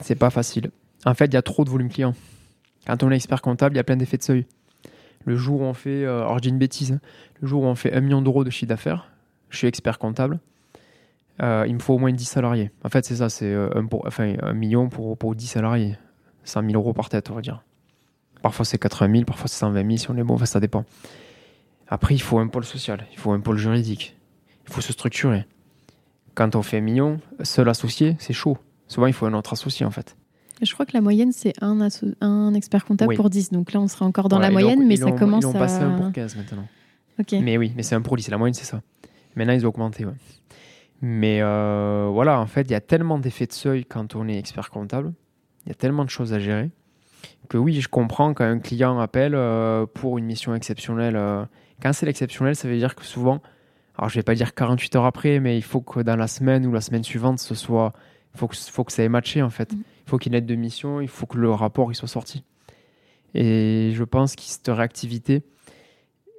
C'est 0.00 0.14
pas 0.14 0.30
facile. 0.30 0.70
En 1.04 1.14
fait, 1.14 1.26
il 1.26 1.34
y 1.34 1.36
a 1.36 1.42
trop 1.42 1.64
de 1.64 1.70
volume 1.70 1.90
client. 1.90 2.14
Quand 2.86 3.02
on 3.02 3.10
est 3.10 3.16
expert 3.16 3.42
comptable, 3.42 3.74
il 3.74 3.78
y 3.78 3.80
a 3.80 3.84
plein 3.84 3.96
d'effets 3.96 4.16
de 4.16 4.22
seuil. 4.22 4.46
Le 5.26 5.36
jour 5.36 5.60
où 5.60 5.64
on 5.64 5.74
fait, 5.74 6.04
alors 6.04 6.42
je 6.42 6.48
une 6.48 6.58
bêtise, 6.58 6.92
hein, 6.92 7.00
le 7.40 7.48
jour 7.48 7.62
où 7.62 7.66
on 7.66 7.74
fait 7.74 7.92
un 7.92 8.00
million 8.00 8.22
d'euros 8.22 8.44
de 8.44 8.50
chiffre 8.50 8.68
d'affaires, 8.68 9.10
je 9.50 9.58
suis 9.58 9.66
expert 9.66 9.98
comptable, 9.98 10.40
euh, 11.42 11.64
il 11.66 11.74
me 11.74 11.80
faut 11.80 11.94
au 11.94 11.98
moins 11.98 12.12
10 12.12 12.24
salariés. 12.24 12.70
En 12.84 12.88
fait, 12.88 13.04
c'est 13.04 13.16
ça, 13.16 13.28
c'est 13.28 13.52
euh, 13.52 13.70
un, 13.74 14.52
million 14.52 14.88
pour, 14.88 15.16
pour 15.16 15.34
10 15.34 15.46
salariés. 15.46 15.96
100 16.44 16.62
000 16.62 16.74
euros 16.74 16.92
par 16.92 17.08
tête, 17.08 17.30
on 17.30 17.34
va 17.34 17.40
dire. 17.40 17.62
Parfois 18.42 18.64
c'est 18.64 18.78
80 18.78 19.12
000, 19.12 19.24
parfois 19.24 19.48
c'est 19.48 19.58
120 19.58 19.84
000 19.84 19.96
si 19.96 20.10
on 20.10 20.16
est 20.16 20.22
bon, 20.22 20.38
ça 20.38 20.60
dépend. 20.60 20.84
Après, 21.88 22.14
il 22.14 22.20
faut 22.20 22.38
un 22.38 22.46
pôle 22.46 22.64
social, 22.64 23.06
il 23.12 23.18
faut 23.18 23.32
un 23.32 23.40
pôle 23.40 23.58
juridique, 23.58 24.16
il 24.66 24.72
faut 24.72 24.80
se 24.80 24.92
structurer. 24.92 25.46
Quand 26.34 26.56
on 26.56 26.62
fait 26.62 26.78
un 26.78 26.82
million, 26.82 27.20
seul 27.42 27.68
associé, 27.68 28.16
c'est 28.18 28.32
chaud. 28.32 28.56
Souvent, 28.88 29.06
il 29.06 29.12
faut 29.12 29.26
un 29.26 29.34
autre 29.34 29.52
associé 29.52 29.84
en 29.84 29.90
fait. 29.90 30.16
Je 30.62 30.72
crois 30.74 30.86
que 30.86 30.92
la 30.94 31.00
moyenne, 31.00 31.32
c'est 31.32 31.54
un, 31.62 31.88
un 32.20 32.54
expert 32.54 32.84
comptable 32.84 33.14
pour 33.14 33.30
10. 33.30 33.50
Donc 33.50 33.72
là, 33.72 33.80
on 33.80 33.88
sera 33.88 34.04
encore 34.04 34.28
dans 34.28 34.38
la 34.38 34.50
moyenne, 34.50 34.86
mais 34.86 34.96
ça 34.96 35.12
commence 35.12 35.44
à. 35.44 35.48
Ils 35.48 35.56
ont 35.56 35.58
passé 35.58 35.82
un 35.82 35.96
pour 35.96 36.12
15 36.12 36.36
maintenant. 36.36 36.66
Mais 37.32 37.58
oui, 37.58 37.72
mais 37.76 37.82
c'est 37.82 37.94
un 37.94 38.02
pour 38.02 38.16
10, 38.16 38.22
c'est 38.24 38.30
la 38.30 38.38
moyenne, 38.38 38.54
c'est 38.54 38.64
ça. 38.64 38.80
Maintenant, 39.36 39.52
ils 39.52 39.64
ont 39.66 39.68
augmenté. 39.68 40.06
Mais 41.02 41.40
euh, 41.40 42.08
voilà, 42.12 42.40
en 42.40 42.46
fait, 42.46 42.62
il 42.62 42.70
y 42.70 42.74
a 42.74 42.80
tellement 42.80 43.18
d'effets 43.18 43.46
de 43.46 43.52
seuil 43.52 43.84
quand 43.84 44.14
on 44.14 44.28
est 44.28 44.38
expert 44.38 44.70
comptable. 44.70 45.12
Il 45.64 45.68
y 45.68 45.72
a 45.72 45.74
tellement 45.74 46.04
de 46.04 46.10
choses 46.10 46.32
à 46.32 46.38
gérer 46.38 46.70
que 47.48 47.58
oui, 47.58 47.80
je 47.80 47.88
comprends 47.88 48.32
quand 48.32 48.44
un 48.44 48.58
client 48.58 48.98
appelle 48.98 49.34
euh, 49.34 49.84
pour 49.86 50.18
une 50.18 50.24
mission 50.24 50.54
exceptionnelle. 50.54 51.16
Euh, 51.16 51.44
quand 51.82 51.92
c'est 51.92 52.06
l'exceptionnel, 52.06 52.56
ça 52.56 52.68
veut 52.68 52.76
dire 52.76 52.94
que 52.94 53.04
souvent, 53.04 53.42
alors 53.98 54.08
je 54.08 54.14
vais 54.14 54.22
pas 54.22 54.34
dire 54.34 54.54
48 54.54 54.96
heures 54.96 55.04
après, 55.04 55.40
mais 55.40 55.58
il 55.58 55.62
faut 55.62 55.80
que 55.80 56.00
dans 56.00 56.16
la 56.16 56.28
semaine 56.28 56.64
ou 56.66 56.72
la 56.72 56.80
semaine 56.80 57.04
suivante, 57.04 57.38
ce 57.40 57.54
soit, 57.54 57.92
il 58.34 58.38
faut 58.38 58.46
que, 58.46 58.56
faut 58.56 58.84
que 58.84 58.92
ça 58.92 59.02
ait 59.02 59.08
matché 59.08 59.42
en 59.42 59.50
fait. 59.50 59.72
Mm. 59.72 59.82
Il 60.10 60.14
faut 60.14 60.18
qu'il 60.18 60.32
y 60.32 60.34
ait 60.34 60.38
une 60.38 60.42
aide 60.42 60.48
de 60.48 60.56
mission, 60.56 61.00
il 61.00 61.06
faut 61.06 61.26
que 61.26 61.38
le 61.38 61.52
rapport 61.52 61.92
il 61.92 61.94
soit 61.94 62.08
sorti. 62.08 62.42
Et 63.32 63.92
je 63.94 64.02
pense 64.02 64.34
que 64.34 64.42
cette 64.42 64.66
réactivité, 64.66 65.44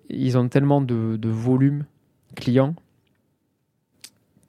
ils 0.10 0.38
ont 0.38 0.50
tellement 0.50 0.82
de, 0.82 1.18
volume 1.24 1.86
client 2.36 2.76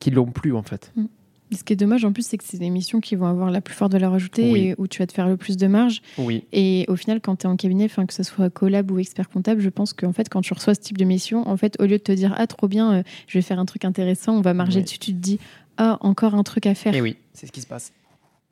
qu'ils 0.01 0.15
l'ont 0.15 0.33
plus 0.33 0.53
en 0.57 0.65
fait. 0.65 0.91
Mm. 0.97 1.05
Ce 1.53 1.63
qui 1.63 1.73
est 1.73 1.77
dommage 1.77 2.05
en 2.05 2.13
plus, 2.13 2.27
c'est 2.27 2.37
que 2.37 2.43
c'est 2.45 2.59
des 2.59 2.69
missions 2.69 3.01
qui 3.01 3.15
vont 3.15 3.27
avoir 3.27 3.53
la 3.53 3.61
plus 3.61 3.77
forte 3.77 3.93
valeur 3.93 4.13
ajoutée 4.13 4.51
et 4.51 4.75
où 4.77 4.89
tu 4.89 4.99
vas 4.99 5.07
te 5.07 5.13
faire 5.13 5.29
le 5.29 5.37
plus 5.37 5.57
de 5.57 5.69
marge. 5.69 6.03
Oui. 6.19 6.43
Et 6.53 6.85
au 6.89 6.97
final, 6.97 7.21
quand 7.21 7.37
tu 7.37 7.47
es 7.47 7.49
en 7.49 7.55
cabinet, 7.55 7.89
que 7.89 8.13
ce 8.13 8.25
soit 8.25 8.51
collab 8.51 8.91
ou 8.91 8.99
expert 8.99 9.29
comptable, 9.29 9.61
je 9.61 9.69
pense 9.69 9.93
qu'en 9.93 10.13
fait, 10.13 10.29
quand 10.29 10.41
tu 10.41 10.53
reçois 10.53 10.75
ce 10.75 10.81
type 10.81 10.99
de 10.99 11.05
mission, 11.05 11.47
en 11.49 11.57
fait, 11.57 11.77
au 11.79 11.85
lieu 11.85 11.99
de 11.99 12.03
te 12.03 12.11
dire 12.11 12.35
ah 12.37 12.49
trop 12.49 12.67
bien, 12.67 12.93
euh, 12.93 13.03
je 13.29 13.39
vais 13.39 13.43
faire 13.43 13.61
un 13.61 13.67
truc 13.67 13.85
intéressant, 13.85 14.37
on 14.37 14.41
va 14.41 14.53
marger 14.53 14.83
dessus, 14.83 14.99
tu 14.99 15.13
te 15.13 15.19
dis 15.19 15.39
ah 15.77 15.99
encore 16.01 16.35
un 16.35 16.43
truc 16.43 16.67
à 16.67 16.75
faire. 16.75 16.95
Et 16.95 17.01
oui, 17.01 17.17
c'est 17.35 17.47
ce 17.47 17.53
qui 17.53 17.61
se 17.61 17.69
passe. 17.69 17.93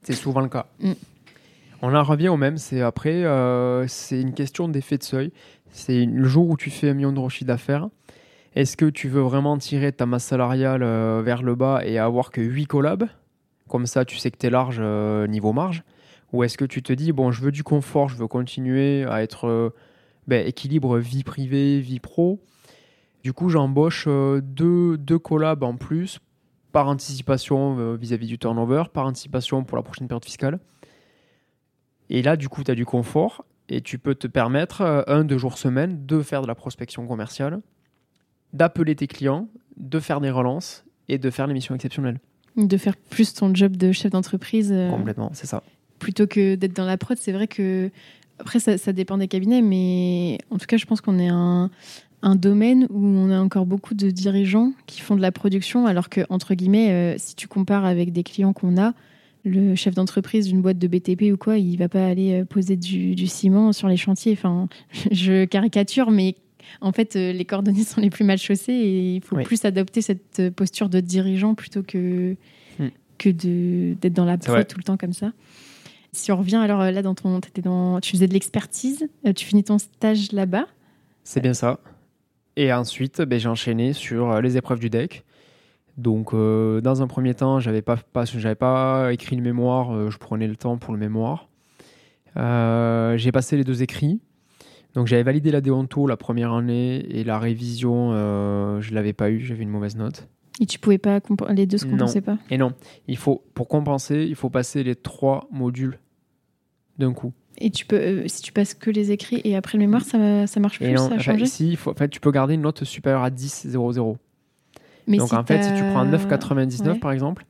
C'est 0.03 0.15
souvent 0.15 0.41
le 0.41 0.49
cas. 0.49 0.67
Mm. 0.81 0.93
On 1.83 1.95
en 1.95 2.03
revient 2.03 2.29
au 2.29 2.37
même. 2.37 2.59
C'est 2.59 2.83
après, 2.83 3.25
euh, 3.25 3.87
c'est 3.87 4.21
une 4.21 4.35
question 4.35 4.69
d'effet 4.69 4.99
de 4.99 5.03
seuil. 5.03 5.33
C'est 5.71 6.05
le 6.05 6.29
jour 6.29 6.49
où 6.49 6.57
tu 6.57 6.71
fais 6.71 6.91
un 6.91 6.95
million 6.95 7.13
de 7.13 7.29
chiffre 7.29 7.47
d'affaires. 7.47 7.89
Est-ce 8.55 8.77
que 8.77 8.87
tu 8.87 9.09
veux 9.09 9.21
vraiment 9.21 9.57
tirer 9.57 9.93
ta 9.93 10.07
masse 10.07 10.25
salariale 10.25 10.83
euh, 10.83 11.23
vers 11.25 11.43
le 11.43 11.55
bas 11.55 11.83
et 11.85 11.99
avoir 11.99 12.31
que 12.31 12.41
8 12.41 12.67
collabs? 12.67 13.09
Comme 13.69 13.87
ça, 13.87 14.05
tu 14.05 14.17
sais 14.17 14.31
que 14.31 14.37
tu 14.37 14.47
es 14.47 14.51
large 14.51 14.79
euh, 14.81 15.27
niveau 15.27 15.53
marge. 15.53 15.85
Ou 16.33 16.43
est-ce 16.43 16.59
que 16.59 16.65
tu 16.65 16.83
te 16.83 16.93
dis, 16.93 17.13
bon, 17.13 17.31
je 17.31 17.43
veux 17.43 17.53
du 17.53 17.63
confort, 17.63 18.09
je 18.09 18.17
veux 18.17 18.27
continuer 18.27 19.05
à 19.05 19.23
être 19.23 19.73
ben, 20.29 20.47
équilibre 20.47 20.99
vie 20.99 21.25
privée, 21.25 21.81
vie 21.81 21.99
pro. 21.99 22.41
Du 23.25 23.33
coup, 23.33 23.49
j'embauche 23.49 24.07
deux, 24.07 24.97
deux 24.97 25.19
collabs 25.19 25.65
en 25.65 25.75
plus 25.77 26.21
par 26.73 26.89
anticipation 26.89 27.95
vis-à-vis 27.95 28.27
-vis 28.27 28.29
du 28.29 28.39
turnover, 28.39 28.85
par 28.93 29.07
anticipation 29.07 29.65
pour 29.65 29.77
la 29.77 29.83
prochaine 29.83 30.09
période 30.09 30.25
fiscale. 30.25 30.59
Et 32.11 32.23
là, 32.23 32.37
du 32.37 32.49
coup, 32.49 32.65
tu 32.65 32.71
as 32.71 32.75
du 32.75 32.85
confort 32.85 33.45
et 33.71 33.81
tu 33.81 33.99
peux 33.99 34.17
te 34.17 34.27
permettre, 34.27 34.81
euh, 34.83 35.03
un, 35.07 35.25
deux 35.25 35.39
jours 35.39 35.57
semaine, 35.57 36.05
de 36.05 36.21
faire 36.23 36.43
de 36.43 36.49
la 36.49 36.57
prospection 36.57 37.07
commerciale, 37.07 37.61
d'appeler 38.53 38.97
tes 38.97 39.07
clients, 39.07 39.49
de 39.77 40.01
faire 40.01 40.21
des 40.21 40.31
relances 40.31 40.85
et 41.09 41.19
de 41.19 41.31
faire 41.31 41.47
l'émission 41.47 41.75
exceptionnelle. 41.75 42.19
De 42.57 42.77
faire 42.77 42.97
plus 42.97 43.33
ton 43.33 43.55
job 43.55 43.77
de 43.77 43.93
chef 43.93 44.11
d'entreprise. 44.11 44.73
Euh. 44.73 44.91
Complètement, 44.91 45.31
c'est 45.33 45.47
ça. 45.47 45.63
plutôt 46.01 46.27
que 46.27 46.57
d'être 46.57 46.75
dans 46.75 46.85
la 46.85 46.99
prod. 46.99 47.17
C'est 47.17 47.33
vrai 47.33 47.47
que 47.47 47.91
après 48.41 48.59
ça, 48.59 48.77
ça, 48.77 48.93
dépend 48.93 49.19
des 49.19 49.29
cabinets, 49.29 49.63
mais 49.63 50.39
en 50.51 50.59
tout 50.59 50.67
cas, 50.67 50.79
je 50.79 50.87
pense 50.87 51.01
qu'on 51.01 51.19
est 51.19 51.29
un, 51.29 51.71
un 52.23 52.35
domaine 52.35 52.87
où 52.91 53.05
on 53.05 53.31
a 53.31 53.39
encore 53.39 53.67
beaucoup 53.67 53.95
de 53.95 54.11
dirigeants 54.11 54.73
qui 54.87 55.01
font 55.01 55.17
de 55.17 55.23
la 55.23 55.33
production, 55.33 55.87
alors 55.87 56.09
que 56.09 56.21
entre 56.29 56.55
guillemets, 56.55 56.91
euh, 56.91 57.15
si 57.19 57.35
tu 57.35 57.49
compares 57.49 57.85
avec 57.85 58.13
des 58.13 58.23
clients 58.23 58.53
qu'on 58.53 58.81
a, 58.81 58.93
le 59.45 59.75
chef 59.75 59.95
d'entreprise 59.95 60.49
d'une 60.49 60.61
boîte 60.61 60.79
de 60.79 60.87
BTP 60.87 61.33
ou 61.33 61.39
quoi, 61.39 61.57
il 61.57 61.77
va 61.79 61.89
pas 61.89 62.07
aller 62.07 62.41
euh, 62.41 62.45
poser 62.45 62.77
du, 62.77 63.15
du 63.15 63.27
ciment 63.27 63.73
sur 63.73 63.89
les 63.89 63.97
chantiers. 63.97 64.33
Enfin, 64.33 64.69
je 65.11 65.47
caricature, 65.47 66.11
mais 66.11 66.37
en 66.83 66.93
fait, 66.93 67.17
euh, 67.17 67.33
les 67.33 67.47
coordonnées 67.47 67.85
sont 67.85 68.03
les 68.03 68.11
plus 68.11 68.25
mal 68.25 68.39
chaussées 68.39 68.73
et 68.73 69.15
il 69.17 69.23
faut 69.23 69.37
plus 69.37 69.65
adopter 69.65 70.03
cette 70.03 70.51
posture 70.51 70.91
de 70.91 71.01
dirigeant 71.01 71.55
plutôt 71.55 71.83
que, 71.83 72.37
hmm. 72.79 72.89
que 73.17 73.31
d'être 73.31 74.13
dans 74.13 74.27
la 74.27 74.37
prod 74.37 74.67
tout 74.67 74.79
le 74.79 74.85
temps 74.85 74.99
comme 74.99 75.15
ça. 75.15 75.33
Si 76.13 76.33
on 76.33 76.37
revient 76.37 76.57
alors 76.57 76.81
là, 76.81 77.03
dans 77.03 77.15
ton, 77.15 77.39
étais 77.39 77.63
dans, 77.63 78.01
tu 78.01 78.11
faisais 78.11 78.27
de 78.27 78.35
l'expertise, 78.35 79.09
tu 79.37 79.47
finis 79.47 79.63
ton 79.63 79.79
stage 79.79 80.33
là-bas. 80.33 80.67
C'est 81.23 81.41
bien 81.41 81.55
ça. 81.55 81.79
Et 82.61 82.73
ensuite, 82.73 83.23
ben, 83.23 83.39
j'ai 83.39 83.49
enchaîné 83.49 83.93
sur 83.93 84.41
les 84.41 84.57
épreuves 84.57 84.81
du 84.81 84.91
deck. 84.91 85.25
Donc, 85.97 86.33
dans 86.33 87.03
un 87.03 87.07
premier 87.07 87.35
temps, 87.35 87.61
j'avais 87.61 87.83
pas, 87.83 87.97
pas, 87.97 88.25
j'avais 88.25 88.55
pas 88.55 89.13
écrit 89.13 89.37
le 89.37 89.43
mémoire, 89.43 90.11
je 90.11 90.19
prenais 90.19 90.47
le 90.47 90.57
temps 90.57 90.79
pour 90.79 90.93
le 90.93 90.99
mémoire. 90.99 91.49
j'ai 92.37 93.33
passé 93.33 93.57
les 93.57 93.65
deux 93.65 93.83
écrits. 93.83 94.21
Donc 94.95 95.07
j'avais 95.07 95.23
validé 95.23 95.51
la 95.51 95.61
déonto 95.61 96.07
la 96.07 96.17
première 96.17 96.53
année 96.53 97.07
et 97.11 97.25
la 97.25 97.39
révision, 97.39 98.13
euh, 98.13 98.81
je 98.81 98.95
l'avais 98.95 99.13
pas 99.13 99.31
eu, 99.31 99.41
j'avais 99.41 99.63
une 99.63 99.71
mauvaise 99.71 99.97
note. 99.97 100.29
Et 100.61 100.67
tu 100.67 100.79
pouvais 100.79 100.99
pas 100.99 101.21
les 101.51 101.67
deux 101.67 101.79
se 101.79 101.87
compensaient 101.87 102.21
pas? 102.21 102.39
Et 102.51 102.59
non, 102.59 102.73
il 103.07 103.17
faut 103.17 103.45
pour 103.55 103.69
compenser, 103.69 104.27
il 104.29 104.35
faut 104.35 104.51
passer 104.51 104.83
les 104.83 104.97
trois 104.97 105.49
modules 105.51 105.99
d'un 106.99 107.13
coup. 107.13 107.33
Et 107.61 107.71
tu 107.71 107.85
peux, 107.85 107.97
euh, 107.97 108.25
si 108.27 108.43
tu 108.43 108.53
passes 108.53 108.75
que 108.75 108.91
les 108.91 109.13
écrits 109.13 109.41
et 109.45 109.55
après 109.55 109.77
le 109.77 109.83
mémoire, 109.83 110.03
ça, 110.03 110.47
ça 110.47 110.61
marche 110.61 110.79
plus, 110.79 110.97
ça 110.97 111.15
a 111.15 111.19
changé 111.19 111.47
Si, 111.47 111.77
faut, 111.77 111.91
en 111.91 111.95
fait, 111.95 112.09
tu 112.09 112.21
peux 112.21 112.31
garder 112.31 112.55
une 112.55 112.63
note 112.63 112.85
supérieure 112.85 113.23
à 113.23 113.31
10, 113.31 113.67
0, 113.69 113.93
0. 113.93 114.17
Mais 115.07 115.19
Donc 115.19 115.33
en 115.33 115.45
fait, 115.45 115.63
si 115.63 115.75
tu 115.75 115.83
prends 115.91 116.07
9,99 116.07 116.99
par 116.99 117.13
exemple, 117.13 117.45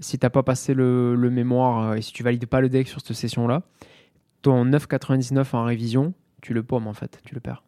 si 0.00 0.18
tu 0.18 0.24
n'as 0.24 0.30
pas 0.30 0.42
passé 0.42 0.74
le, 0.74 1.14
le, 1.14 1.30
mémoire 1.30 1.90
euh, 1.90 1.94
et 1.94 2.02
si 2.02 2.12
tu 2.12 2.22
valides 2.22 2.46
pas 2.46 2.60
le 2.60 2.68
deck 2.68 2.88
sur 2.88 3.00
cette 3.00 3.16
session-là, 3.16 3.62
ton 4.42 4.64
9,99 4.64 5.56
en 5.56 5.64
révision, 5.64 6.14
tu 6.42 6.54
le 6.54 6.62
paumes 6.62 6.86
en 6.86 6.92
fait, 6.92 7.20
tu 7.24 7.34
le 7.34 7.40
perds. 7.40 7.64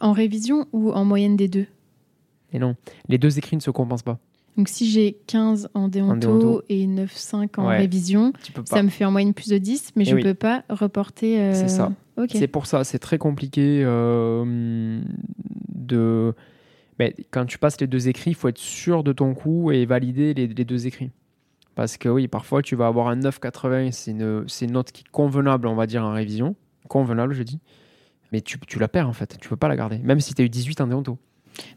En 0.00 0.12
révision 0.12 0.66
ou 0.72 0.92
en 0.92 1.04
moyenne 1.04 1.36
des 1.36 1.48
deux? 1.48 1.66
Et 2.52 2.58
non, 2.58 2.76
les 3.08 3.18
deux 3.18 3.36
écrits 3.38 3.56
ne 3.56 3.60
se 3.60 3.70
compensent 3.70 4.04
pas. 4.04 4.18
Donc 4.56 4.68
si 4.68 4.90
j'ai 4.90 5.16
15 5.26 5.70
en 5.74 5.88
déonto, 5.88 6.62
et 6.68 6.86
9,5 6.86 7.60
en 7.60 7.68
révision, 7.68 8.32
ça 8.64 8.82
me 8.82 8.88
fait 8.88 9.04
en 9.04 9.12
moyenne 9.12 9.34
plus 9.34 9.48
de 9.48 9.58
10, 9.58 9.92
mais 9.94 10.02
eh 10.02 10.10
je 10.10 10.16
ne 10.16 10.22
peux 10.22 10.34
pas 10.34 10.64
reporter. 10.68 11.40
Euh, 11.40 11.54
c'est 11.54 11.68
ça. 11.68 11.92
C'est 12.32 12.48
pour 12.48 12.66
ça, 12.66 12.82
c'est 12.82 12.98
très 12.98 13.18
compliqué 13.18 13.82
euh, 13.84 15.00
de. 15.68 16.34
Mais 16.98 17.14
quand 17.30 17.44
tu 17.44 17.58
passes 17.58 17.80
les 17.80 17.86
deux 17.86 18.08
écrits, 18.08 18.32
il 18.32 18.34
faut 18.34 18.48
être 18.48 18.58
sûr 18.58 19.04
de 19.04 19.12
ton 19.12 19.34
coup 19.34 19.70
et 19.70 19.86
valider 19.86 20.34
les, 20.34 20.48
deux 20.48 20.88
écrits. 20.88 21.12
Parce 21.76 21.96
que 21.96 22.08
oui, 22.08 22.26
parfois 22.26 22.60
tu 22.60 22.74
vas 22.74 22.88
avoir 22.88 23.06
un 23.06 23.16
9,80, 23.20 23.92
c'est 23.92 24.10
une, 24.10 24.44
une 24.62 24.72
note 24.72 24.90
qui 24.90 25.02
est 25.02 25.10
convenable, 25.12 25.68
on 25.68 25.76
va 25.76 25.86
dire, 25.86 26.02
en 26.02 26.12
révision. 26.12 26.56
Convenable, 26.88 27.34
je 27.34 27.44
dis 27.44 27.60
mais 28.32 28.40
tu, 28.40 28.58
tu, 28.60 28.78
la 28.78 28.88
perds 28.88 29.08
en 29.08 29.12
fait, 29.12 29.38
tu 29.40 29.48
peux 29.48 29.56
pas 29.56 29.68
la 29.68 29.76
garder, 29.76 29.98
même 29.98 30.20
si 30.20 30.34
tu 30.34 30.42
as 30.42 30.44
eu 30.44 30.48
18 30.48 30.80
en 30.80 30.86
déonto. 30.86 31.18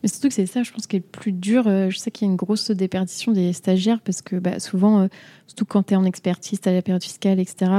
Mais 0.01 0.09
surtout 0.09 0.27
que 0.27 0.33
c'est 0.33 0.45
ça, 0.45 0.63
je 0.63 0.71
pense, 0.71 0.87
qui 0.87 0.97
est 0.97 0.99
le 0.99 1.05
plus 1.05 1.31
dur. 1.31 1.67
Euh, 1.67 1.89
je 1.89 1.97
sais 1.97 2.11
qu'il 2.11 2.27
y 2.27 2.29
a 2.29 2.31
une 2.31 2.37
grosse 2.37 2.71
déperdition 2.71 3.31
des 3.31 3.53
stagiaires 3.53 4.01
parce 4.01 4.21
que 4.21 4.35
bah, 4.37 4.59
souvent, 4.59 5.01
euh, 5.01 5.07
surtout 5.47 5.65
quand 5.65 5.83
tu 5.83 5.93
es 5.93 5.97
en 5.97 6.05
expertise, 6.05 6.61
tu 6.61 6.69
as 6.69 6.73
la 6.73 6.81
période 6.81 7.03
fiscale, 7.03 7.39
etc., 7.39 7.71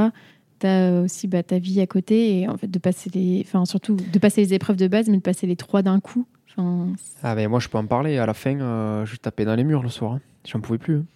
tu 0.61 0.66
as 0.66 1.00
aussi 1.00 1.26
bah, 1.26 1.42
ta 1.42 1.59
vie 1.59 1.80
à 1.80 1.86
côté 1.86 2.38
et 2.38 2.48
en 2.48 2.57
fait, 2.57 2.70
de 2.70 2.78
passer 2.78 3.11
les. 3.14 3.42
Enfin, 3.46 3.64
surtout 3.64 3.96
de 3.96 4.18
passer 4.18 4.40
les 4.42 4.55
épreuves 4.55 4.76
de 4.76 4.88
base, 4.88 5.09
mais 5.09 5.16
de 5.16 5.22
passer 5.22 5.46
les 5.46 5.57
trois 5.57 5.82
d'un 5.82 6.00
coup. 6.00 6.26
Ah, 7.22 7.34
mais 7.34 7.46
moi, 7.48 7.61
je 7.61 7.68
peux 7.68 7.78
en 7.78 7.86
parler. 7.86 8.18
À 8.18 8.26
la 8.26 8.34
fin, 8.34 8.61
euh, 8.61 9.07
je 9.07 9.16
tapais 9.16 9.44
dans 9.44 9.55
les 9.55 9.64
murs 9.64 9.82
le 9.82 9.88
soir. 9.88 10.12
Hein. 10.12 10.20
J'en 10.46 10.61
pouvais 10.61 10.78
plus. 10.78 10.98
Hein. 10.98 11.07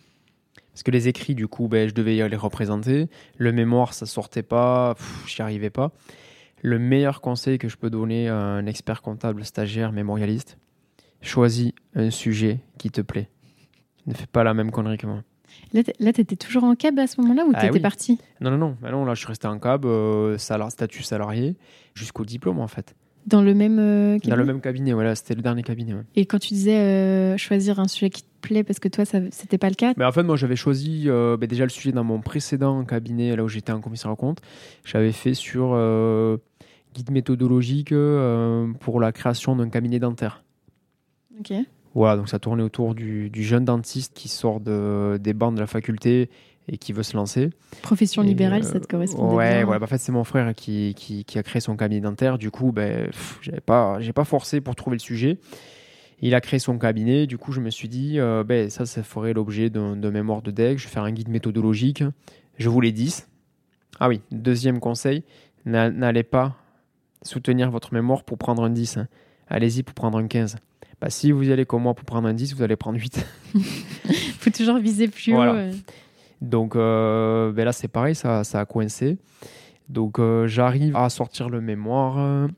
Parce 0.73 0.83
que 0.83 0.91
les 0.91 1.09
écrits, 1.09 1.35
du 1.35 1.49
coup, 1.49 1.69
ben, 1.69 1.89
je 1.89 1.95
devais 1.95 2.29
les 2.29 2.37
représenter. 2.37 3.09
Le 3.39 3.53
mémoire, 3.53 3.95
ça 3.95 4.07
sortait 4.07 4.43
pas. 4.43 4.95
J'y 5.27 5.43
arrivais 5.43 5.71
pas. 5.71 5.93
Le 6.63 6.79
meilleur 6.79 7.21
conseil 7.21 7.59
que 7.59 7.69
je 7.69 7.77
peux 7.77 7.91
donner 7.91 8.29
à 8.29 8.37
un 8.37 8.67
expert 8.67 9.03
comptable, 9.03 9.45
stagiaire, 9.45 9.93
mémorialiste, 9.93 10.59
choisis 11.27 11.73
un 11.95 12.11
sujet 12.11 12.61
qui 12.79 12.91
te 12.91 13.01
plaît. 13.01 13.29
Ne 14.07 14.15
fais 14.15 14.27
pas 14.27 14.45
la 14.45 14.55
même 14.55 14.71
connerie 14.71 14.99
que 14.99 15.07
moi. 15.07 15.23
Là, 15.73 16.13
tu 16.13 16.21
étais 16.21 16.37
toujours 16.37 16.65
en 16.65 16.75
cab 16.75 16.99
à 16.99 17.07
ce 17.07 17.21
moment-là 17.21 17.45
ou 17.47 17.53
ah 17.55 17.61
tu 17.61 17.67
étais 17.67 17.81
parti? 17.81 18.19
Non, 18.41 18.51
non, 18.51 18.59
non. 18.59 18.77
Bah 18.81 18.91
non. 18.91 19.05
Là, 19.05 19.15
je 19.15 19.21
suis 19.21 19.29
resté 19.29 19.47
en 19.47 19.59
cab, 19.59 19.85
euh, 19.85 20.37
statut 20.39 21.03
salarié, 21.03 21.57
jusqu'au 21.95 22.25
diplôme 22.25 22.61
en 22.61 22.69
fait. 22.69 22.95
Dans 23.27 23.43
le 23.43 23.55
même 23.55 23.77
cabinet 23.77 24.27
euh, 24.27 24.31
Dans 24.31 24.37
le 24.37 24.45
même 24.45 24.61
cabinet, 24.61 24.93
voilà, 24.93 25.17
c'était 25.17 25.35
le 25.35 25.43
dernier 25.43 25.65
cabinet. 25.65 25.95
Et 26.15 26.27
quand 26.27 26.39
tu 26.39 26.55
disais 26.55 26.79
euh, 26.79 27.37
choisir 27.37 27.81
un 27.81 27.89
sujet 27.89 28.09
qui 28.09 28.23
te 28.23 28.29
plaît, 28.41 28.63
parce 28.63 28.79
que 28.79 28.87
toi, 28.87 29.05
ça, 29.05 29.19
c'était 29.33 29.59
pas 29.59 29.69
le 29.69 29.75
cas? 29.75 29.95
Mais 29.97 30.05
En 30.05 30.13
fait, 30.13 30.23
moi, 30.23 30.37
j'avais 30.37 30.55
choisi 30.55 31.05
euh, 31.07 31.37
bah, 31.37 31.49
déjà 31.49 31.65
le 31.65 31.71
sujet 31.71 31.91
dans 31.91 32.05
mon 32.05 32.21
précédent 32.21 32.85
cabinet, 32.85 33.35
là 33.35 33.43
où 33.43 33.49
j'étais 33.49 33.73
en 33.73 33.81
commissaire 33.81 34.13
en 34.13 34.17
compte. 34.17 34.41
J'avais 34.85 35.11
fait 35.11 35.35
sur 35.35 35.71
guide 36.95 37.11
méthodologique 37.11 37.93
pour 38.81 39.01
la 39.01 39.13
création 39.13 39.57
d'un 39.57 39.71
cabinet 39.71 39.99
dentaire. 39.99 40.45
Ok. 41.41 41.53
Voilà, 41.95 42.17
donc 42.17 42.29
ça 42.29 42.39
tournait 42.39 42.63
autour 42.63 42.95
du, 42.95 43.31
du 43.31 43.43
jeune 43.43 43.65
dentiste 43.65 44.13
qui 44.15 44.29
sort 44.29 44.61
de, 44.61 45.19
des 45.19 45.33
bancs 45.33 45.55
de 45.55 45.61
la 45.61 45.67
faculté 45.67 46.29
et 46.69 46.79
qui 46.79 46.93
veut 46.93 47.03
se 47.03 47.17
lancer. 47.17 47.51
Profession 47.83 48.23
libérale, 48.23 48.65
ça 48.65 48.81
te 48.81 48.87
correspond 48.87 49.35
Ouais, 49.35 49.65
ouais 49.65 49.79
bah, 49.79 49.85
en 49.85 49.87
fait, 49.87 49.99
c'est 49.99 50.13
mon 50.13 50.25
frère 50.25 50.55
qui, 50.55 50.95
qui, 50.97 51.25
qui, 51.25 51.39
a 51.39 51.43
créé 51.43 51.61
son 51.61 51.77
cabinet 51.77 52.01
dentaire. 52.01 52.39
Du 52.39 52.51
coup, 52.51 52.73
ben, 52.73 53.11
j'avais 53.41 53.61
pas, 53.61 54.01
j'ai 54.01 54.13
pas 54.13 54.25
forcé 54.25 54.61
pour 54.61 54.75
trouver 54.75 54.97
le 54.97 55.01
sujet. 55.01 55.39
Il 56.21 56.35
a 56.35 56.41
créé 56.41 56.59
son 56.59 56.79
cabinet. 56.79 57.27
Du 57.27 57.39
coup, 57.39 57.53
je 57.53 57.61
me 57.61 57.71
suis 57.71 57.89
dit, 57.89 58.19
euh, 58.19 58.43
ben, 58.43 58.69
ça, 58.69 58.85
ça 58.85 59.03
ferait 59.03 59.33
l'objet 59.33 59.71
d'un 59.71 60.11
mémoire 60.11 60.43
de 60.43 60.51
deck. 60.51 60.79
Je 60.79 60.85
vais 60.85 60.91
faire 60.91 61.05
un 61.05 61.13
guide 61.13 61.29
méthodologique. 61.29 62.03
Je 62.59 62.69
voulais 62.69 62.93
10. 62.93 63.29
Ah 64.01 64.09
oui, 64.09 64.21
deuxième 64.31 64.81
conseil, 64.81 65.25
n'allez 65.65 66.23
pas 66.23 66.57
soutenir 67.23 67.71
votre 67.71 67.95
mémoire 67.95 68.25
pour 68.25 68.37
prendre 68.37 68.63
un 68.63 68.71
10. 68.71 68.99
Hein. 68.99 69.09
Allez-y 69.49 69.83
pour 69.83 69.95
prendre 69.95 70.19
un 70.19 70.27
15. 70.27 70.57
Bah, 71.01 71.11
si 71.11 71.33
vous 71.33 71.49
y 71.49 71.53
allez 71.53 71.67
comme 71.67 71.83
moi 71.83 71.95
pour 71.95 72.05
prendre 72.05 72.29
un 72.29 72.35
10, 72.35 72.55
vous 72.55 72.63
allez 72.63 72.77
prendre 72.77 72.99
8. 72.99 73.27
faut 74.39 74.51
toujours 74.51 74.79
viser 74.79 75.09
plus 75.09 75.35
haut. 75.35 75.43
Donc 76.41 76.77
euh, 76.77 77.53
ben 77.53 77.65
là, 77.65 77.73
c'est 77.73 77.89
pareil, 77.89 78.15
ça, 78.15 78.45
ça, 78.45 78.61
a 78.61 78.65
coincé. 78.65 79.19
Donc 79.89 80.19
euh, 80.19 80.47
j'arrive 80.47 80.97
à 80.97 81.09
sortir 81.09 81.49
le 81.49 81.61
mémoire. 81.61 82.49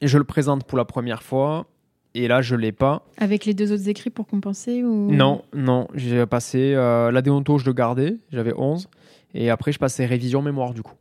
et 0.00 0.08
je 0.08 0.18
le 0.18 0.24
présente 0.24 0.64
pour 0.64 0.78
la 0.78 0.84
première 0.84 1.22
fois. 1.22 1.66
Et 2.14 2.26
là, 2.26 2.42
je 2.42 2.56
l'ai 2.56 2.72
pas. 2.72 3.06
Avec 3.18 3.44
les 3.44 3.54
deux 3.54 3.72
autres 3.72 3.88
écrits 3.88 4.10
pour 4.10 4.26
compenser 4.26 4.82
ou... 4.82 5.10
Non, 5.12 5.42
non. 5.54 5.86
J'ai 5.94 6.26
passé 6.26 6.72
euh, 6.74 7.10
la 7.12 7.22
déonto, 7.22 7.58
je 7.58 7.66
le 7.66 7.72
gardais. 7.72 8.16
J'avais 8.32 8.54
11. 8.56 8.88
Et 9.34 9.50
après, 9.50 9.72
je 9.72 9.78
passais 9.78 10.06
révision 10.06 10.42
mémoire 10.42 10.74
du 10.74 10.82
coup. 10.82 10.94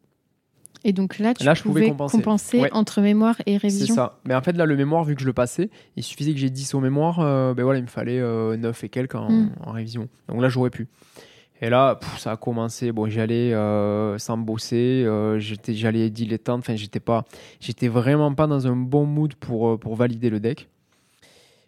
Et 0.88 0.94
donc 0.94 1.20
là, 1.20 1.36
tu 1.36 1.44
là, 1.44 1.54
pouvais 1.54 1.94
compenser, 1.96 2.64
entre 2.72 3.02
mémoire 3.02 3.36
et 3.46 3.58
révision. 3.58 3.88
C'est 3.88 3.94
ça. 3.94 4.20
Mais 4.26 4.34
en 4.34 4.42
fait, 4.42 4.54
là, 4.54 4.66
le 4.66 4.76
mémoire, 4.76 5.04
vu 5.04 5.14
que 5.16 5.22
je 5.22 5.28
le 5.28 5.34
passais, 5.34 5.70
il 5.96 6.02
suffisait 6.02 6.34
que 6.34 6.40
j'ai 6.40 6.50
10 6.50 6.74
au 6.74 6.80
mémoire. 6.80 7.18
ben 7.54 7.64
voilà, 7.64 7.78
il 7.78 7.84
me 7.84 7.90
fallait 7.90 8.20
9 8.20 8.84
et 8.84 8.90
quelques 8.90 9.16
en, 9.16 9.30
hmm. 9.30 9.52
en 9.66 9.72
révision. 9.72 10.08
Donc 10.30 10.42
là, 10.42 10.50
j'aurais 10.50 10.72
pu. 10.72 10.88
Et 11.62 11.70
là, 11.70 12.00
ça 12.18 12.32
a 12.32 12.38
commencé. 12.38 12.92
Bon, 12.92 13.10
j'allais 13.10 13.54
euh, 13.54 14.18
sans 14.18 14.38
bosser, 14.38 15.04
euh, 15.06 15.40
j'étais, 15.40 15.74
j'allais 15.74 16.10
dilettante. 16.10 16.60
Enfin, 16.60 16.76
j'étais 16.76 17.00
pas, 17.00 17.26
j'étais 17.60 17.88
vraiment 17.88 18.34
pas 18.34 18.48
dans 18.48 18.68
un 18.68 18.76
bon 18.76 19.06
mood 19.06 19.34
pour 19.36 19.70
euh, 19.70 19.78
pour 19.78 19.96
valider 19.96 20.30
le 20.30 20.40
deck. 20.40 20.70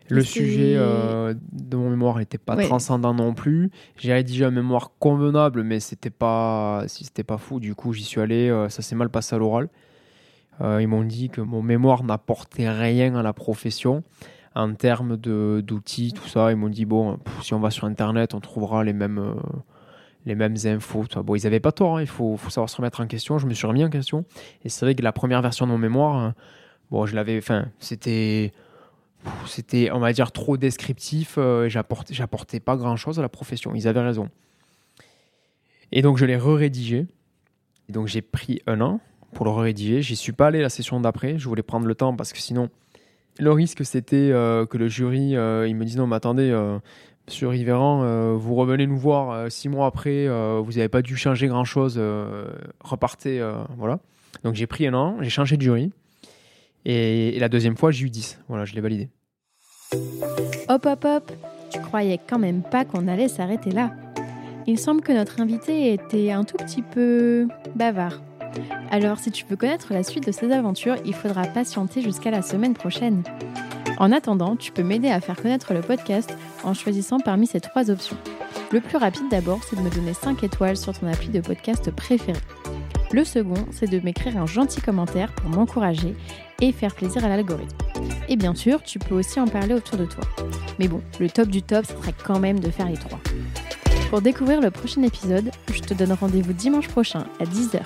Le 0.10 0.24
sujet 0.24 0.76
de 0.76 1.78
mon 1.78 1.90
mémoire 1.90 2.18
n'était 2.18 2.38
pas 2.38 2.58
transcendant 2.58 3.14
non 3.14 3.34
plus. 3.34 3.72
J'ai 3.98 4.14
rédigé 4.14 4.46
un 4.46 4.52
mémoire 4.52 4.92
convenable, 5.00 5.64
mais 5.64 5.80
c'était 5.80 6.10
pas, 6.10 6.84
si 6.88 7.06
c'était 7.06 7.24
pas 7.24 7.38
fou. 7.38 7.60
Du 7.60 7.76
coup, 7.76 7.94
j'y 7.94 8.04
suis 8.04 8.22
allé. 8.22 8.50
ça 8.70 8.82
s'est 8.82 8.96
mal 8.96 9.10
passé 9.10 9.36
à 9.36 9.40
l'oral. 9.40 9.70
ils 10.62 10.88
m'ont 10.88 11.04
dit 11.04 11.30
que 11.30 11.42
mon 11.42 11.62
mémoire 11.62 12.04
n'apportait 12.04 12.70
rien 12.70 13.16
à 13.16 13.24
la 13.24 13.34
profession 13.34 14.04
en 14.56 14.74
termes 14.74 15.16
de, 15.16 15.64
d'outils, 15.66 16.12
tout 16.14 16.28
ça. 16.28 16.52
Ils 16.52 16.58
m'ont 16.58 16.70
dit 16.70 16.86
bon, 16.86 17.20
si 17.42 17.54
on 17.54 17.60
va 17.60 17.70
sur 17.70 17.86
Internet, 17.86 18.34
on 18.34 18.40
trouvera 18.40 18.84
les 18.84 18.94
mêmes 18.94 19.36
les 20.26 20.36
mêmes 20.36 20.56
infos. 20.66 21.06
Bon, 21.24 21.36
ils 21.36 21.44
n'avaient 21.44 21.60
pas 21.60 21.72
tort, 21.72 21.98
hein, 21.98 22.02
il 22.02 22.08
faut, 22.08 22.38
faut, 22.38 22.50
savoir 22.50 22.70
se 22.70 22.78
remettre 22.78 23.02
en 23.02 23.08
question. 23.08 23.38
Je 23.38 23.48
me 23.48 23.54
suis 23.54 23.68
remis 23.68 23.84
en 23.84 23.90
question. 23.90 24.26
Et 24.64 24.70
c'est 24.70 24.86
vrai 24.86 24.96
que 24.96 25.02
la 25.02 25.12
première 25.12 25.42
version 25.42 25.66
de 25.66 25.72
mon 25.72 25.78
mémoire, 25.78 26.16
hein, 26.16 26.36
bon, 26.92 27.06
je 27.06 27.16
l'avais, 27.16 27.38
enfin, 27.38 27.68
c'était, 27.80 28.54
c'était, 29.46 29.92
on 29.92 30.00
va 30.00 30.14
dire, 30.14 30.32
trop 30.32 30.58
descriptif. 30.58 31.36
Euh, 31.38 31.70
j'apportais, 31.70 32.60
pas 32.60 32.76
grand 32.76 32.96
chose 32.96 33.20
à 33.20 33.22
la 33.22 33.30
profession. 33.30 33.74
Ils 33.76 33.88
avaient 33.88 34.02
raison. 34.02 34.30
Et 35.92 36.02
donc, 36.02 36.18
je 36.18 36.26
l'ai 36.26 36.38
re-rédigé. 36.38 37.08
Et 37.90 37.92
donc, 37.92 38.08
j'ai 38.08 38.22
pris 38.22 38.62
un 38.68 38.82
an 38.82 39.00
pour 39.34 39.46
le 39.46 39.52
re-rédiger. 39.52 40.02
J'y 40.02 40.16
suis 40.16 40.32
pas 40.32 40.48
allé 40.48 40.62
la 40.62 40.70
session 40.70 41.00
d'après. 41.00 41.38
Je 41.38 41.48
voulais 41.48 41.64
prendre 41.64 41.88
le 41.88 41.96
temps 41.96 42.16
parce 42.16 42.34
que 42.34 42.40
sinon, 42.40 42.70
le 43.40 43.52
risque, 43.52 43.86
c'était 43.86 44.30
euh, 44.32 44.66
que 44.66 44.78
le 44.78 44.88
jury, 44.88 45.36
euh, 45.36 45.68
il 45.68 45.76
me 45.76 45.86
dise 45.86 45.98
non, 45.98 46.08
mais 46.08 46.16
attendez, 46.16 46.56
sur 47.28 47.54
Yveran, 47.54 48.36
vous 48.36 48.56
revenez 48.56 48.88
nous 48.88 48.98
voir 48.98 49.52
six 49.52 49.70
mois 49.70 49.88
après, 49.88 50.28
vous 50.62 50.72
n'avez 50.74 50.90
pas 50.90 51.02
dû 51.02 51.16
changer 51.16 51.48
grand-chose, 51.48 52.02
repartez, 52.80 53.48
voilà. 53.78 54.00
Donc 54.44 54.56
j'ai 54.56 54.68
pris 54.68 54.88
un 54.88 54.94
an, 54.94 55.18
j'ai 55.22 55.30
changé 55.30 55.58
de 55.58 55.62
jury. 55.62 55.92
Et, 56.92 57.38
la 57.40 57.50
deuxième 57.50 57.78
fois, 57.78 57.92
j'ai 57.92 58.08
eu 58.08 58.10
10. 58.10 58.40
Voilà, 58.48 58.66
je 58.66 58.74
l'ai 58.74 58.82
validé. 58.82 59.10
Hop, 60.70 60.88
hop, 60.88 61.06
hop 61.06 61.32
Tu 61.70 61.80
croyais 61.82 62.20
quand 62.28 62.40
même 62.40 62.64
pas 62.64 62.84
qu'on 62.84 63.08
allait 63.08 63.28
s'arrêter 63.28 63.70
là. 63.70 63.92
Il 64.66 64.80
semble 64.80 65.02
que 65.02 65.12
notre 65.12 65.40
invité 65.40 65.94
était 65.94 66.32
un 66.32 66.44
tout 66.44 66.58
petit 66.58 66.82
peu 66.82 67.48
bavard. 67.76 68.24
Alors, 68.90 69.20
si 69.20 69.30
tu 69.30 69.46
veux 69.46 69.56
connaître 69.56 69.94
la 69.94 70.02
suite 70.02 70.26
de 70.26 70.32
ses 70.32 70.52
aventures, 70.52 70.96
il 71.06 71.14
faudra 71.14 71.44
patienter 71.44 72.02
jusqu'à 72.02 72.32
la 72.32 72.42
semaine 72.42 72.74
prochaine. 72.74 73.22
En 74.00 74.12
attendant, 74.12 74.56
tu 74.56 74.72
peux 74.72 74.82
m'aider 74.82 75.12
à 75.12 75.22
faire 75.22 75.40
connaître 75.40 75.76
le 75.76 75.82
podcast 75.82 76.36
en 76.64 76.74
choisissant 76.74 77.20
parmi 77.20 77.46
ces 77.46 77.60
trois 77.60 77.92
options. 77.92 78.18
Le 78.72 78.82
plus 78.82 78.98
rapide 78.98 79.30
d'abord, 79.30 79.64
c'est 79.64 79.76
de 79.76 79.82
me 79.82 79.92
donner 79.92 80.16
5 80.16 80.44
étoiles 80.44 80.78
sur 80.78 80.98
ton 80.98 81.06
appli 81.06 81.30
de 81.30 81.42
podcast 81.42 81.92
préféré. 81.92 82.40
Le 83.12 83.24
second, 83.24 83.66
c'est 83.72 83.90
de 83.90 84.00
m'écrire 84.00 84.38
un 84.38 84.46
gentil 84.46 84.82
commentaire 84.82 85.34
pour 85.34 85.50
m'encourager 85.50 86.16
et 86.62 86.72
faire 86.72 86.94
plaisir 86.94 87.26
à 87.26 87.30
l'algorithme. 87.30 87.76
Et 88.28 88.36
bien 88.36 88.54
sûr, 88.54 88.84
tu 88.84 89.00
peux 89.00 89.16
aussi 89.16 89.40
en 89.40 89.48
parler 89.48 89.74
autour 89.74 89.98
de 89.98 90.06
toi. 90.06 90.24
Mais 90.78 90.88
bon, 90.88 91.02
le 91.20 91.30
top 91.30 91.48
du 91.48 91.64
top, 91.64 91.86
ce 91.86 91.94
serait 91.94 92.14
quand 92.24 92.40
même 92.40 92.60
de 92.60 92.70
faire 92.70 92.88
les 92.88 92.98
trois. 92.98 93.20
Pour 94.10 94.22
découvrir 94.22 94.62
le 94.62 94.72
prochain 94.72 95.02
épisode, 95.04 95.52
je 95.74 95.82
te 95.82 95.94
donne 95.94 96.14
rendez-vous 96.14 96.54
dimanche 96.54 96.88
prochain 96.88 97.26
à 97.40 97.46
10h 97.46 97.82